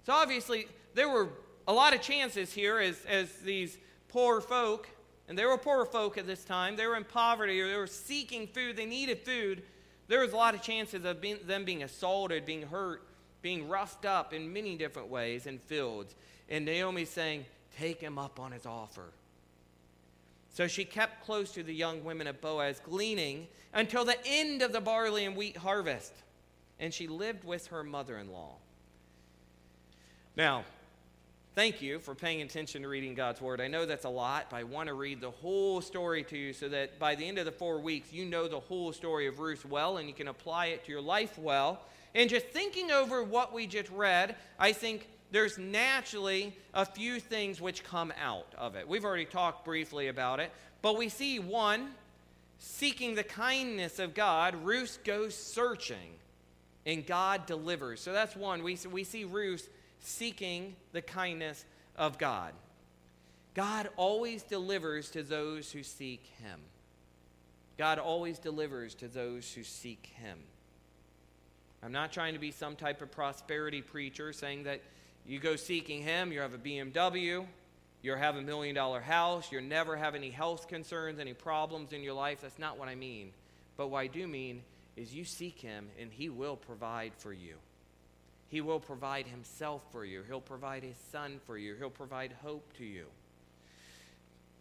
So 0.04 0.12
obviously, 0.12 0.66
there 0.94 1.08
were 1.08 1.28
a 1.66 1.72
lot 1.72 1.94
of 1.94 2.00
chances 2.00 2.52
here 2.52 2.78
as, 2.78 3.04
as 3.06 3.30
these 3.34 3.78
poor 4.08 4.40
folk, 4.40 4.88
and 5.28 5.38
they 5.38 5.44
were 5.44 5.58
poor 5.58 5.84
folk 5.84 6.18
at 6.18 6.26
this 6.26 6.44
time, 6.44 6.76
they 6.76 6.86
were 6.86 6.96
in 6.96 7.04
poverty 7.04 7.60
or 7.60 7.68
they 7.68 7.76
were 7.76 7.86
seeking 7.86 8.46
food, 8.46 8.76
they 8.76 8.86
needed 8.86 9.18
food. 9.18 9.62
There 10.08 10.20
was 10.20 10.32
a 10.32 10.36
lot 10.36 10.54
of 10.54 10.62
chances 10.62 11.04
of 11.04 11.20
being, 11.20 11.38
them 11.46 11.66
being 11.66 11.82
assaulted, 11.82 12.46
being 12.46 12.62
hurt, 12.62 13.06
being 13.42 13.68
roughed 13.68 14.06
up 14.06 14.32
in 14.32 14.50
many 14.50 14.76
different 14.76 15.08
ways 15.08 15.46
in 15.46 15.58
fields. 15.58 16.14
And 16.48 16.64
Naomi's 16.64 17.10
saying, 17.10 17.44
Take 17.78 18.00
him 18.00 18.18
up 18.18 18.40
on 18.40 18.50
his 18.50 18.66
offer. 18.66 19.12
So 20.50 20.66
she 20.66 20.84
kept 20.84 21.24
close 21.24 21.52
to 21.52 21.62
the 21.62 21.74
young 21.74 22.02
women 22.04 22.26
of 22.26 22.40
Boaz, 22.40 22.80
gleaning 22.84 23.48
until 23.72 24.04
the 24.04 24.16
end 24.26 24.62
of 24.62 24.72
the 24.72 24.80
barley 24.80 25.24
and 25.24 25.36
wheat 25.36 25.56
harvest. 25.56 26.12
And 26.80 26.92
she 26.92 27.06
lived 27.06 27.44
with 27.44 27.68
her 27.68 27.82
mother 27.84 28.18
in 28.18 28.30
law. 28.32 28.56
Now, 30.36 30.64
thank 31.54 31.82
you 31.82 31.98
for 31.98 32.14
paying 32.14 32.42
attention 32.42 32.82
to 32.82 32.88
reading 32.88 33.14
God's 33.14 33.40
word. 33.40 33.60
I 33.60 33.66
know 33.66 33.84
that's 33.84 34.04
a 34.04 34.08
lot, 34.08 34.46
but 34.50 34.56
I 34.56 34.62
want 34.62 34.86
to 34.86 34.94
read 34.94 35.20
the 35.20 35.30
whole 35.30 35.80
story 35.80 36.22
to 36.24 36.38
you 36.38 36.52
so 36.52 36.68
that 36.68 36.98
by 36.98 37.14
the 37.14 37.26
end 37.26 37.38
of 37.38 37.44
the 37.44 37.52
four 37.52 37.80
weeks, 37.80 38.12
you 38.12 38.24
know 38.24 38.46
the 38.46 38.60
whole 38.60 38.92
story 38.92 39.26
of 39.26 39.40
Ruth 39.40 39.66
well 39.66 39.96
and 39.96 40.08
you 40.08 40.14
can 40.14 40.28
apply 40.28 40.66
it 40.66 40.84
to 40.84 40.92
your 40.92 41.00
life 41.00 41.36
well. 41.38 41.82
And 42.14 42.30
just 42.30 42.46
thinking 42.46 42.90
over 42.90 43.22
what 43.22 43.52
we 43.52 43.66
just 43.66 43.90
read, 43.90 44.36
I 44.58 44.72
think 44.72 45.08
there's 45.30 45.58
naturally 45.58 46.56
a 46.72 46.84
few 46.84 47.20
things 47.20 47.60
which 47.60 47.84
come 47.84 48.12
out 48.22 48.46
of 48.56 48.76
it. 48.76 48.88
We've 48.88 49.04
already 49.04 49.26
talked 49.26 49.64
briefly 49.64 50.08
about 50.08 50.40
it, 50.40 50.50
but 50.80 50.96
we 50.96 51.08
see 51.08 51.38
one, 51.38 51.90
seeking 52.58 53.14
the 53.14 53.24
kindness 53.24 53.98
of 53.98 54.14
God, 54.14 54.54
Ruth 54.64 55.00
goes 55.04 55.34
searching, 55.34 56.14
and 56.86 57.06
God 57.06 57.46
delivers. 57.46 58.00
So 58.00 58.12
that's 58.12 58.34
one. 58.34 58.62
We, 58.62 58.78
we 58.90 59.04
see 59.04 59.24
Ruth 59.24 59.68
seeking 60.00 60.76
the 60.92 61.02
kindness 61.02 61.64
of 61.96 62.18
God. 62.18 62.52
God 63.54 63.88
always 63.96 64.42
delivers 64.42 65.10
to 65.10 65.22
those 65.22 65.72
who 65.72 65.82
seek 65.82 66.24
Him. 66.42 66.60
God 67.76 67.98
always 67.98 68.38
delivers 68.38 68.94
to 68.96 69.08
those 69.08 69.52
who 69.52 69.62
seek 69.62 70.10
Him. 70.14 70.38
I'm 71.82 71.92
not 71.92 72.12
trying 72.12 72.34
to 72.34 72.40
be 72.40 72.50
some 72.50 72.76
type 72.76 73.02
of 73.02 73.10
prosperity 73.10 73.82
preacher 73.82 74.32
saying 74.32 74.64
that 74.64 74.80
you 75.28 75.38
go 75.38 75.56
seeking 75.56 76.02
Him, 76.02 76.32
you 76.32 76.40
have 76.40 76.54
a 76.54 76.58
BMW, 76.58 77.46
you 78.00 78.14
have 78.14 78.36
a 78.36 78.42
million 78.42 78.74
dollar 78.74 79.00
house, 79.00 79.52
you 79.52 79.60
never 79.60 79.94
have 79.94 80.14
any 80.14 80.30
health 80.30 80.68
concerns, 80.68 81.18
any 81.18 81.34
problems 81.34 81.92
in 81.92 82.02
your 82.02 82.14
life. 82.14 82.40
That's 82.40 82.58
not 82.58 82.78
what 82.78 82.88
I 82.88 82.94
mean. 82.94 83.32
But 83.76 83.88
what 83.88 83.98
I 83.98 84.06
do 84.06 84.26
mean 84.26 84.62
is 84.96 85.14
you 85.14 85.24
seek 85.24 85.60
Him 85.60 85.88
and 86.00 86.10
He 86.10 86.30
will 86.30 86.56
provide 86.56 87.12
for 87.14 87.32
you. 87.32 87.56
He 88.48 88.62
will 88.62 88.80
provide 88.80 89.26
Himself 89.26 89.82
for 89.92 90.04
you, 90.04 90.22
He'll 90.26 90.40
provide 90.40 90.82
His 90.82 90.96
Son 91.12 91.40
for 91.46 91.58
you, 91.58 91.74
He'll 91.76 91.90
provide 91.90 92.34
hope 92.42 92.72
to 92.78 92.84
you. 92.84 93.04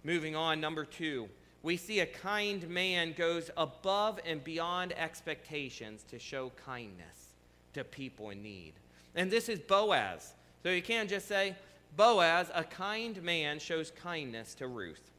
Moving 0.03 0.35
on, 0.35 0.59
number 0.59 0.83
two, 0.83 1.29
we 1.63 1.77
see 1.77 2.01
a 2.01 2.05
kind 2.05 2.67
man 2.69 3.13
goes 3.17 3.49
above 3.55 4.19
and 4.25 4.43
beyond 4.43 4.93
expectations 4.93 6.03
to 6.09 6.19
show 6.19 6.51
kindness 6.65 7.33
to 7.73 7.83
people 7.83 8.29
in 8.31 8.43
need. 8.43 8.73
And 9.15 9.31
this 9.31 9.49
is 9.49 9.59
Boaz. 9.59 10.33
So 10.63 10.69
you 10.69 10.81
can't 10.81 11.09
just 11.09 11.27
say, 11.27 11.55
Boaz, 11.95 12.51
a 12.53 12.63
kind 12.63 13.21
man, 13.23 13.59
shows 13.59 13.91
kindness 13.91 14.53
to 14.55 14.67
Ruth. 14.67 15.11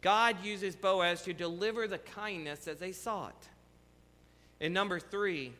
God 0.00 0.44
uses 0.44 0.74
Boaz 0.74 1.22
to 1.22 1.32
deliver 1.32 1.86
the 1.86 1.98
kindness 1.98 2.64
that 2.64 2.80
they 2.80 2.92
sought. 2.92 3.48
And 4.60 4.74
number 4.74 4.98
three, 4.98 5.52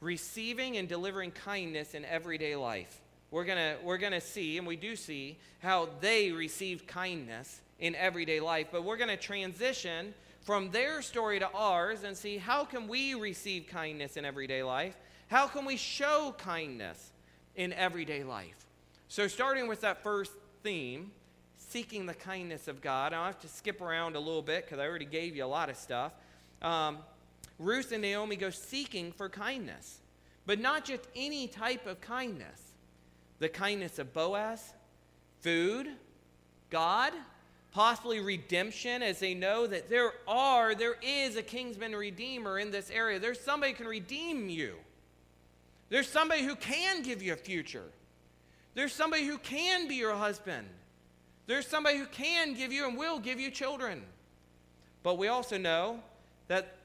receiving 0.00 0.76
and 0.76 0.88
delivering 0.88 1.30
kindness 1.30 1.94
in 1.94 2.04
everyday 2.04 2.56
life. 2.56 3.00
We're 3.30 3.44
going 3.44 3.76
we're 3.82 3.98
to 3.98 4.20
see, 4.20 4.58
and 4.58 4.66
we 4.66 4.76
do 4.76 4.96
see, 4.96 5.38
how 5.60 5.88
they 6.00 6.30
received 6.30 6.86
kindness 6.86 7.60
in 7.80 7.94
everyday 7.94 8.40
life. 8.40 8.68
But 8.70 8.84
we're 8.84 8.96
going 8.96 9.08
to 9.08 9.16
transition 9.16 10.14
from 10.42 10.70
their 10.70 11.02
story 11.02 11.38
to 11.40 11.50
ours 11.52 12.04
and 12.04 12.16
see 12.16 12.36
how 12.36 12.64
can 12.64 12.86
we 12.86 13.14
receive 13.14 13.66
kindness 13.66 14.16
in 14.16 14.24
everyday 14.24 14.62
life? 14.62 14.94
How 15.28 15.46
can 15.46 15.64
we 15.64 15.76
show 15.76 16.34
kindness 16.38 17.12
in 17.56 17.72
everyday 17.72 18.24
life? 18.24 18.66
So, 19.08 19.28
starting 19.28 19.68
with 19.68 19.82
that 19.82 20.02
first 20.02 20.32
theme, 20.62 21.12
seeking 21.56 22.06
the 22.06 22.14
kindness 22.14 22.68
of 22.68 22.80
God, 22.80 23.12
I'll 23.12 23.26
have 23.26 23.40
to 23.40 23.48
skip 23.48 23.80
around 23.80 24.16
a 24.16 24.20
little 24.20 24.42
bit 24.42 24.64
because 24.64 24.78
I 24.78 24.86
already 24.86 25.04
gave 25.04 25.36
you 25.36 25.44
a 25.44 25.46
lot 25.46 25.70
of 25.70 25.76
stuff. 25.76 26.12
Um, 26.62 26.98
Ruth 27.58 27.92
and 27.92 28.02
Naomi 28.02 28.36
go 28.36 28.50
seeking 28.50 29.12
for 29.12 29.28
kindness, 29.28 29.98
but 30.46 30.58
not 30.58 30.84
just 30.84 31.02
any 31.14 31.46
type 31.46 31.86
of 31.86 32.00
kindness. 32.00 32.60
The 33.38 33.48
kindness 33.48 33.98
of 33.98 34.12
Boaz, 34.12 34.72
food, 35.40 35.88
God, 36.70 37.12
possibly 37.72 38.20
redemption, 38.20 39.02
as 39.02 39.18
they 39.18 39.34
know 39.34 39.66
that 39.66 39.90
there 39.90 40.12
are, 40.26 40.74
there 40.74 40.96
is 41.02 41.36
a 41.36 41.42
kinsman 41.42 41.94
redeemer 41.94 42.58
in 42.58 42.70
this 42.70 42.90
area. 42.90 43.18
There's 43.18 43.40
somebody 43.40 43.72
can 43.72 43.86
redeem 43.86 44.48
you. 44.48 44.76
There's 45.94 46.08
somebody 46.08 46.42
who 46.42 46.56
can 46.56 47.02
give 47.02 47.22
you 47.22 47.34
a 47.34 47.36
future. 47.36 47.84
There's 48.74 48.92
somebody 48.92 49.26
who 49.26 49.38
can 49.38 49.86
be 49.86 49.94
your 49.94 50.16
husband. 50.16 50.66
There's 51.46 51.68
somebody 51.68 51.98
who 51.98 52.06
can 52.06 52.54
give 52.54 52.72
you 52.72 52.88
and 52.88 52.98
will 52.98 53.20
give 53.20 53.38
you 53.38 53.48
children. 53.48 54.02
But 55.04 55.18
we 55.18 55.28
also 55.28 55.56
know 55.56 56.00
that 56.48 56.78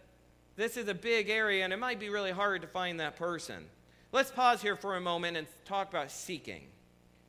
this 0.57 0.77
is 0.77 0.87
a 0.89 0.93
big 0.93 1.27
area 1.27 1.63
and 1.63 1.73
it 1.73 1.79
might 1.79 1.99
be 1.99 2.09
really 2.09 2.29
hard 2.29 2.61
to 2.61 2.67
find 2.67 2.99
that 2.99 3.15
person. 3.15 3.65
Let's 4.11 4.29
pause 4.29 4.61
here 4.61 4.75
for 4.75 4.95
a 4.95 5.01
moment 5.01 5.37
and 5.37 5.47
talk 5.65 5.89
about 5.89 6.11
seeking. 6.11 6.67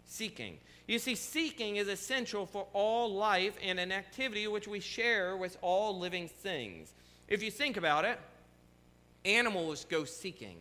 Seeking. 0.04 0.58
You 0.86 0.98
see, 0.98 1.14
seeking 1.14 1.76
is 1.76 1.88
essential 1.88 2.44
for 2.44 2.66
all 2.74 3.10
life 3.10 3.56
and 3.62 3.80
an 3.80 3.90
activity 3.90 4.46
which 4.48 4.68
we 4.68 4.80
share 4.80 5.34
with 5.34 5.56
all 5.62 5.98
living 5.98 6.28
things. 6.28 6.92
If 7.26 7.42
you 7.42 7.50
think 7.50 7.78
about 7.78 8.04
it, 8.04 8.20
animals 9.24 9.86
go 9.88 10.04
seeking. 10.04 10.58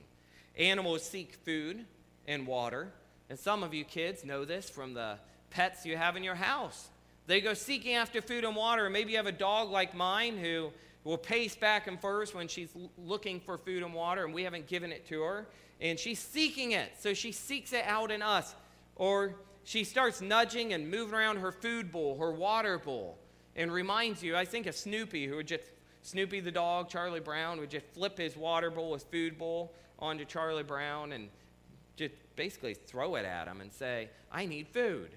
Animals 0.59 1.03
seek 1.03 1.35
food 1.45 1.85
and 2.27 2.45
water. 2.45 2.91
And 3.29 3.39
some 3.39 3.63
of 3.63 3.73
you 3.73 3.85
kids 3.85 4.25
know 4.25 4.43
this 4.43 4.69
from 4.69 4.93
the 4.93 5.17
pets 5.49 5.85
you 5.85 5.95
have 5.95 6.17
in 6.17 6.23
your 6.23 6.35
house. 6.35 6.89
They 7.27 7.39
go 7.39 7.53
seeking 7.53 7.95
after 7.95 8.21
food 8.21 8.43
and 8.43 8.55
water. 8.55 8.89
Maybe 8.89 9.11
you 9.11 9.17
have 9.17 9.25
a 9.25 9.31
dog 9.31 9.69
like 9.69 9.95
mine 9.95 10.37
who 10.37 10.71
will 11.05 11.17
pace 11.17 11.55
back 11.55 11.87
and 11.87 11.99
forth 11.99 12.35
when 12.35 12.49
she's 12.49 12.69
looking 12.97 13.39
for 13.39 13.57
food 13.57 13.83
and 13.83 13.93
water 13.93 14.25
and 14.25 14.33
we 14.33 14.43
haven't 14.43 14.67
given 14.67 14.91
it 14.91 15.07
to 15.07 15.21
her. 15.21 15.47
And 15.79 15.97
she's 15.97 16.19
seeking 16.19 16.73
it, 16.73 16.91
so 16.99 17.13
she 17.13 17.31
seeks 17.31 17.71
it 17.71 17.85
out 17.85 18.11
in 18.11 18.21
us. 18.21 18.53
Or 18.95 19.35
she 19.63 19.85
starts 19.85 20.19
nudging 20.19 20.73
and 20.73 20.91
moving 20.91 21.15
around 21.15 21.37
her 21.37 21.53
food 21.53 21.89
bowl, 21.89 22.17
her 22.17 22.31
water 22.31 22.77
bowl, 22.77 23.17
and 23.55 23.71
reminds 23.71 24.21
you, 24.21 24.35
I 24.35 24.43
think 24.43 24.65
of 24.65 24.75
Snoopy, 24.75 25.25
who 25.27 25.37
would 25.37 25.47
just, 25.47 25.63
Snoopy 26.01 26.41
the 26.41 26.51
dog, 26.51 26.89
Charlie 26.89 27.21
Brown, 27.21 27.59
would 27.61 27.69
just 27.69 27.85
flip 27.85 28.17
his 28.17 28.35
water 28.35 28.69
bowl, 28.69 28.93
his 28.93 29.03
food 29.03 29.37
bowl 29.37 29.73
onto 29.99 30.25
Charlie 30.25 30.63
Brown 30.63 31.11
and 31.11 31.29
just 31.95 32.13
basically 32.35 32.73
throw 32.73 33.15
it 33.15 33.25
at 33.25 33.47
him 33.47 33.61
and 33.61 33.71
say, 33.71 34.09
I 34.31 34.45
need 34.45 34.67
food. 34.67 35.09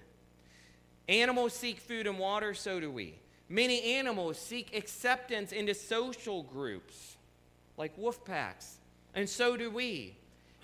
Animals 1.08 1.52
seek 1.52 1.78
food 1.78 2.06
and 2.06 2.18
water, 2.18 2.54
so 2.54 2.80
do 2.80 2.90
we. 2.90 3.14
Many 3.48 3.94
animals 3.94 4.38
seek 4.38 4.74
acceptance 4.76 5.52
into 5.52 5.74
social 5.74 6.42
groups, 6.42 7.16
like 7.76 7.96
wolf 7.98 8.24
packs, 8.24 8.78
and 9.14 9.28
so 9.28 9.56
do 9.56 9.70
we. 9.70 10.16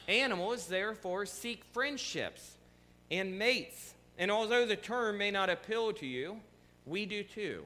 Animals, 0.08 0.66
therefore, 0.68 1.26
seek 1.26 1.64
friendships 1.72 2.56
and 3.10 3.38
mates. 3.38 3.94
And 4.16 4.30
although 4.30 4.64
the 4.64 4.76
term 4.76 5.18
may 5.18 5.30
not 5.30 5.50
appeal 5.50 5.92
to 5.92 6.06
you, 6.06 6.40
we 6.86 7.04
do 7.04 7.22
too. 7.22 7.64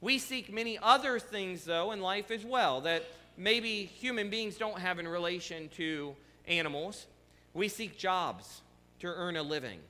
We 0.00 0.18
seek 0.18 0.52
many 0.52 0.78
other 0.78 1.18
things, 1.18 1.64
though, 1.64 1.90
in 1.90 2.00
life 2.00 2.30
as 2.30 2.44
well 2.44 2.80
that 2.82 3.04
maybe 3.40 3.86
human 3.86 4.28
beings 4.28 4.56
don't 4.56 4.78
have 4.78 4.98
in 4.98 5.08
relation 5.08 5.68
to 5.70 6.14
animals. 6.46 7.06
We 7.54 7.68
seek 7.68 7.96
jobs 7.96 8.60
to 9.00 9.06
earn 9.06 9.36
a 9.36 9.42
living. 9.42 9.80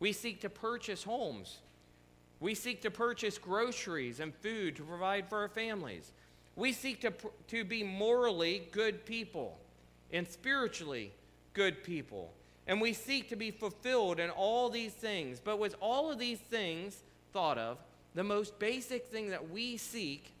We 0.00 0.12
seek 0.12 0.40
to 0.40 0.50
purchase 0.50 1.04
homes. 1.04 1.58
We 2.40 2.54
seek 2.54 2.82
to 2.82 2.90
purchase 2.90 3.38
groceries 3.38 4.18
and 4.18 4.34
food 4.34 4.74
to 4.76 4.82
provide 4.82 5.28
for 5.28 5.38
our 5.38 5.48
families. 5.48 6.10
We 6.56 6.72
seek 6.72 7.00
to, 7.02 7.12
to 7.48 7.64
be 7.64 7.84
morally 7.84 8.68
good 8.72 9.06
people 9.06 9.58
and 10.12 10.26
spiritually 10.26 11.12
good 11.54 11.84
people. 11.84 12.32
And 12.66 12.80
we 12.80 12.94
seek 12.94 13.28
to 13.28 13.36
be 13.36 13.52
fulfilled 13.52 14.18
in 14.18 14.30
all 14.30 14.68
these 14.70 14.92
things. 14.92 15.40
But 15.42 15.60
with 15.60 15.76
all 15.80 16.10
of 16.10 16.18
these 16.18 16.38
things 16.38 17.00
thought 17.32 17.58
of, 17.58 17.78
the 18.14 18.24
most 18.24 18.58
basic 18.58 19.06
thing 19.06 19.30
that 19.30 19.50
we 19.50 19.76
seek, 19.76 20.31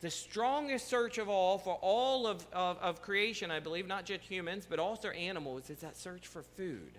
the 0.00 0.10
strongest 0.10 0.88
search 0.88 1.18
of 1.18 1.28
all 1.28 1.58
for 1.58 1.78
all 1.80 2.26
of, 2.26 2.46
of, 2.52 2.78
of 2.78 3.02
creation, 3.02 3.50
I 3.50 3.60
believe, 3.60 3.86
not 3.86 4.04
just 4.04 4.22
humans, 4.22 4.66
but 4.68 4.78
also 4.78 5.08
animals, 5.10 5.70
is 5.70 5.78
that 5.78 5.96
search 5.96 6.26
for 6.26 6.42
food. 6.42 6.98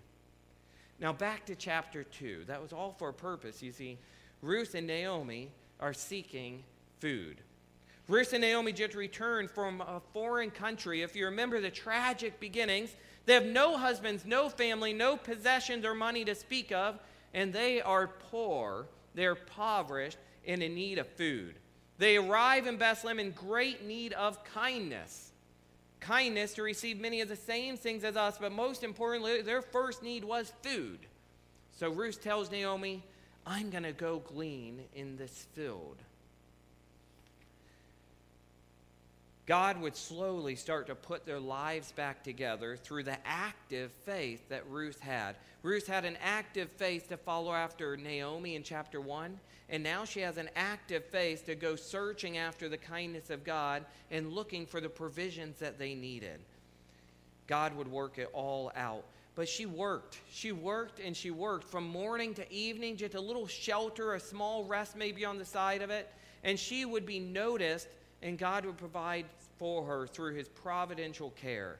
Now, 1.00 1.14
back 1.14 1.46
to 1.48 1.56
chapter 1.56 2.04
2. 2.04 2.46
That 2.48 2.62
was 2.62 2.74
all 2.74 2.96
for 2.98 3.10
a 3.10 3.14
purpose. 3.14 3.62
You 3.62 3.72
see, 3.72 3.98
Ruth 4.42 4.76
and 4.76 4.88
Naomi 4.88 5.52
are 5.80 5.94
seeking 5.94 6.64
food. 7.00 7.42
Ruth 8.08 8.34
and 8.34 8.42
Naomi 8.42 8.72
just 8.72 8.96
returned 8.96 9.50
from 9.50 9.82
a 9.82 10.02
foreign 10.14 10.52
country. 10.52 11.02
If 11.02 11.16
you 11.16 11.26
remember 11.26 11.60
the 11.60 11.72
tragic 11.72 12.40
beginnings, 12.40 12.96
they 13.26 13.34
have 13.34 13.46
no 13.46 13.78
husbands, 13.78 14.26
no 14.26 14.48
family, 14.50 14.94
no 14.94 15.18
possessions 15.18 15.86
or 15.86 15.96
money 15.96 16.24
to 16.26 16.36
speak 16.36 16.72
of, 16.72 17.00
and 17.34 17.52
they 17.52 17.82
are 17.82 18.08
poor, 18.08 18.86
they're 19.16 19.32
impoverished, 19.32 20.18
and 20.48 20.62
in 20.62 20.76
need 20.76 21.00
of 21.00 21.08
food. 21.08 21.56
They 21.98 22.18
arrive 22.18 22.68
in 22.68 22.78
Bethlehem 22.78 23.20
in 23.20 23.32
great 23.32 23.86
need 23.86 24.14
of 24.14 24.44
kindness 24.44 25.32
kindness 26.06 26.54
to 26.54 26.62
receive 26.62 27.00
many 27.00 27.22
of 27.22 27.30
the 27.30 27.36
same 27.36 27.78
things 27.78 28.04
as 28.04 28.16
us, 28.16 28.38
but 28.40 28.52
most 28.52 28.84
importantly, 28.84 29.42
their 29.42 29.62
first 29.62 30.04
need 30.04 30.24
was 30.24 30.54
food. 30.62 31.00
So 31.72 31.90
Ruth 31.90 32.22
tells 32.22 32.52
Naomi, 32.52 33.04
I'm 33.46 33.70
going 33.70 33.84
to 33.84 33.92
go 33.92 34.20
glean 34.20 34.82
in 34.94 35.18
this 35.18 35.48
field. 35.54 35.98
God 39.46 39.80
would 39.82 39.96
slowly 39.96 40.56
start 40.56 40.88
to 40.88 40.96
put 40.96 41.26
their 41.26 41.40
lives 41.40 41.92
back 41.92 42.24
together 42.24 42.78
through 42.78 43.04
the 43.04 43.18
active 43.26 43.92
faith 44.04 44.50
that 44.50 44.68
Ruth 44.68 45.00
had. 45.00 45.36
Ruth 45.62 45.86
had 45.86 46.04
an 46.04 46.18
active 46.24 46.70
faith 46.72 47.10
to 47.10 47.18
follow 47.18 47.54
after 47.54 47.96
Naomi 47.96 48.56
in 48.56 48.64
chapter 48.64 49.00
1, 49.00 49.40
and 49.70 49.84
now 49.84 50.04
she 50.04 50.22
has 50.22 50.38
an 50.38 50.50
active 50.56 51.06
faith 51.06 51.46
to 51.46 51.54
go 51.54 51.76
searching 51.76 52.38
after 52.38 52.68
the 52.70 52.78
kindness 52.78 53.30
of 53.30 53.44
God 53.44 53.86
and 54.10 54.34
looking 54.34 54.66
for 54.66 54.82
the 54.82 54.90
provisions 54.90 55.60
that 55.60 55.78
they 55.78 55.94
needed. 55.94 56.40
God 57.46 57.76
would 57.76 57.88
work 57.88 58.18
it 58.18 58.30
all 58.34 58.72
out. 58.76 59.06
But 59.36 59.50
she 59.50 59.66
worked. 59.66 60.18
She 60.32 60.54
worked 60.54 61.00
and 61.00 61.16
she 61.16 61.30
worked 61.30 61.68
from 61.68 61.84
morning 61.88 62.34
to 62.36 62.52
evening, 62.52 62.96
just 62.96 63.16
a 63.16 63.22
little 63.22 63.48
shelter, 63.48 64.14
a 64.14 64.20
small 64.20 64.64
rest 64.64 64.96
maybe 64.96 65.26
on 65.26 65.38
the 65.38 65.46
side 65.46 65.82
of 65.82 65.90
it. 65.90 66.10
And 66.44 66.58
she 66.58 66.86
would 66.86 67.06
be 67.06 67.20
noticed 67.20 67.88
and 68.22 68.38
God 68.38 68.66
would 68.66 68.78
provide 68.78 69.26
for 69.58 69.86
her 69.86 70.08
through 70.08 70.36
his 70.36 70.48
providential 70.48 71.32
care. 71.32 71.80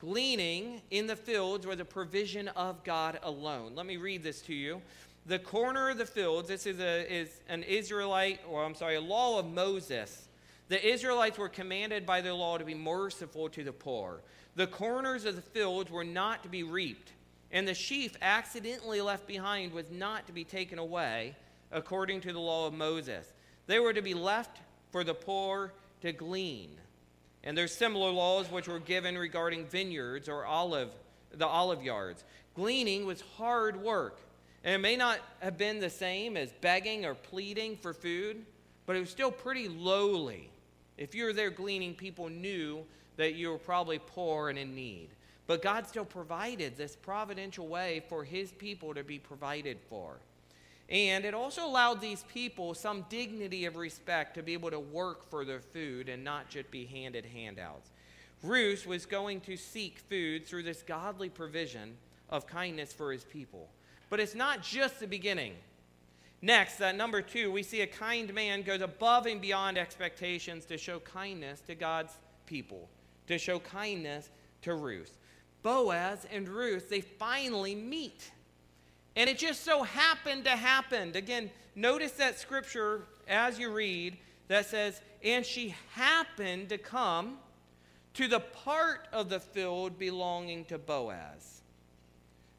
Gleaning 0.00 0.82
in 0.90 1.06
the 1.06 1.16
fields 1.16 1.66
was 1.66 1.80
a 1.80 1.84
provision 1.84 2.48
of 2.48 2.84
God 2.84 3.18
alone. 3.22 3.72
Let 3.74 3.86
me 3.86 3.96
read 3.96 4.22
this 4.22 4.42
to 4.42 4.54
you. 4.54 4.82
The 5.24 5.38
corner 5.38 5.90
of 5.90 5.98
the 5.98 6.06
fields, 6.06 6.48
this 6.48 6.66
is, 6.66 6.78
a, 6.78 7.12
is 7.12 7.40
an 7.48 7.62
Israelite, 7.62 8.40
or 8.48 8.64
I'm 8.64 8.74
sorry, 8.74 8.96
a 8.96 9.00
law 9.00 9.38
of 9.38 9.46
Moses. 9.46 10.28
The 10.68 10.84
Israelites 10.86 11.38
were 11.38 11.48
commanded 11.48 12.06
by 12.06 12.20
the 12.20 12.34
law 12.34 12.58
to 12.58 12.64
be 12.64 12.74
merciful 12.74 13.48
to 13.48 13.64
the 13.64 13.72
poor. 13.72 14.20
The 14.54 14.66
corners 14.66 15.24
of 15.24 15.34
the 15.34 15.42
fields 15.42 15.90
were 15.90 16.04
not 16.04 16.42
to 16.42 16.48
be 16.48 16.62
reaped, 16.62 17.12
and 17.50 17.66
the 17.66 17.74
sheaf 17.74 18.16
accidentally 18.22 19.00
left 19.00 19.26
behind 19.26 19.72
was 19.72 19.90
not 19.90 20.26
to 20.26 20.32
be 20.32 20.44
taken 20.44 20.78
away, 20.78 21.34
according 21.72 22.20
to 22.22 22.32
the 22.32 22.40
law 22.40 22.66
of 22.66 22.74
Moses. 22.74 23.32
They 23.66 23.78
were 23.78 23.92
to 23.92 24.02
be 24.02 24.14
left 24.14 24.60
for 24.96 25.04
the 25.04 25.12
poor 25.12 25.74
to 26.00 26.10
glean. 26.10 26.70
And 27.44 27.54
there's 27.54 27.74
similar 27.74 28.10
laws 28.10 28.50
which 28.50 28.66
were 28.66 28.78
given 28.78 29.18
regarding 29.18 29.66
vineyards 29.66 30.26
or 30.26 30.46
olive, 30.46 30.88
the 31.34 31.46
olive 31.46 31.82
yards. 31.82 32.24
Gleaning 32.54 33.04
was 33.04 33.20
hard 33.36 33.76
work. 33.76 34.20
And 34.64 34.74
it 34.74 34.78
may 34.78 34.96
not 34.96 35.18
have 35.40 35.58
been 35.58 35.80
the 35.80 35.90
same 35.90 36.34
as 36.34 36.50
begging 36.62 37.04
or 37.04 37.14
pleading 37.14 37.76
for 37.76 37.92
food, 37.92 38.46
but 38.86 38.96
it 38.96 39.00
was 39.00 39.10
still 39.10 39.30
pretty 39.30 39.68
lowly. 39.68 40.48
If 40.96 41.14
you 41.14 41.26
were 41.26 41.34
there 41.34 41.50
gleaning, 41.50 41.92
people 41.92 42.30
knew 42.30 42.82
that 43.18 43.34
you 43.34 43.50
were 43.50 43.58
probably 43.58 43.98
poor 43.98 44.48
and 44.48 44.58
in 44.58 44.74
need. 44.74 45.10
But 45.46 45.60
God 45.60 45.86
still 45.86 46.06
provided 46.06 46.78
this 46.78 46.96
providential 46.96 47.68
way 47.68 48.02
for 48.08 48.24
his 48.24 48.50
people 48.50 48.94
to 48.94 49.04
be 49.04 49.18
provided 49.18 49.76
for. 49.90 50.16
And 50.88 51.24
it 51.24 51.34
also 51.34 51.66
allowed 51.66 52.00
these 52.00 52.24
people 52.32 52.74
some 52.74 53.04
dignity 53.08 53.64
of 53.64 53.76
respect 53.76 54.34
to 54.34 54.42
be 54.42 54.52
able 54.52 54.70
to 54.70 54.78
work 54.78 55.28
for 55.28 55.44
their 55.44 55.60
food 55.60 56.08
and 56.08 56.22
not 56.22 56.48
just 56.48 56.70
be 56.70 56.86
handed 56.86 57.26
handouts. 57.26 57.90
Ruth 58.42 58.86
was 58.86 59.06
going 59.06 59.40
to 59.42 59.56
seek 59.56 59.98
food 59.98 60.46
through 60.46 60.62
this 60.62 60.82
godly 60.82 61.28
provision 61.28 61.96
of 62.30 62.46
kindness 62.46 62.92
for 62.92 63.12
his 63.12 63.24
people. 63.24 63.68
But 64.10 64.20
it's 64.20 64.34
not 64.34 64.62
just 64.62 65.00
the 65.00 65.06
beginning. 65.06 65.54
Next, 66.42 66.80
at 66.80 66.94
number 66.94 67.22
two, 67.22 67.50
we 67.50 67.62
see 67.62 67.80
a 67.80 67.86
kind 67.86 68.32
man 68.32 68.62
goes 68.62 68.82
above 68.82 69.26
and 69.26 69.40
beyond 69.40 69.78
expectations 69.78 70.64
to 70.66 70.78
show 70.78 71.00
kindness 71.00 71.60
to 71.66 71.74
God's 71.74 72.12
people, 72.46 72.88
to 73.26 73.38
show 73.38 73.58
kindness 73.58 74.30
to 74.62 74.74
Ruth. 74.74 75.18
Boaz 75.62 76.26
and 76.30 76.48
Ruth, 76.48 76.88
they 76.88 77.00
finally 77.00 77.74
meet. 77.74 78.30
And 79.16 79.30
it 79.30 79.38
just 79.38 79.64
so 79.64 79.82
happened 79.82 80.44
to 80.44 80.50
happen. 80.50 81.16
Again, 81.16 81.50
notice 81.74 82.12
that 82.12 82.38
scripture 82.38 83.02
as 83.26 83.58
you 83.58 83.72
read 83.72 84.18
that 84.48 84.66
says, 84.66 85.00
And 85.24 85.44
she 85.44 85.74
happened 85.94 86.68
to 86.68 86.78
come 86.78 87.38
to 88.14 88.28
the 88.28 88.40
part 88.40 89.08
of 89.12 89.28
the 89.28 89.40
field 89.40 89.98
belonging 89.98 90.66
to 90.66 90.78
Boaz. 90.78 91.62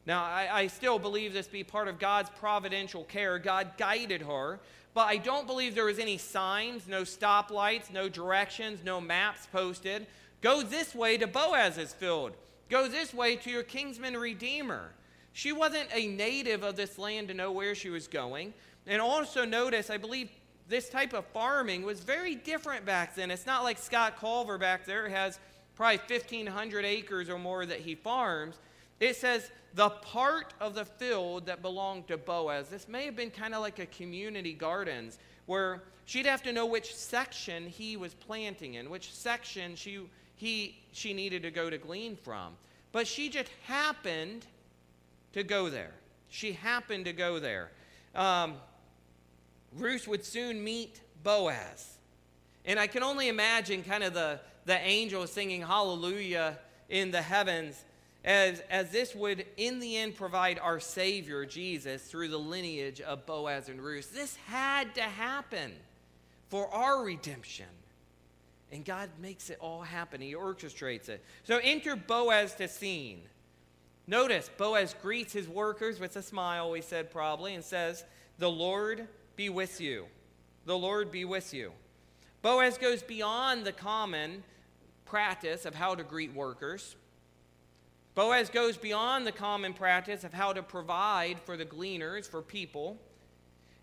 Now, 0.06 0.24
I, 0.24 0.48
I, 0.50 0.66
still 0.68 0.98
believe 0.98 1.34
this 1.34 1.48
be 1.48 1.64
part 1.64 1.86
of 1.86 1.98
God's 1.98 2.30
providential 2.30 3.04
care. 3.04 3.38
God 3.38 3.72
guided 3.76 4.22
her, 4.22 4.58
but 4.94 5.06
I 5.06 5.18
don't 5.18 5.46
believe 5.46 5.74
there 5.74 5.84
was 5.84 5.98
any 5.98 6.16
signs, 6.16 6.88
no 6.88 7.02
stoplights, 7.02 7.92
no 7.92 8.08
directions, 8.08 8.80
no 8.82 9.02
maps 9.02 9.46
posted. 9.52 10.06
Go 10.40 10.62
this 10.62 10.94
way 10.94 11.18
to 11.18 11.26
Boaz's 11.26 11.92
field. 11.92 12.32
Go 12.70 12.88
this 12.88 13.12
way 13.12 13.36
to 13.36 13.50
your 13.50 13.62
kinsman 13.62 14.16
redeemer. 14.16 14.92
She 15.32 15.52
wasn't 15.52 15.88
a 15.92 16.06
native 16.06 16.62
of 16.62 16.76
this 16.76 16.98
land 16.98 17.28
to 17.28 17.34
know 17.34 17.52
where 17.52 17.74
she 17.74 17.90
was 17.90 18.08
going. 18.08 18.54
And 18.86 19.00
also 19.00 19.44
notice, 19.44 19.90
I 19.90 19.98
believe 19.98 20.30
this 20.68 20.88
type 20.88 21.12
of 21.12 21.24
farming 21.26 21.82
was 21.82 22.00
very 22.00 22.34
different 22.34 22.84
back 22.84 23.14
then. 23.14 23.30
It's 23.30 23.46
not 23.46 23.64
like 23.64 23.78
Scott 23.78 24.18
Culver 24.18 24.58
back 24.58 24.84
there 24.84 25.08
has 25.08 25.38
probably 25.74 25.98
1,500 25.98 26.84
acres 26.84 27.30
or 27.30 27.38
more 27.38 27.64
that 27.64 27.80
he 27.80 27.94
farms. 27.94 28.56
It 29.00 29.16
says 29.16 29.50
the 29.74 29.90
part 29.90 30.54
of 30.60 30.74
the 30.74 30.84
field 30.84 31.46
that 31.46 31.62
belonged 31.62 32.08
to 32.08 32.16
Boaz. 32.16 32.68
This 32.68 32.88
may 32.88 33.04
have 33.04 33.16
been 33.16 33.30
kind 33.30 33.54
of 33.54 33.60
like 33.60 33.78
a 33.78 33.86
community 33.86 34.52
gardens 34.52 35.18
where 35.46 35.82
she'd 36.04 36.26
have 36.26 36.42
to 36.42 36.52
know 36.52 36.66
which 36.66 36.94
section 36.94 37.66
he 37.66 37.96
was 37.96 38.14
planting 38.14 38.74
in, 38.74 38.90
which 38.90 39.12
section 39.14 39.76
she, 39.76 40.00
he, 40.36 40.78
she 40.92 41.12
needed 41.12 41.42
to 41.42 41.50
go 41.50 41.70
to 41.70 41.78
glean 41.78 42.16
from. 42.16 42.54
But 42.92 43.06
she 43.06 43.28
just 43.28 43.50
happened 43.64 44.46
to 45.38 45.44
go 45.44 45.70
there. 45.70 45.92
She 46.28 46.52
happened 46.52 47.06
to 47.06 47.12
go 47.12 47.38
there. 47.38 47.70
Um, 48.14 48.54
Ruth 49.76 50.06
would 50.08 50.24
soon 50.24 50.62
meet 50.62 51.00
Boaz. 51.22 51.96
And 52.64 52.78
I 52.78 52.86
can 52.86 53.02
only 53.02 53.28
imagine 53.28 53.82
kind 53.82 54.04
of 54.04 54.14
the, 54.14 54.40
the 54.66 54.78
angels 54.78 55.32
singing 55.32 55.62
hallelujah 55.62 56.58
in 56.88 57.10
the 57.10 57.22
heavens 57.22 57.82
as, 58.24 58.62
as 58.68 58.90
this 58.90 59.14
would, 59.14 59.46
in 59.56 59.78
the 59.80 59.96
end, 59.96 60.16
provide 60.16 60.58
our 60.58 60.80
Savior, 60.80 61.46
Jesus, 61.46 62.02
through 62.02 62.28
the 62.28 62.38
lineage 62.38 63.00
of 63.00 63.24
Boaz 63.24 63.68
and 63.68 63.80
Ruth. 63.80 64.12
This 64.14 64.36
had 64.46 64.94
to 64.96 65.02
happen 65.02 65.72
for 66.48 66.68
our 66.74 67.02
redemption. 67.02 67.66
And 68.70 68.84
God 68.84 69.08
makes 69.20 69.48
it 69.48 69.58
all 69.60 69.80
happen. 69.80 70.20
He 70.20 70.34
orchestrates 70.34 71.08
it. 71.08 71.24
So 71.44 71.58
enter 71.62 71.96
Boaz 71.96 72.54
to 72.56 72.68
scene. 72.68 73.22
Notice, 74.08 74.50
Boaz 74.56 74.94
greets 75.02 75.34
his 75.34 75.46
workers 75.46 76.00
with 76.00 76.16
a 76.16 76.22
smile, 76.22 76.70
we 76.70 76.80
said 76.80 77.10
probably, 77.10 77.54
and 77.54 77.62
says, 77.62 78.04
The 78.38 78.50
Lord 78.50 79.06
be 79.36 79.50
with 79.50 79.82
you. 79.82 80.06
The 80.64 80.78
Lord 80.78 81.12
be 81.12 81.26
with 81.26 81.52
you. 81.52 81.72
Boaz 82.40 82.78
goes 82.78 83.02
beyond 83.02 83.66
the 83.66 83.72
common 83.72 84.42
practice 85.04 85.66
of 85.66 85.74
how 85.74 85.94
to 85.94 86.02
greet 86.02 86.32
workers. 86.32 86.96
Boaz 88.14 88.48
goes 88.48 88.78
beyond 88.78 89.26
the 89.26 89.32
common 89.32 89.74
practice 89.74 90.24
of 90.24 90.32
how 90.32 90.54
to 90.54 90.62
provide 90.62 91.38
for 91.40 91.58
the 91.58 91.66
gleaners, 91.66 92.26
for 92.26 92.40
people. 92.40 92.96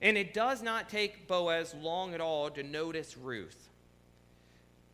And 0.02 0.18
it 0.18 0.34
does 0.34 0.64
not 0.64 0.90
take 0.90 1.28
Boaz 1.28 1.76
long 1.80 2.16
at 2.16 2.20
all 2.20 2.50
to 2.50 2.64
notice 2.64 3.16
Ruth. 3.16 3.70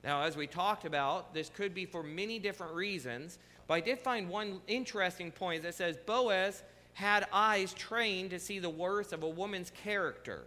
Now, 0.03 0.23
as 0.23 0.35
we 0.35 0.45
talked 0.45 0.83
about, 0.83 1.33
this 1.33 1.49
could 1.49 1.73
be 1.73 1.85
for 1.85 2.03
many 2.03 2.37
different 2.37 2.73
reasons, 2.73 3.39
but 3.67 3.75
I 3.75 3.79
did 3.79 3.99
find 3.99 4.29
one 4.29 4.61
interesting 4.67 5.31
point 5.31 5.63
that 5.63 5.75
says 5.75 5.97
Boaz 6.05 6.63
had 6.93 7.27
eyes 7.31 7.73
trained 7.73 8.31
to 8.31 8.39
see 8.39 8.59
the 8.59 8.69
worth 8.69 9.13
of 9.13 9.23
a 9.23 9.29
woman's 9.29 9.71
character 9.71 10.43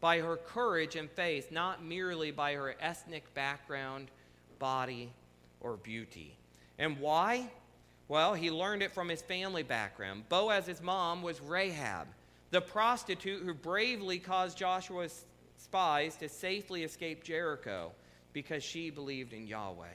by 0.00 0.20
her 0.20 0.36
courage 0.36 0.96
and 0.96 1.10
faith, 1.10 1.50
not 1.50 1.82
merely 1.82 2.30
by 2.30 2.52
her 2.52 2.74
ethnic 2.78 3.32
background, 3.32 4.10
body, 4.58 5.10
or 5.60 5.76
beauty. 5.78 6.36
And 6.78 6.98
why? 6.98 7.48
Well, 8.08 8.34
he 8.34 8.50
learned 8.50 8.82
it 8.82 8.92
from 8.92 9.08
his 9.08 9.22
family 9.22 9.62
background. 9.62 10.28
Boaz's 10.28 10.82
mom 10.82 11.22
was 11.22 11.40
Rahab, 11.40 12.08
the 12.50 12.60
prostitute 12.60 13.42
who 13.42 13.54
bravely 13.54 14.18
caused 14.18 14.58
Joshua's 14.58 15.24
spies 15.56 16.16
to 16.16 16.28
safely 16.28 16.84
escape 16.84 17.24
Jericho 17.24 17.92
because 18.34 18.62
she 18.62 18.90
believed 18.90 19.32
in 19.32 19.46
Yahweh. 19.46 19.86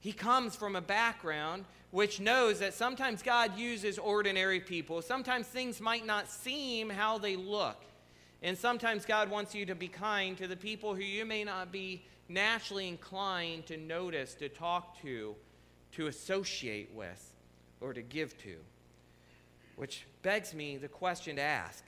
He 0.00 0.12
comes 0.12 0.56
from 0.56 0.76
a 0.76 0.80
background 0.80 1.64
which 1.90 2.20
knows 2.20 2.60
that 2.60 2.74
sometimes 2.74 3.22
God 3.22 3.58
uses 3.58 3.98
ordinary 3.98 4.60
people. 4.60 5.02
Sometimes 5.02 5.46
things 5.46 5.80
might 5.80 6.06
not 6.06 6.30
seem 6.30 6.88
how 6.88 7.18
they 7.18 7.36
look. 7.36 7.84
And 8.42 8.56
sometimes 8.56 9.04
God 9.04 9.28
wants 9.30 9.54
you 9.54 9.66
to 9.66 9.74
be 9.74 9.88
kind 9.88 10.36
to 10.38 10.46
the 10.48 10.56
people 10.56 10.94
who 10.94 11.02
you 11.02 11.26
may 11.26 11.44
not 11.44 11.72
be 11.72 12.04
naturally 12.28 12.88
inclined 12.88 13.66
to 13.66 13.76
notice, 13.76 14.34
to 14.34 14.48
talk 14.48 15.00
to, 15.02 15.34
to 15.92 16.06
associate 16.06 16.90
with 16.94 17.34
or 17.80 17.92
to 17.92 18.02
give 18.02 18.38
to. 18.38 18.56
Which 19.76 20.06
begs 20.22 20.54
me 20.54 20.76
the 20.76 20.88
question 20.88 21.36
to 21.36 21.42
ask 21.42 21.84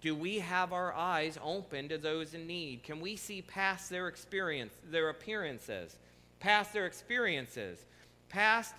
Do 0.00 0.14
we 0.14 0.38
have 0.38 0.72
our 0.72 0.94
eyes 0.94 1.36
open 1.42 1.88
to 1.88 1.98
those 1.98 2.32
in 2.32 2.46
need? 2.46 2.84
Can 2.84 3.00
we 3.00 3.16
see 3.16 3.42
past 3.42 3.90
their 3.90 4.08
experience, 4.08 4.72
their 4.90 5.08
appearances, 5.08 5.96
past 6.42 6.72
their 6.72 6.86
experiences, 6.86 7.86
past 8.28 8.74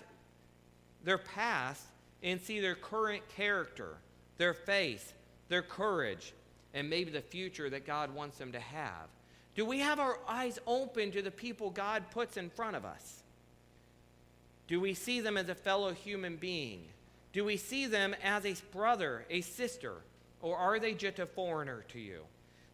their 1.02 1.18
past, 1.18 1.82
and 2.22 2.40
see 2.40 2.60
their 2.60 2.74
current 2.74 3.26
character, 3.30 3.96
their 4.36 4.52
faith, 4.52 5.14
their 5.48 5.62
courage, 5.62 6.34
and 6.74 6.90
maybe 6.90 7.10
the 7.10 7.22
future 7.22 7.70
that 7.70 7.86
God 7.86 8.14
wants 8.14 8.36
them 8.36 8.52
to 8.52 8.60
have? 8.60 9.08
Do 9.54 9.64
we 9.64 9.78
have 9.78 9.98
our 9.98 10.18
eyes 10.28 10.58
open 10.66 11.10
to 11.12 11.22
the 11.22 11.30
people 11.30 11.70
God 11.70 12.04
puts 12.10 12.36
in 12.36 12.50
front 12.50 12.76
of 12.76 12.84
us? 12.84 13.22
Do 14.66 14.80
we 14.80 14.92
see 14.92 15.20
them 15.20 15.38
as 15.38 15.48
a 15.48 15.54
fellow 15.54 15.92
human 15.92 16.36
being? 16.36 16.84
Do 17.32 17.44
we 17.44 17.56
see 17.56 17.86
them 17.86 18.14
as 18.22 18.44
a 18.44 18.54
brother, 18.72 19.24
a 19.30 19.40
sister, 19.40 19.94
or 20.42 20.56
are 20.56 20.78
they 20.78 20.92
just 20.92 21.18
a 21.18 21.26
foreigner 21.26 21.84
to 21.88 21.98
you? 21.98 22.20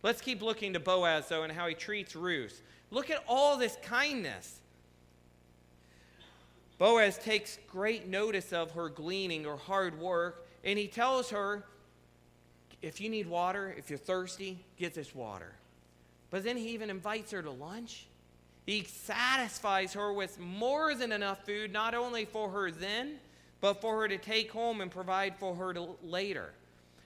Let's 0.02 0.20
keep 0.20 0.42
looking 0.42 0.72
to 0.72 0.80
Boaz, 0.80 1.28
though, 1.28 1.44
and 1.44 1.52
how 1.52 1.68
he 1.68 1.74
treats 1.74 2.16
Ruth. 2.16 2.62
Look 2.90 3.10
at 3.10 3.22
all 3.28 3.56
this 3.56 3.76
kindness. 3.82 4.60
Boaz 6.80 7.18
takes 7.18 7.58
great 7.68 8.08
notice 8.08 8.54
of 8.54 8.70
her 8.70 8.88
gleaning 8.88 9.44
or 9.44 9.58
hard 9.58 10.00
work, 10.00 10.46
and 10.64 10.78
he 10.78 10.88
tells 10.88 11.28
her, 11.28 11.62
if 12.80 13.02
you 13.02 13.10
need 13.10 13.26
water, 13.26 13.74
if 13.76 13.90
you're 13.90 13.98
thirsty, 13.98 14.64
get 14.78 14.94
this 14.94 15.14
water. 15.14 15.52
But 16.30 16.42
then 16.42 16.56
he 16.56 16.70
even 16.70 16.88
invites 16.88 17.32
her 17.32 17.42
to 17.42 17.50
lunch. 17.50 18.06
He 18.64 18.84
satisfies 18.84 19.92
her 19.92 20.10
with 20.10 20.40
more 20.40 20.94
than 20.94 21.12
enough 21.12 21.44
food, 21.44 21.70
not 21.70 21.94
only 21.94 22.24
for 22.24 22.48
her 22.48 22.70
then, 22.70 23.16
but 23.60 23.82
for 23.82 24.00
her 24.00 24.08
to 24.08 24.16
take 24.16 24.50
home 24.50 24.80
and 24.80 24.90
provide 24.90 25.36
for 25.36 25.54
her 25.56 25.74
later. 26.02 26.54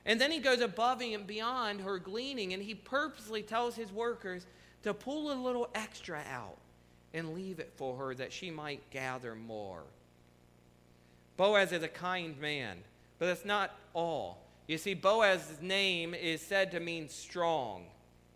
And 0.06 0.20
then 0.20 0.30
he 0.30 0.38
goes 0.38 0.60
above 0.60 1.00
and 1.00 1.26
beyond 1.26 1.80
her 1.80 1.98
gleaning, 1.98 2.52
and 2.52 2.62
he 2.62 2.76
purposely 2.76 3.42
tells 3.42 3.74
his 3.74 3.90
workers 3.90 4.46
to 4.84 4.94
pull 4.94 5.32
a 5.32 5.34
little 5.34 5.68
extra 5.74 6.22
out 6.30 6.58
and 7.14 7.32
leave 7.32 7.60
it 7.60 7.72
for 7.76 7.96
her 7.96 8.14
that 8.16 8.32
she 8.32 8.50
might 8.50 8.90
gather 8.90 9.34
more. 9.34 9.84
Boaz 11.36 11.72
is 11.72 11.82
a 11.82 11.88
kind 11.88 12.38
man, 12.38 12.78
but 13.18 13.26
that's 13.26 13.44
not 13.44 13.70
all. 13.94 14.42
You 14.66 14.76
see, 14.78 14.94
Boaz's 14.94 15.62
name 15.62 16.12
is 16.12 16.42
said 16.42 16.72
to 16.72 16.80
mean 16.80 17.08
strong. 17.08 17.86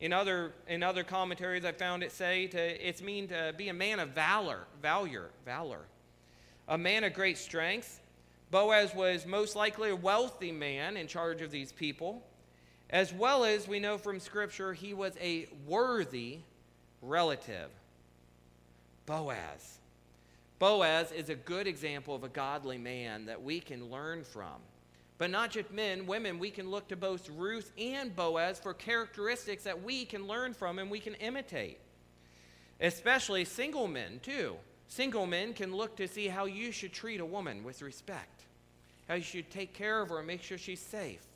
In 0.00 0.12
other, 0.12 0.52
in 0.68 0.82
other 0.82 1.02
commentaries, 1.02 1.64
I 1.64 1.72
found 1.72 2.02
it 2.04 2.12
say 2.12 2.46
to, 2.48 2.88
it's 2.88 3.02
mean 3.02 3.28
to 3.28 3.52
be 3.56 3.68
a 3.68 3.74
man 3.74 3.98
of 3.98 4.10
valor, 4.10 4.60
valor, 4.80 5.30
valor. 5.44 5.80
A 6.68 6.78
man 6.78 7.02
of 7.02 7.14
great 7.14 7.36
strength. 7.36 8.00
Boaz 8.50 8.94
was 8.94 9.26
most 9.26 9.56
likely 9.56 9.90
a 9.90 9.96
wealthy 9.96 10.52
man 10.52 10.96
in 10.96 11.08
charge 11.08 11.42
of 11.42 11.50
these 11.50 11.72
people, 11.72 12.22
as 12.90 13.12
well 13.12 13.44
as 13.44 13.66
we 13.66 13.80
know 13.80 13.98
from 13.98 14.20
Scripture, 14.20 14.72
he 14.72 14.94
was 14.94 15.14
a 15.20 15.48
worthy 15.66 16.38
relative. 17.02 17.70
Boaz. 19.08 19.78
Boaz 20.58 21.12
is 21.12 21.30
a 21.30 21.34
good 21.34 21.66
example 21.66 22.14
of 22.14 22.24
a 22.24 22.28
godly 22.28 22.76
man 22.76 23.24
that 23.24 23.42
we 23.42 23.58
can 23.58 23.90
learn 23.90 24.22
from. 24.22 24.60
But 25.16 25.30
not 25.30 25.50
just 25.50 25.72
men, 25.72 26.06
women, 26.06 26.38
we 26.38 26.50
can 26.50 26.70
look 26.70 26.88
to 26.88 26.96
both 26.96 27.30
Ruth 27.30 27.72
and 27.78 28.14
Boaz 28.14 28.58
for 28.58 28.74
characteristics 28.74 29.64
that 29.64 29.82
we 29.82 30.04
can 30.04 30.26
learn 30.26 30.52
from 30.52 30.78
and 30.78 30.90
we 30.90 31.00
can 31.00 31.14
imitate. 31.14 31.78
Especially 32.82 33.46
single 33.46 33.88
men, 33.88 34.20
too. 34.22 34.56
Single 34.88 35.26
men 35.26 35.54
can 35.54 35.74
look 35.74 35.96
to 35.96 36.06
see 36.06 36.28
how 36.28 36.44
you 36.44 36.70
should 36.70 36.92
treat 36.92 37.20
a 37.20 37.26
woman 37.26 37.64
with 37.64 37.80
respect, 37.80 38.42
how 39.08 39.14
you 39.14 39.22
should 39.22 39.50
take 39.50 39.72
care 39.72 40.02
of 40.02 40.10
her 40.10 40.18
and 40.18 40.26
make 40.26 40.42
sure 40.42 40.58
she's 40.58 40.80
safe. 40.80 41.27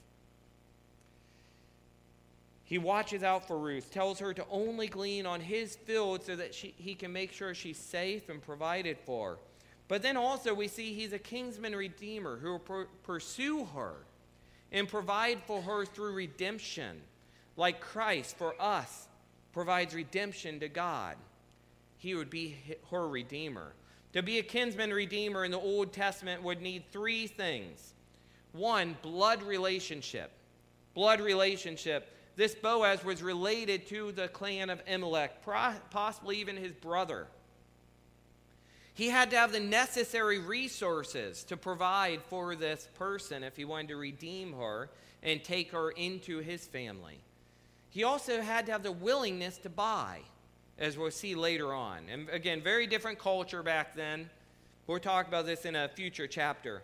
He 2.73 2.79
watches 2.79 3.23
out 3.23 3.47
for 3.47 3.59
Ruth, 3.59 3.91
tells 3.91 4.19
her 4.21 4.33
to 4.33 4.47
only 4.51 4.87
glean 4.87 5.27
on 5.27 5.43
his 5.43 5.77
field 5.77 6.25
so 6.25 6.35
that 6.37 6.55
she, 6.55 6.73
he 6.79 6.95
can 6.95 7.13
make 7.13 7.31
sure 7.31 7.53
she's 7.53 7.77
safe 7.77 8.31
and 8.31 8.41
provided 8.41 8.97
for. 9.05 9.37
But 9.89 10.01
then 10.01 10.17
also 10.17 10.55
we 10.55 10.69
see 10.69 10.95
he's 10.95 11.13
a 11.13 11.19
kinsman 11.19 11.77
redeemer 11.77 12.39
who 12.39 12.53
will 12.53 12.87
pursue 13.03 13.67
her 13.75 13.97
and 14.73 14.89
provide 14.89 15.43
for 15.47 15.61
her 15.61 15.85
through 15.85 16.15
redemption, 16.15 17.03
like 17.59 17.79
Christ 17.79 18.39
for 18.39 18.55
us 18.59 19.07
provides 19.53 19.95
redemption 19.95 20.59
to 20.61 20.69
God. 20.71 21.17
He 21.99 22.15
would 22.15 22.31
be 22.31 22.57
her 22.91 23.07
redeemer. 23.07 23.75
To 24.15 24.23
be 24.23 24.39
a 24.39 24.43
kinsman 24.43 24.95
redeemer 24.95 25.45
in 25.45 25.51
the 25.51 25.61
Old 25.61 25.93
Testament 25.93 26.43
would 26.43 26.63
need 26.63 26.85
three 26.91 27.27
things. 27.27 27.93
One, 28.53 28.97
blood 29.03 29.43
relationship. 29.43 30.31
Blood 30.95 31.21
relationship 31.21 32.09
this 32.37 32.55
Boaz 32.55 33.05
was 33.05 33.23
related 33.23 33.87
to 33.89 34.13
the 34.13 34.29
clan 34.29 34.71
of 34.71 34.81
Elimelech, 34.87 35.43
possibly 35.91 36.39
even 36.39 36.57
his 36.57 36.73
brother. 36.73 37.27
He 38.95 39.09
had 39.09 39.31
to 39.31 39.37
have 39.37 39.53
the 39.53 39.61
necessary 39.61 40.39
resources 40.39 41.45
to 41.45 41.57
provide 41.57 42.21
for 42.29 42.55
this 42.55 42.89
person 42.95 43.43
if 43.43 43.57
he 43.57 43.65
wanted 43.65 43.89
to 43.89 43.97
redeem 43.97 44.53
her 44.55 44.91
and 45.23 45.43
take 45.43 45.73
her 45.73 45.91
into 45.91 46.39
his 46.39 46.67
family. 46.67 47.19
He 47.91 48.05
also 48.05 48.41
had 48.41 48.67
to 48.67 48.73
have 48.73 48.83
the 48.83 48.93
willingness 48.93 49.59
to 49.59 49.69
buy, 49.69 50.21
as 50.79 50.97
we'll 50.97 51.11
see 51.11 51.35
later 51.35 51.73
on. 51.73 52.09
And 52.11 52.29
again, 52.31 52.61
very 52.61 52.87
different 52.87 53.19
culture 53.19 53.63
back 53.63 53.95
then. 53.95 54.29
We'll 54.87 54.99
talk 54.99 55.29
about 55.29 55.47
this 55.47 55.65
in 55.65 55.77
a 55.77 55.89
future 55.89 56.27
chapter. 56.27 56.83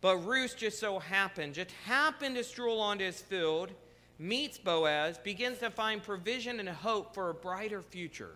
But 0.00 0.18
Ruth 0.18 0.56
just 0.56 0.78
so 0.78 0.98
happened, 0.98 1.54
just 1.54 1.72
happened 1.86 2.36
to 2.36 2.44
stroll 2.44 2.80
onto 2.80 3.04
his 3.04 3.20
field 3.20 3.70
meets 4.24 4.56
Boaz, 4.56 5.18
begins 5.18 5.58
to 5.58 5.70
find 5.70 6.02
provision 6.02 6.58
and 6.58 6.68
hope 6.68 7.14
for 7.14 7.28
a 7.28 7.34
brighter 7.34 7.82
future. 7.82 8.32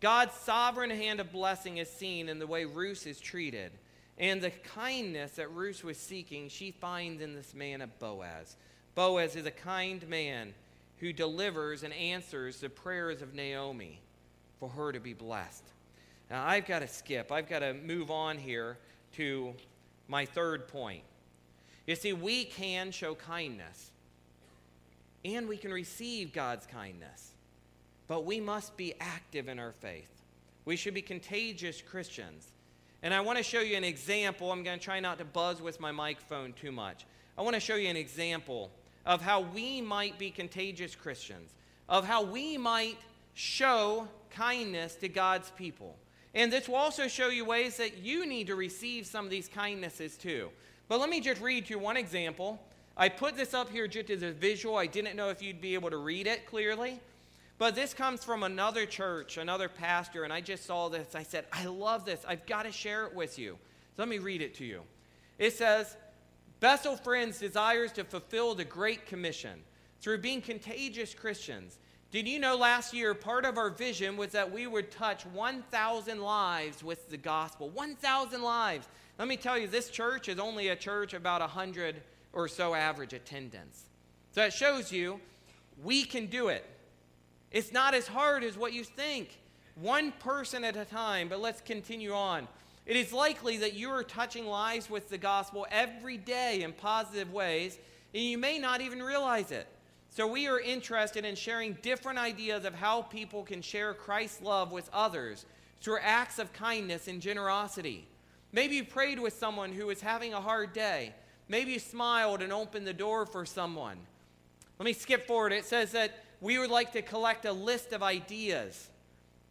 God's 0.00 0.34
sovereign 0.34 0.90
hand 0.90 1.20
of 1.20 1.30
blessing 1.30 1.76
is 1.76 1.90
seen 1.90 2.28
in 2.28 2.38
the 2.38 2.46
way 2.46 2.64
Ruth 2.64 3.06
is 3.06 3.20
treated. 3.20 3.70
And 4.16 4.40
the 4.40 4.50
kindness 4.50 5.32
that 5.32 5.52
Ruth 5.52 5.84
was 5.84 5.98
seeking, 5.98 6.48
she 6.48 6.70
finds 6.70 7.22
in 7.22 7.34
this 7.34 7.54
man 7.54 7.82
of 7.82 7.98
Boaz. 7.98 8.56
Boaz 8.94 9.36
is 9.36 9.46
a 9.46 9.50
kind 9.50 10.06
man 10.08 10.54
who 10.98 11.12
delivers 11.12 11.82
and 11.82 11.92
answers 11.92 12.60
the 12.60 12.70
prayers 12.70 13.20
of 13.22 13.34
Naomi 13.34 14.00
for 14.58 14.68
her 14.70 14.90
to 14.92 15.00
be 15.00 15.12
blessed. 15.14 15.64
Now, 16.30 16.46
I've 16.46 16.66
got 16.66 16.80
to 16.80 16.88
skip. 16.88 17.30
I've 17.30 17.48
got 17.48 17.60
to 17.60 17.74
move 17.74 18.10
on 18.10 18.38
here 18.38 18.78
to 19.16 19.54
my 20.08 20.24
third 20.24 20.68
point. 20.68 21.02
You 21.86 21.96
see, 21.96 22.12
we 22.12 22.44
can 22.44 22.90
show 22.90 23.14
kindness 23.14 23.89
and 25.24 25.48
we 25.48 25.56
can 25.56 25.72
receive 25.72 26.32
God's 26.32 26.66
kindness. 26.66 27.32
But 28.06 28.24
we 28.24 28.40
must 28.40 28.76
be 28.76 28.94
active 29.00 29.48
in 29.48 29.58
our 29.58 29.72
faith. 29.72 30.10
We 30.64 30.76
should 30.76 30.94
be 30.94 31.02
contagious 31.02 31.80
Christians. 31.80 32.46
And 33.02 33.14
I 33.14 33.20
want 33.20 33.38
to 33.38 33.44
show 33.44 33.60
you 33.60 33.76
an 33.76 33.84
example. 33.84 34.50
I'm 34.52 34.62
going 34.62 34.78
to 34.78 34.84
try 34.84 35.00
not 35.00 35.18
to 35.18 35.24
buzz 35.24 35.62
with 35.62 35.80
my 35.80 35.92
microphone 35.92 36.52
too 36.52 36.72
much. 36.72 37.06
I 37.38 37.42
want 37.42 37.54
to 37.54 37.60
show 37.60 37.76
you 37.76 37.88
an 37.88 37.96
example 37.96 38.70
of 39.06 39.22
how 39.22 39.40
we 39.40 39.80
might 39.80 40.18
be 40.18 40.30
contagious 40.30 40.94
Christians, 40.94 41.54
of 41.88 42.04
how 42.04 42.22
we 42.22 42.58
might 42.58 42.98
show 43.34 44.08
kindness 44.30 44.96
to 44.96 45.08
God's 45.08 45.50
people. 45.52 45.96
And 46.34 46.52
this 46.52 46.68
will 46.68 46.76
also 46.76 47.08
show 47.08 47.28
you 47.28 47.44
ways 47.44 47.76
that 47.78 47.98
you 47.98 48.26
need 48.26 48.48
to 48.48 48.54
receive 48.54 49.06
some 49.06 49.24
of 49.24 49.30
these 49.30 49.48
kindnesses 49.48 50.16
too. 50.16 50.50
But 50.88 51.00
let 51.00 51.08
me 51.08 51.20
just 51.20 51.40
read 51.40 51.70
you 51.70 51.78
one 51.78 51.96
example 51.96 52.60
I 52.96 53.08
put 53.08 53.36
this 53.36 53.54
up 53.54 53.70
here 53.70 53.88
just 53.88 54.10
as 54.10 54.22
a 54.22 54.32
visual. 54.32 54.76
I 54.76 54.86
didn't 54.86 55.16
know 55.16 55.30
if 55.30 55.42
you'd 55.42 55.60
be 55.60 55.74
able 55.74 55.90
to 55.90 55.96
read 55.96 56.26
it 56.26 56.46
clearly. 56.46 57.00
But 57.60 57.74
this 57.74 57.92
comes 57.92 58.24
from 58.24 58.42
another 58.42 58.86
church, 58.86 59.36
another 59.36 59.68
pastor, 59.68 60.24
and 60.24 60.32
I 60.32 60.40
just 60.40 60.64
saw 60.64 60.88
this. 60.88 61.14
I 61.14 61.22
said, 61.22 61.44
I 61.52 61.66
love 61.66 62.06
this. 62.06 62.24
I've 62.26 62.46
got 62.46 62.62
to 62.62 62.72
share 62.72 63.04
it 63.04 63.14
with 63.14 63.38
you. 63.38 63.58
So 63.96 64.02
let 64.02 64.08
me 64.08 64.18
read 64.18 64.40
it 64.40 64.54
to 64.56 64.64
you. 64.64 64.80
It 65.38 65.52
says, 65.52 65.96
Bethel 66.60 66.96
Friends 66.96 67.38
desires 67.38 67.92
to 67.92 68.04
fulfill 68.04 68.54
the 68.54 68.64
Great 68.64 69.04
Commission 69.04 69.60
through 70.00 70.18
being 70.18 70.40
contagious 70.40 71.12
Christians. 71.12 71.76
Did 72.10 72.26
you 72.26 72.38
know 72.38 72.56
last 72.56 72.94
year 72.94 73.14
part 73.14 73.44
of 73.44 73.58
our 73.58 73.70
vision 73.70 74.16
was 74.16 74.32
that 74.32 74.50
we 74.50 74.66
would 74.66 74.90
touch 74.90 75.24
1,000 75.26 76.20
lives 76.20 76.82
with 76.82 77.10
the 77.10 77.16
gospel? 77.18 77.68
1,000 77.70 78.42
lives. 78.42 78.88
Let 79.18 79.28
me 79.28 79.36
tell 79.36 79.58
you, 79.58 79.66
this 79.66 79.90
church 79.90 80.28
is 80.28 80.38
only 80.38 80.68
a 80.68 80.76
church 80.76 81.12
about 81.12 81.40
100 81.42 81.96
or 82.32 82.48
so 82.48 82.74
average 82.74 83.12
attendance. 83.12 83.84
So 84.32 84.42
that 84.42 84.52
shows 84.52 84.92
you 84.92 85.20
we 85.82 86.04
can 86.04 86.26
do 86.26 86.48
it. 86.48 86.64
It's 87.50 87.72
not 87.72 87.94
as 87.94 88.06
hard 88.06 88.44
as 88.44 88.56
what 88.56 88.72
you 88.72 88.84
think. 88.84 89.40
One 89.74 90.12
person 90.12 90.62
at 90.64 90.76
a 90.76 90.84
time, 90.84 91.28
but 91.28 91.40
let's 91.40 91.60
continue 91.60 92.12
on. 92.12 92.46
It 92.86 92.96
is 92.96 93.12
likely 93.12 93.56
that 93.58 93.74
you 93.74 93.90
are 93.90 94.02
touching 94.02 94.46
lives 94.46 94.90
with 94.90 95.08
the 95.08 95.18
gospel 95.18 95.66
every 95.70 96.16
day 96.16 96.62
in 96.62 96.72
positive 96.72 97.32
ways, 97.32 97.78
and 98.14 98.22
you 98.22 98.38
may 98.38 98.58
not 98.58 98.80
even 98.80 99.02
realize 99.02 99.50
it. 99.50 99.66
So, 100.12 100.26
we 100.26 100.48
are 100.48 100.58
interested 100.58 101.24
in 101.24 101.36
sharing 101.36 101.74
different 101.82 102.18
ideas 102.18 102.64
of 102.64 102.74
how 102.74 103.02
people 103.02 103.44
can 103.44 103.62
share 103.62 103.94
Christ's 103.94 104.42
love 104.42 104.72
with 104.72 104.90
others 104.92 105.46
through 105.80 105.98
acts 106.02 106.40
of 106.40 106.52
kindness 106.52 107.06
and 107.06 107.22
generosity. 107.22 108.08
Maybe 108.52 108.74
you 108.76 108.84
prayed 108.84 109.20
with 109.20 109.34
someone 109.34 109.72
who 109.72 109.88
is 109.90 110.00
having 110.00 110.34
a 110.34 110.40
hard 110.40 110.72
day 110.72 111.14
Maybe 111.50 111.72
you 111.72 111.80
smiled 111.80 112.42
and 112.42 112.52
opened 112.52 112.86
the 112.86 112.92
door 112.92 113.26
for 113.26 113.44
someone. 113.44 113.98
Let 114.78 114.84
me 114.84 114.92
skip 114.92 115.26
forward. 115.26 115.52
It 115.52 115.64
says 115.64 115.90
that 115.92 116.12
we 116.40 116.58
would 116.58 116.70
like 116.70 116.92
to 116.92 117.02
collect 117.02 117.44
a 117.44 117.52
list 117.52 117.92
of 117.92 118.04
ideas 118.04 118.86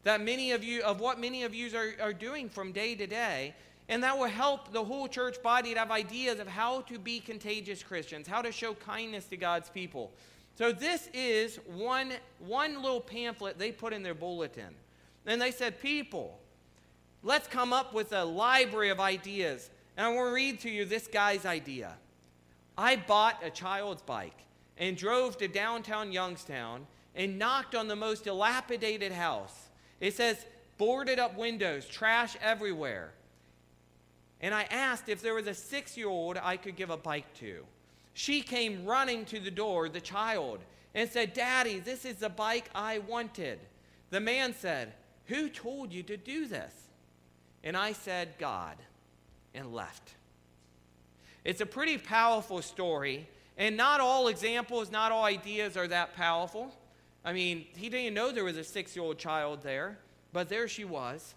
that 0.06 0.22
many 0.22 0.54
of 0.54 0.64
you, 0.64 0.82
of 0.84 1.02
what 1.02 1.20
many 1.20 1.44
of 1.44 1.54
you 1.54 1.70
are, 1.78 1.92
are 2.02 2.14
doing 2.14 2.48
from 2.48 2.72
day 2.72 2.96
to 2.96 3.06
day. 3.06 3.54
And 3.90 4.02
that 4.04 4.18
will 4.18 4.30
help 4.30 4.72
the 4.72 4.82
whole 4.82 5.10
church 5.10 5.44
body 5.44 5.74
to 5.74 5.80
have 5.80 5.92
ideas 5.92 6.40
of 6.40 6.48
how 6.48 6.82
to 6.82 6.98
be 6.98 7.20
contagious 7.20 7.84
Christians, 7.84 8.30
how 8.30 8.42
to 8.44 8.52
show 8.54 8.76
kindness 8.76 9.26
to 9.26 9.36
God's 9.36 9.70
people. 9.70 10.14
So 10.56 10.72
this 10.72 11.10
is 11.14 11.60
one, 11.66 12.14
one 12.40 12.82
little 12.82 13.02
pamphlet 13.02 13.60
they 13.60 13.74
put 13.74 13.92
in 13.92 14.04
their 14.04 14.14
bulletin. 14.14 14.74
And 15.26 15.42
they 15.42 15.52
said, 15.52 15.82
people, 15.82 16.40
let's 17.24 17.50
come 17.50 17.74
up 17.74 17.94
with 17.94 18.14
a 18.14 18.24
library 18.24 18.90
of 18.90 19.02
ideas 19.02 19.70
and 20.00 20.08
I 20.08 20.12
want 20.12 20.30
to 20.30 20.34
read 20.34 20.62
to 20.62 20.70
you 20.70 20.86
this 20.86 21.08
guy's 21.08 21.46
idea. 21.46 21.94
I 22.78 22.96
bought 22.96 23.44
a 23.44 23.50
child's 23.50 24.02
bike 24.02 24.46
and 24.78 24.96
drove 24.96 25.38
to 25.40 25.50
downtown 25.50 26.14
Youngstown 26.14 26.88
and 27.16 27.38
knocked 27.38 27.76
on 27.76 27.90
the 27.90 27.98
most 27.98 28.24
dilapidated 28.24 29.12
house. 29.12 29.68
It 30.00 30.16
says, 30.16 30.46
boarded 30.78 31.20
up 31.20 31.38
windows, 31.38 31.86
trash 31.86 32.38
everywhere. 32.42 33.12
And 34.40 34.56
I 34.56 34.70
asked 34.72 35.10
if 35.10 35.22
there 35.22 35.34
was 35.34 35.48
a 35.48 35.54
six 35.54 35.98
year 35.98 36.08
old 36.08 36.38
I 36.38 36.56
could 36.56 36.78
give 36.78 36.92
a 36.92 36.96
bike 36.96 37.34
to. 37.40 37.66
She 38.14 38.40
came 38.40 38.86
running 38.86 39.26
to 39.26 39.40
the 39.42 39.52
door, 39.52 39.90
the 39.90 40.00
child, 40.00 40.60
and 40.96 41.10
said, 41.10 41.34
Daddy, 41.34 41.80
this 41.80 42.06
is 42.06 42.16
the 42.16 42.30
bike 42.30 42.70
I 42.74 43.00
wanted. 43.00 43.60
The 44.12 44.22
man 44.22 44.56
said, 44.58 44.94
Who 45.26 45.50
told 45.50 45.92
you 45.92 46.04
to 46.04 46.16
do 46.16 46.48
this? 46.48 46.72
And 47.66 47.76
I 47.76 47.92
said, 47.92 48.36
God 48.40 48.78
and 49.54 49.74
left. 49.74 50.16
It's 51.44 51.62
a 51.62 51.66
pretty 51.66 51.98
powerful 51.98 52.62
story, 52.62 53.28
and 53.58 53.76
not 53.78 54.00
all 54.00 54.28
examples, 54.28 54.92
not 54.92 55.12
all 55.12 55.24
ideas 55.24 55.78
are 55.78 55.88
that 55.88 56.16
powerful. 56.16 56.74
I 57.24 57.34
mean, 57.34 57.66
he 57.76 57.90
didn't 57.90 58.14
know 58.14 58.32
there 58.32 58.44
was 58.44 58.58
a 58.58 58.64
six 58.64 58.96
year 58.96 59.04
old 59.04 59.18
child 59.18 59.64
there, 59.64 59.98
but 60.32 60.50
there 60.50 60.68
she 60.68 60.86
was. 60.86 61.36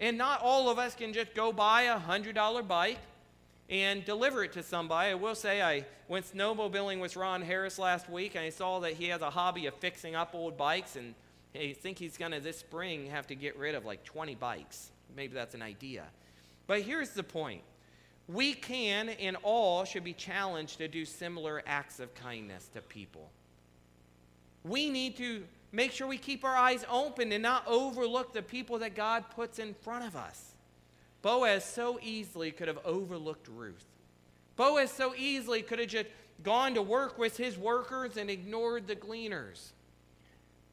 And 0.00 0.18
not 0.18 0.40
all 0.42 0.68
of 0.68 0.78
us 0.78 0.94
can 0.94 1.12
just 1.12 1.34
go 1.34 1.52
buy 1.52 1.82
a 1.82 1.98
$100 1.98 2.66
bike 2.66 2.98
and 3.70 4.04
deliver 4.04 4.44
it 4.44 4.52
to 4.52 4.62
somebody. 4.62 5.10
I 5.10 5.14
will 5.14 5.34
say, 5.34 5.62
I 5.62 5.86
went 6.08 6.26
snowmobiling 6.26 7.00
with 7.00 7.16
Ron 7.16 7.40
Harris 7.40 7.78
last 7.78 8.10
week, 8.10 8.34
and 8.34 8.44
I 8.44 8.50
saw 8.50 8.80
that 8.80 8.94
he 8.94 9.06
has 9.08 9.22
a 9.22 9.30
hobby 9.30 9.66
of 9.66 9.74
fixing 9.74 10.14
up 10.14 10.34
old 10.34 10.56
bikes, 10.56 10.96
and 10.96 11.14
I 11.54 11.74
think 11.80 11.98
he's 11.98 12.16
going 12.16 12.32
to 12.32 12.40
this 12.40 12.58
spring 12.58 13.06
have 13.06 13.26
to 13.28 13.34
get 13.34 13.56
rid 13.56 13.74
of 13.74 13.84
like 13.84 14.04
20 14.04 14.34
bikes. 14.34 14.90
Maybe 15.16 15.34
that's 15.34 15.54
an 15.54 15.62
idea. 15.62 16.04
But 16.66 16.82
here's 16.82 17.10
the 17.10 17.22
point 17.22 17.62
we 18.28 18.54
can 18.54 19.10
and 19.10 19.36
all 19.42 19.84
should 19.84 20.04
be 20.04 20.12
challenged 20.12 20.78
to 20.78 20.88
do 20.88 21.04
similar 21.04 21.62
acts 21.66 22.00
of 22.00 22.14
kindness 22.14 22.68
to 22.74 22.80
people. 22.80 23.30
We 24.64 24.90
need 24.90 25.16
to 25.16 25.44
make 25.72 25.92
sure 25.92 26.06
we 26.06 26.18
keep 26.18 26.44
our 26.44 26.54
eyes 26.54 26.84
open 26.90 27.32
and 27.32 27.42
not 27.42 27.66
overlook 27.66 28.32
the 28.32 28.42
people 28.42 28.78
that 28.78 28.94
God 28.94 29.24
puts 29.34 29.58
in 29.58 29.74
front 29.74 30.04
of 30.04 30.14
us. 30.14 30.52
Boaz 31.22 31.64
so 31.64 31.98
easily 32.02 32.50
could 32.50 32.68
have 32.68 32.80
overlooked 32.84 33.48
Ruth. 33.48 33.84
Boaz 34.56 34.90
so 34.90 35.14
easily 35.16 35.62
could 35.62 35.78
have 35.78 35.88
just 35.88 36.08
gone 36.42 36.74
to 36.74 36.82
work 36.82 37.18
with 37.18 37.36
his 37.36 37.56
workers 37.56 38.16
and 38.16 38.28
ignored 38.28 38.86
the 38.86 38.94
gleaners. 38.94 39.72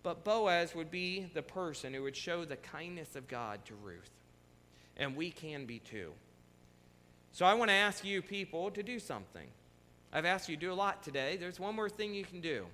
But 0.02 0.24
Boaz 0.24 0.74
would 0.76 0.90
be 0.90 1.30
the 1.34 1.42
person 1.42 1.94
who 1.94 2.04
would 2.04 2.16
show 2.16 2.46
the 2.46 2.56
kindness 2.56 3.16
of 3.16 3.28
God 3.28 3.66
to 3.66 3.76
Ruth. 3.76 4.10
And 5.00 5.16
we 5.16 5.32
can 5.32 5.66
be 5.66 5.80
too. 5.80 6.12
So 7.32 7.46
I 7.46 7.56
want 7.56 7.70
to 7.70 7.76
ask 7.76 8.06
you 8.06 8.22
people 8.22 8.70
to 8.72 8.84
do 8.84 9.00
something. 9.00 9.48
I've 10.14 10.26
asked 10.26 10.50
you 10.50 10.56
to 10.56 10.62
do 10.62 10.72
a 10.72 10.76
lot 10.76 11.02
today. 11.02 11.38
There's 11.38 11.60
one 11.60 11.76
more 11.76 11.90
thing 11.90 12.14
you 12.14 12.26
can 12.26 12.42
do. 12.42 12.66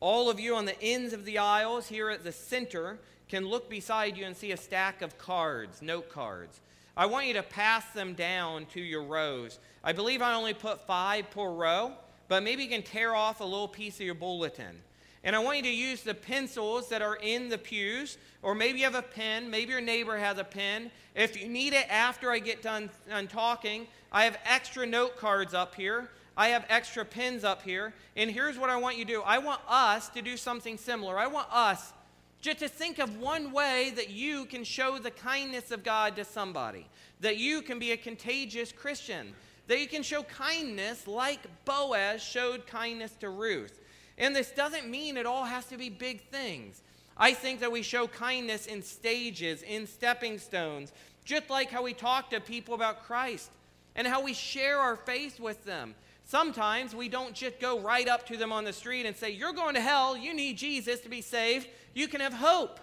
All 0.00 0.28
of 0.28 0.38
you 0.38 0.54
on 0.54 0.66
the 0.66 0.80
ends 0.82 1.12
of 1.12 1.24
the 1.24 1.38
aisles 1.38 1.88
here 1.88 2.10
at 2.10 2.22
the 2.22 2.32
center 2.32 2.98
can 3.28 3.46
look 3.46 3.70
beside 3.70 4.16
you 4.16 4.26
and 4.26 4.36
see 4.36 4.52
a 4.52 4.56
stack 4.56 5.02
of 5.02 5.16
cards, 5.18 5.80
note 5.80 6.10
cards. 6.10 6.60
I 6.96 7.06
want 7.06 7.26
you 7.26 7.34
to 7.34 7.42
pass 7.42 7.84
them 7.92 8.14
down 8.14 8.66
to 8.66 8.80
your 8.80 9.02
rows. 9.02 9.58
I 9.82 9.92
believe 9.92 10.22
I 10.22 10.34
only 10.34 10.54
put 10.54 10.86
five 10.86 11.30
per 11.30 11.50
row, 11.50 11.92
but 12.28 12.42
maybe 12.42 12.64
you 12.64 12.68
can 12.68 12.82
tear 12.82 13.14
off 13.14 13.40
a 13.40 13.44
little 13.44 13.68
piece 13.68 13.94
of 13.96 14.06
your 14.06 14.14
bulletin. 14.14 14.76
And 15.24 15.34
I 15.34 15.38
want 15.38 15.56
you 15.56 15.62
to 15.62 15.70
use 15.70 16.02
the 16.02 16.14
pencils 16.14 16.90
that 16.90 17.00
are 17.00 17.16
in 17.16 17.48
the 17.48 17.56
pews, 17.56 18.18
or 18.42 18.54
maybe 18.54 18.78
you 18.78 18.84
have 18.84 18.94
a 18.94 19.00
pen, 19.00 19.50
maybe 19.50 19.72
your 19.72 19.80
neighbor 19.80 20.18
has 20.18 20.36
a 20.36 20.44
pen. 20.44 20.90
If 21.14 21.40
you 21.40 21.48
need 21.48 21.72
it 21.72 21.86
after 21.88 22.30
I 22.30 22.38
get 22.38 22.60
done, 22.60 22.90
done 23.08 23.26
talking, 23.26 23.86
I 24.12 24.24
have 24.24 24.38
extra 24.44 24.84
note 24.84 25.16
cards 25.16 25.54
up 25.54 25.74
here. 25.74 26.10
I 26.36 26.48
have 26.48 26.66
extra 26.68 27.04
pens 27.06 27.42
up 27.42 27.62
here. 27.62 27.94
And 28.16 28.30
here's 28.30 28.58
what 28.58 28.68
I 28.68 28.76
want 28.76 28.98
you 28.98 29.06
to 29.06 29.12
do 29.12 29.22
I 29.22 29.38
want 29.38 29.62
us 29.66 30.10
to 30.10 30.20
do 30.20 30.36
something 30.36 30.76
similar. 30.76 31.18
I 31.18 31.26
want 31.26 31.48
us 31.50 31.94
just 32.42 32.58
to 32.58 32.68
think 32.68 32.98
of 32.98 33.18
one 33.18 33.50
way 33.52 33.92
that 33.96 34.10
you 34.10 34.44
can 34.44 34.62
show 34.62 34.98
the 34.98 35.10
kindness 35.10 35.70
of 35.70 35.82
God 35.82 36.16
to 36.16 36.24
somebody, 36.26 36.86
that 37.20 37.38
you 37.38 37.62
can 37.62 37.78
be 37.78 37.92
a 37.92 37.96
contagious 37.96 38.72
Christian, 38.72 39.34
that 39.68 39.80
you 39.80 39.88
can 39.88 40.02
show 40.02 40.22
kindness 40.24 41.06
like 41.06 41.40
Boaz 41.64 42.22
showed 42.22 42.66
kindness 42.66 43.12
to 43.20 43.30
Ruth. 43.30 43.80
And 44.18 44.34
this 44.34 44.50
doesn't 44.50 44.88
mean 44.88 45.16
it 45.16 45.26
all 45.26 45.44
has 45.44 45.66
to 45.66 45.76
be 45.76 45.88
big 45.88 46.22
things. 46.28 46.82
I 47.16 47.32
think 47.32 47.60
that 47.60 47.70
we 47.70 47.82
show 47.82 48.06
kindness 48.06 48.66
in 48.66 48.82
stages, 48.82 49.62
in 49.62 49.86
stepping 49.86 50.38
stones, 50.38 50.92
just 51.24 51.48
like 51.50 51.70
how 51.70 51.82
we 51.82 51.94
talk 51.94 52.30
to 52.30 52.40
people 52.40 52.74
about 52.74 53.04
Christ 53.04 53.50
and 53.96 54.06
how 54.06 54.22
we 54.22 54.34
share 54.34 54.78
our 54.78 54.96
faith 54.96 55.38
with 55.38 55.64
them. 55.64 55.94
Sometimes 56.24 56.94
we 56.94 57.08
don't 57.08 57.34
just 57.34 57.60
go 57.60 57.80
right 57.80 58.08
up 58.08 58.26
to 58.28 58.36
them 58.36 58.50
on 58.50 58.64
the 58.64 58.72
street 58.72 59.06
and 59.06 59.16
say, 59.16 59.30
You're 59.30 59.52
going 59.52 59.74
to 59.74 59.80
hell. 59.80 60.16
You 60.16 60.34
need 60.34 60.56
Jesus 60.56 61.00
to 61.00 61.08
be 61.08 61.20
saved. 61.20 61.68
You 61.92 62.08
can 62.08 62.20
have 62.20 62.32
hope. 62.32 62.80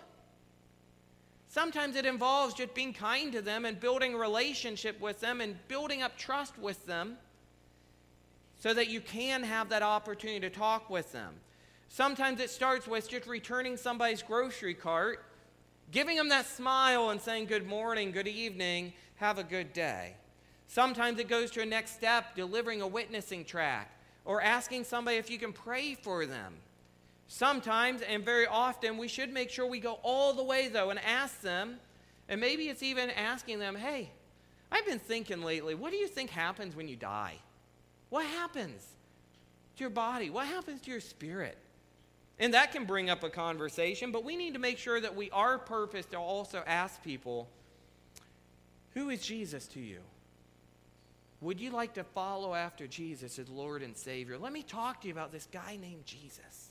Sometimes 1.50 1.98
it 1.98 2.06
involves 2.06 2.54
just 2.54 2.74
being 2.74 2.94
kind 2.94 3.34
to 3.34 3.42
them 3.42 3.66
and 3.66 3.78
building 3.78 4.16
relationship 4.16 5.02
with 5.02 5.20
them 5.20 5.42
and 5.42 5.56
building 5.68 6.02
up 6.02 6.18
trust 6.18 6.58
with 6.58 6.86
them 6.86 7.18
so 8.62 8.76
that 8.76 8.90
you 8.90 9.02
can 9.02 9.42
have 9.42 9.70
that 9.70 9.82
opportunity 9.82 10.40
to 10.40 10.50
talk 10.52 10.88
with 10.88 11.12
them. 11.12 11.34
Sometimes 11.90 12.40
it 12.40 12.52
starts 12.52 12.88
with 12.88 13.10
just 13.10 13.28
returning 13.28 13.76
somebody's 13.76 14.22
grocery 14.22 14.76
cart, 14.76 15.26
giving 15.90 16.16
them 16.16 16.30
that 16.30 16.46
smile 16.46 17.10
and 17.10 17.20
saying, 17.20 17.48
Good 17.48 17.66
morning, 17.66 18.12
good 18.12 18.28
evening, 18.28 18.94
have 19.16 19.40
a 19.40 19.44
good 19.44 19.74
day. 19.74 20.14
Sometimes 20.68 21.20
it 21.20 21.28
goes 21.28 21.50
to 21.52 21.62
a 21.64 21.66
next 21.66 21.96
step, 21.96 22.36
delivering 22.36 22.84
a 22.84 22.88
witnessing 22.88 23.46
tract 23.46 23.98
or 24.26 24.44
asking 24.44 24.84
somebody 24.84 25.18
if 25.18 25.32
you 25.32 25.40
can 25.40 25.54
pray 25.54 25.96
for 25.96 26.28
them. 26.28 26.54
Sometimes, 27.28 28.04
and 28.04 28.24
very 28.24 28.46
often, 28.46 29.00
we 29.00 29.08
should 29.08 29.34
make 29.34 29.50
sure 29.50 29.66
we 29.66 29.80
go 29.80 29.98
all 30.04 30.34
the 30.34 30.44
way, 30.44 30.68
though, 30.68 30.92
and 30.92 31.00
ask 31.00 31.42
them. 31.42 31.80
And 32.30 32.40
maybe 32.40 32.70
it's 32.70 32.84
even 32.84 33.10
asking 33.10 33.58
them, 33.58 33.76
hey, 33.76 34.12
I've 34.72 34.86
been 34.86 35.00
thinking 35.00 35.42
lately, 35.42 35.74
what 35.74 35.92
do 35.92 35.98
you 35.98 36.08
think 36.08 36.30
happens 36.30 36.76
when 36.76 36.88
you 36.88 36.96
die? 36.96 37.40
What 38.12 38.26
happens 38.26 38.86
to 39.78 39.84
your 39.84 39.90
body? 39.90 40.30
What 40.30 40.46
happens 40.46 40.82
to 40.82 40.92
your 40.92 41.00
spirit? 41.00 41.58
And 42.40 42.54
that 42.54 42.74
can 42.74 42.84
bring 42.84 43.10
up 43.10 43.24
a 43.24 43.30
conversation, 43.30 44.12
but 44.12 44.26
we 44.26 44.36
need 44.36 44.54
to 44.54 44.60
make 44.60 44.78
sure 44.78 45.00
that 45.00 45.16
we 45.16 45.32
are 45.32 45.58
purpose 45.58 46.06
to 46.08 46.18
also 46.18 46.62
ask 46.68 47.02
people, 47.04 47.50
who 48.94 49.10
is 49.10 49.22
Jesus 49.22 49.66
to 49.68 49.80
you? 49.80 50.00
Would 51.40 51.62
you 51.62 51.72
like 51.72 51.94
to 51.94 52.04
follow 52.04 52.54
after 52.54 52.86
Jesus 52.86 53.40
as 53.40 53.48
Lord 53.48 53.82
and 53.82 53.96
Savior? 53.96 54.38
Let 54.38 54.52
me 54.52 54.62
talk 54.62 55.02
to 55.02 55.08
you 55.08 55.14
about 55.14 55.32
this 55.32 55.48
guy 55.50 55.78
named 55.82 56.06
Jesus. 56.06 56.70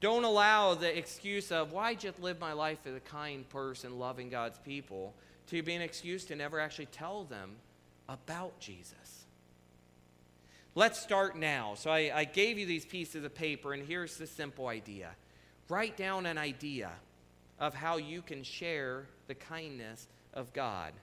Don't 0.00 0.24
allow 0.24 0.74
the 0.74 0.98
excuse 0.98 1.52
of, 1.52 1.72
why 1.72 1.94
just 1.94 2.20
live 2.20 2.40
my 2.40 2.54
life 2.54 2.78
as 2.86 2.96
a 2.96 3.00
kind 3.00 3.48
person, 3.48 4.00
loving 4.00 4.30
God's 4.30 4.58
people, 4.58 5.14
to 5.46 5.62
be 5.62 5.74
an 5.74 5.82
excuse 5.82 6.24
to 6.24 6.34
never 6.34 6.58
actually 6.58 6.86
tell 6.86 7.22
them 7.22 7.52
about 8.08 8.58
Jesus. 8.58 9.19
Let's 10.80 10.98
start 10.98 11.36
now. 11.36 11.74
So 11.74 11.90
I, 11.90 12.10
I 12.14 12.24
gave 12.24 12.58
you 12.58 12.64
these 12.64 12.86
pieces 12.86 13.22
of 13.22 13.34
paper, 13.34 13.74
and 13.74 13.86
here's 13.86 14.16
the 14.16 14.26
simple 14.26 14.66
idea 14.66 15.10
write 15.68 15.98
down 15.98 16.24
an 16.24 16.38
idea 16.38 16.90
of 17.58 17.74
how 17.74 17.98
you 17.98 18.22
can 18.22 18.42
share 18.42 19.06
the 19.26 19.34
kindness 19.34 20.08
of 20.32 20.50
God 20.54 20.94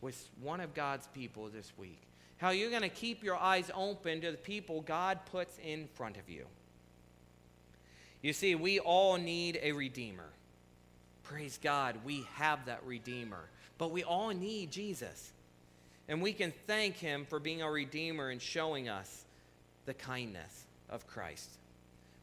with 0.00 0.30
one 0.40 0.62
of 0.62 0.72
God's 0.72 1.06
people 1.08 1.50
this 1.50 1.70
week. 1.76 2.00
How 2.38 2.48
you're 2.48 2.70
going 2.70 2.80
to 2.80 2.88
keep 2.88 3.22
your 3.22 3.36
eyes 3.36 3.70
open 3.74 4.22
to 4.22 4.30
the 4.30 4.38
people 4.38 4.80
God 4.80 5.18
puts 5.30 5.58
in 5.62 5.86
front 5.88 6.16
of 6.16 6.30
you. 6.30 6.46
You 8.22 8.32
see, 8.32 8.54
we 8.54 8.78
all 8.78 9.18
need 9.18 9.60
a 9.62 9.72
Redeemer. 9.72 10.30
Praise 11.24 11.58
God, 11.62 11.98
we 12.06 12.26
have 12.36 12.64
that 12.64 12.82
Redeemer. 12.86 13.50
But 13.76 13.90
we 13.90 14.02
all 14.02 14.30
need 14.30 14.70
Jesus. 14.70 15.30
And 16.08 16.22
we 16.22 16.32
can 16.32 16.54
thank 16.66 16.96
him 16.96 17.26
for 17.26 17.38
being 17.38 17.62
our 17.62 17.72
Redeemer 17.72 18.30
and 18.30 18.40
showing 18.40 18.88
us 18.88 19.24
the 19.86 19.94
kindness 19.94 20.66
of 20.90 21.06
Christ. 21.06 21.48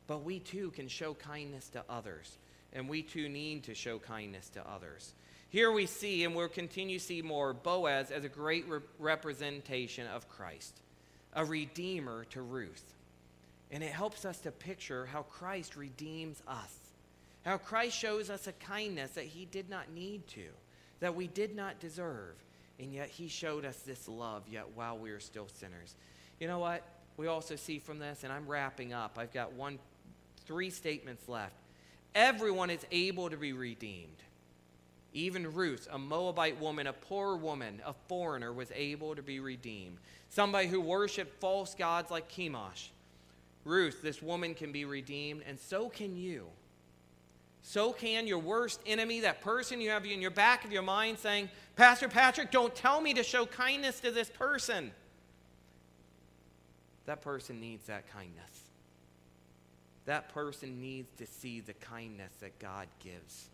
But 0.08 0.24
we 0.24 0.40
too 0.40 0.72
can 0.72 0.88
show 0.88 1.14
kindness 1.14 1.70
to 1.70 1.84
others. 1.90 2.38
And 2.74 2.90
we 2.90 3.02
too 3.02 3.30
need 3.30 3.64
to 3.64 3.76
show 3.76 4.00
kindness 4.00 4.50
to 4.50 4.68
others. 4.70 5.14
Here 5.50 5.72
we 5.72 5.86
see, 5.86 6.24
and 6.24 6.36
we'll 6.36 6.48
continue 6.48 6.98
to 6.98 7.06
see 7.06 7.22
more, 7.22 7.54
Boaz 7.54 8.12
as 8.12 8.24
a 8.24 8.30
great 8.30 8.68
re- 8.68 8.80
representation 8.98 10.08
of 10.08 10.28
Christ, 10.28 10.82
a 11.34 11.46
redeemer 11.46 12.26
to 12.32 12.42
Ruth. 12.42 12.84
And 13.72 13.84
it 13.84 13.92
helps 13.92 14.26
us 14.26 14.40
to 14.40 14.52
picture 14.52 15.06
how 15.06 15.24
Christ 15.24 15.76
redeems 15.76 16.42
us, 16.48 16.76
how 17.46 17.58
Christ 17.58 17.98
shows 17.98 18.30
us 18.30 18.48
a 18.48 18.54
kindness 18.54 19.12
that 19.12 19.26
he 19.26 19.46
did 19.46 19.70
not 19.70 19.92
need 19.92 20.28
to, 20.30 20.48
that 21.00 21.16
we 21.16 21.28
did 21.28 21.56
not 21.56 21.80
deserve 21.80 22.36
and 22.80 22.94
yet 22.94 23.10
he 23.10 23.28
showed 23.28 23.66
us 23.66 23.78
this 23.78 24.08
love 24.08 24.44
yet 24.50 24.66
while 24.76 24.98
we 24.98 25.12
were 25.12 25.20
still 25.20 25.48
sinners. 25.60 25.96
You 26.40 26.48
know 26.48 26.60
what? 26.60 26.84
We 27.18 27.28
also 27.28 27.56
see 27.56 27.80
from 27.80 28.00
this, 28.00 28.24
and 28.24 28.34
I'm 28.34 28.48
wrapping 28.48 28.94
up. 28.94 29.18
I've 29.18 29.34
got 29.34 29.54
one, 29.54 29.80
three 30.46 30.70
statements 30.70 31.28
left. 31.30 31.56
Everyone 32.16 32.70
is 32.70 32.86
able 32.92 33.30
to 33.30 33.38
be 33.38 33.54
redeemed. 33.54 34.18
Even 35.14 35.54
Ruth, 35.54 35.88
a 35.92 35.98
Moabite 35.98 36.60
woman, 36.60 36.88
a 36.88 36.94
poor 36.94 37.36
woman, 37.36 37.82
a 37.86 37.94
foreigner, 38.08 38.52
was 38.52 38.72
able 38.74 39.16
to 39.16 39.22
be 39.22 39.40
redeemed. 39.40 39.98
Somebody 40.30 40.68
who 40.68 40.82
worshiped 40.82 41.40
false 41.40 41.76
gods 41.76 42.10
like 42.10 42.32
Chemosh. 42.32 42.90
Ruth, 43.64 44.02
this 44.02 44.22
woman 44.22 44.56
can 44.56 44.72
be 44.72 44.86
redeemed, 44.86 45.44
and 45.48 45.60
so 45.60 45.90
can 45.90 46.18
you 46.18 46.48
so 47.64 47.94
can 47.94 48.28
your 48.28 48.40
worst 48.40 48.82
enemy, 48.86 49.22
that 49.22 49.42
person 49.42 49.80
you 49.80 49.90
have 49.90 50.06
in 50.06 50.22
your 50.22 50.32
back 50.32 50.66
of 50.66 50.72
your 50.74 50.82
mind 50.82 51.18
saying, 51.18 51.50
Pastor 51.78 52.10
Patrick, 52.10 52.52
don't 52.52 52.76
tell 52.76 53.00
me 53.00 53.14
to 53.14 53.24
show 53.24 53.46
kindness 53.46 54.02
to 54.02 54.12
this 54.12 54.30
person. 54.30 54.92
That 57.06 57.22
person 57.22 57.60
needs 57.60 57.88
that 57.88 58.12
kindness. 58.12 58.62
That 60.06 60.30
person 60.34 60.82
needs 60.82 61.10
to 61.18 61.26
see 61.26 61.60
the 61.60 61.74
kindness 61.74 62.32
that 62.42 62.60
God 62.60 62.88
gives. 63.04 63.50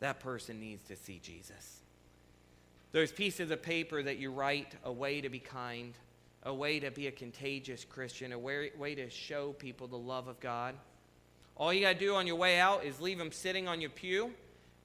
That 0.00 0.20
person 0.20 0.60
needs 0.60 0.84
to 0.84 0.96
see 0.96 1.20
Jesus. 1.22 1.80
Those 2.92 3.12
pieces 3.12 3.50
of 3.50 3.62
paper 3.62 4.02
that 4.02 4.18
you 4.18 4.30
write, 4.30 4.74
a 4.84 4.92
way 4.92 5.20
to 5.20 5.28
be 5.28 5.40
kind, 5.40 5.94
a 6.44 6.54
way 6.54 6.78
to 6.80 6.90
be 6.90 7.08
a 7.08 7.10
contagious 7.10 7.84
Christian, 7.84 8.32
a 8.32 8.38
way, 8.38 8.70
way 8.78 8.94
to 8.94 9.10
show 9.10 9.52
people 9.52 9.86
the 9.88 9.98
love 9.98 10.28
of 10.28 10.38
God. 10.40 10.74
All 11.56 11.72
you 11.72 11.80
got 11.80 11.94
to 11.94 11.98
do 11.98 12.14
on 12.14 12.26
your 12.26 12.36
way 12.36 12.60
out 12.60 12.84
is 12.84 13.00
leave 13.00 13.18
them 13.18 13.32
sitting 13.32 13.66
on 13.66 13.80
your 13.80 13.90
pew, 13.90 14.32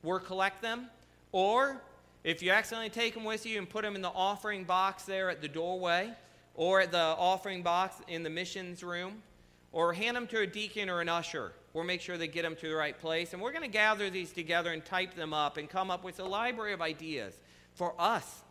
or 0.04 0.20
collect 0.20 0.62
them. 0.62 0.88
Or 1.32 1.82
if 2.24 2.42
you 2.42 2.52
accidentally 2.52 2.90
take 2.90 3.14
them 3.14 3.24
with 3.24 3.46
you 3.46 3.58
and 3.60 3.70
put 3.70 3.84
them 3.84 3.96
in 3.96 4.02
the 4.02 4.10
offering 4.10 4.64
box 4.64 5.04
there 5.04 5.30
at 5.30 5.42
the 5.42 5.48
doorway, 5.48 6.12
or 6.56 6.82
at 6.82 6.92
the 6.92 6.98
offering 6.98 7.64
box 7.64 7.96
in 8.08 8.24
the 8.24 8.30
missions 8.30 8.84
room, 8.84 9.24
or 9.72 9.94
hand 9.94 10.16
them 10.16 10.28
to 10.28 10.40
a 10.40 10.48
deacon 10.48 10.90
or 10.90 11.02
an 11.02 11.10
usher. 11.10 11.52
We'll 11.74 11.84
make 11.84 12.02
sure 12.02 12.18
they 12.18 12.28
get 12.28 12.44
them 12.44 12.56
to 12.58 12.70
the 12.70 12.76
right 12.76 12.98
place. 12.98 13.34
And 13.34 13.42
we're 13.42 13.52
going 13.52 13.64
to 13.64 13.68
gather 13.68 14.10
these 14.10 14.32
together 14.32 14.72
and 14.72 14.86
type 14.86 15.16
them 15.16 15.34
up 15.34 15.58
and 15.58 15.68
come 15.68 15.90
up 15.90 16.04
with 16.04 16.20
a 16.20 16.24
library 16.24 16.74
of 16.74 16.82
ideas 16.82 17.34
for 17.74 17.96
us 18.00 18.44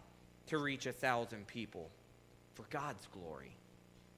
to 0.49 0.59
reach 0.59 0.87
a 0.87 0.93
thousand 0.93 1.47
people 1.47 1.89
for 2.55 2.65
God's 2.71 3.07
glory. 3.07 3.55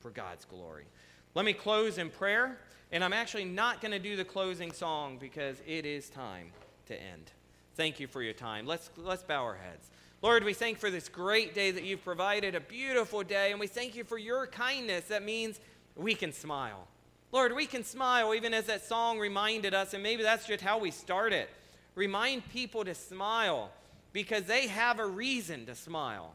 For 0.00 0.10
God's 0.10 0.46
glory. 0.46 0.86
Let 1.34 1.44
me 1.44 1.52
close 1.52 1.98
in 1.98 2.08
prayer, 2.10 2.58
and 2.92 3.04
I'm 3.04 3.12
actually 3.12 3.44
not 3.44 3.80
going 3.80 3.92
to 3.92 3.98
do 3.98 4.16
the 4.16 4.24
closing 4.24 4.72
song 4.72 5.18
because 5.18 5.60
it 5.66 5.84
is 5.84 6.08
time 6.08 6.52
to 6.86 6.94
end. 6.94 7.32
Thank 7.74 8.00
you 8.00 8.06
for 8.06 8.22
your 8.22 8.32
time. 8.32 8.66
Let's, 8.66 8.88
let's 8.96 9.22
bow 9.22 9.42
our 9.42 9.56
heads. 9.56 9.90
Lord, 10.24 10.42
we 10.42 10.54
thank 10.54 10.78
for 10.78 10.90
this 10.90 11.10
great 11.10 11.54
day 11.54 11.70
that 11.70 11.84
you've 11.84 12.02
provided, 12.02 12.54
a 12.54 12.60
beautiful 12.60 13.22
day, 13.22 13.50
and 13.50 13.60
we 13.60 13.66
thank 13.66 13.94
you 13.94 14.04
for 14.04 14.16
your 14.16 14.46
kindness. 14.46 15.04
That 15.08 15.22
means 15.22 15.60
we 15.96 16.14
can 16.14 16.32
smile. 16.32 16.88
Lord, 17.30 17.54
we 17.54 17.66
can 17.66 17.84
smile 17.84 18.32
even 18.32 18.54
as 18.54 18.64
that 18.64 18.82
song 18.82 19.18
reminded 19.18 19.74
us, 19.74 19.92
and 19.92 20.02
maybe 20.02 20.22
that's 20.22 20.46
just 20.46 20.64
how 20.64 20.78
we 20.78 20.90
start 20.90 21.34
it. 21.34 21.50
Remind 21.94 22.48
people 22.48 22.86
to 22.86 22.94
smile 22.94 23.70
because 24.14 24.44
they 24.44 24.66
have 24.66 24.98
a 24.98 25.06
reason 25.06 25.66
to 25.66 25.74
smile. 25.74 26.32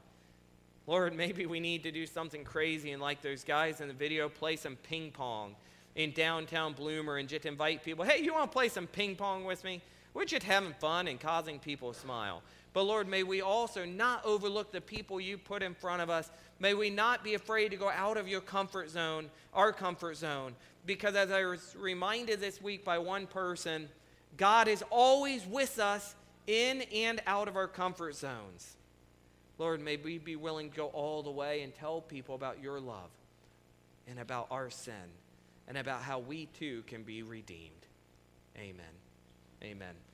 Lord, 0.85 1.15
maybe 1.15 1.47
we 1.47 1.59
need 1.59 1.81
to 1.81 1.91
do 1.91 2.05
something 2.05 2.43
crazy 2.43 2.91
and, 2.91 3.01
like 3.01 3.23
those 3.23 3.43
guys 3.43 3.81
in 3.81 3.87
the 3.87 3.95
video, 3.95 4.29
play 4.29 4.55
some 4.55 4.75
ping 4.75 5.09
pong 5.09 5.55
in 5.95 6.11
downtown 6.11 6.73
Bloomer 6.73 7.17
and 7.17 7.27
just 7.27 7.47
invite 7.47 7.83
people, 7.83 8.05
hey, 8.05 8.21
you 8.21 8.35
want 8.35 8.51
to 8.51 8.55
play 8.55 8.69
some 8.69 8.85
ping 8.85 9.15
pong 9.15 9.45
with 9.45 9.63
me? 9.63 9.81
We're 10.13 10.25
just 10.25 10.43
having 10.43 10.73
fun 10.73 11.07
and 11.07 11.19
causing 11.19 11.57
people 11.57 11.93
to 11.93 11.99
smile. 11.99 12.43
But 12.73 12.83
Lord, 12.83 13.07
may 13.07 13.23
we 13.23 13.41
also 13.41 13.85
not 13.85 14.23
overlook 14.25 14.71
the 14.71 14.81
people 14.81 15.19
you 15.19 15.37
put 15.37 15.63
in 15.63 15.73
front 15.73 16.01
of 16.01 16.09
us. 16.09 16.29
May 16.59 16.73
we 16.73 16.89
not 16.89 17.23
be 17.23 17.33
afraid 17.33 17.69
to 17.69 17.77
go 17.77 17.89
out 17.89 18.17
of 18.17 18.27
your 18.27 18.41
comfort 18.41 18.89
zone, 18.89 19.29
our 19.53 19.71
comfort 19.71 20.17
zone. 20.17 20.55
Because 20.85 21.15
as 21.15 21.31
I 21.31 21.45
was 21.45 21.75
reminded 21.77 22.39
this 22.39 22.61
week 22.61 22.85
by 22.85 22.97
one 22.97 23.27
person, 23.27 23.89
God 24.37 24.67
is 24.67 24.83
always 24.89 25.45
with 25.45 25.79
us 25.79 26.15
in 26.47 26.81
and 26.93 27.21
out 27.25 27.47
of 27.47 27.55
our 27.55 27.67
comfort 27.67 28.15
zones. 28.15 28.75
Lord, 29.57 29.81
may 29.81 29.97
we 29.97 30.17
be 30.17 30.35
willing 30.35 30.69
to 30.69 30.75
go 30.75 30.87
all 30.87 31.21
the 31.21 31.31
way 31.31 31.63
and 31.63 31.75
tell 31.75 32.01
people 32.01 32.35
about 32.35 32.61
your 32.61 32.79
love 32.79 33.09
and 34.07 34.19
about 34.19 34.47
our 34.49 34.69
sin 34.69 34.93
and 35.67 35.77
about 35.77 36.01
how 36.01 36.19
we 36.19 36.45
too 36.47 36.83
can 36.87 37.03
be 37.03 37.23
redeemed. 37.23 37.71
Amen. 38.57 38.85
Amen. 39.63 40.08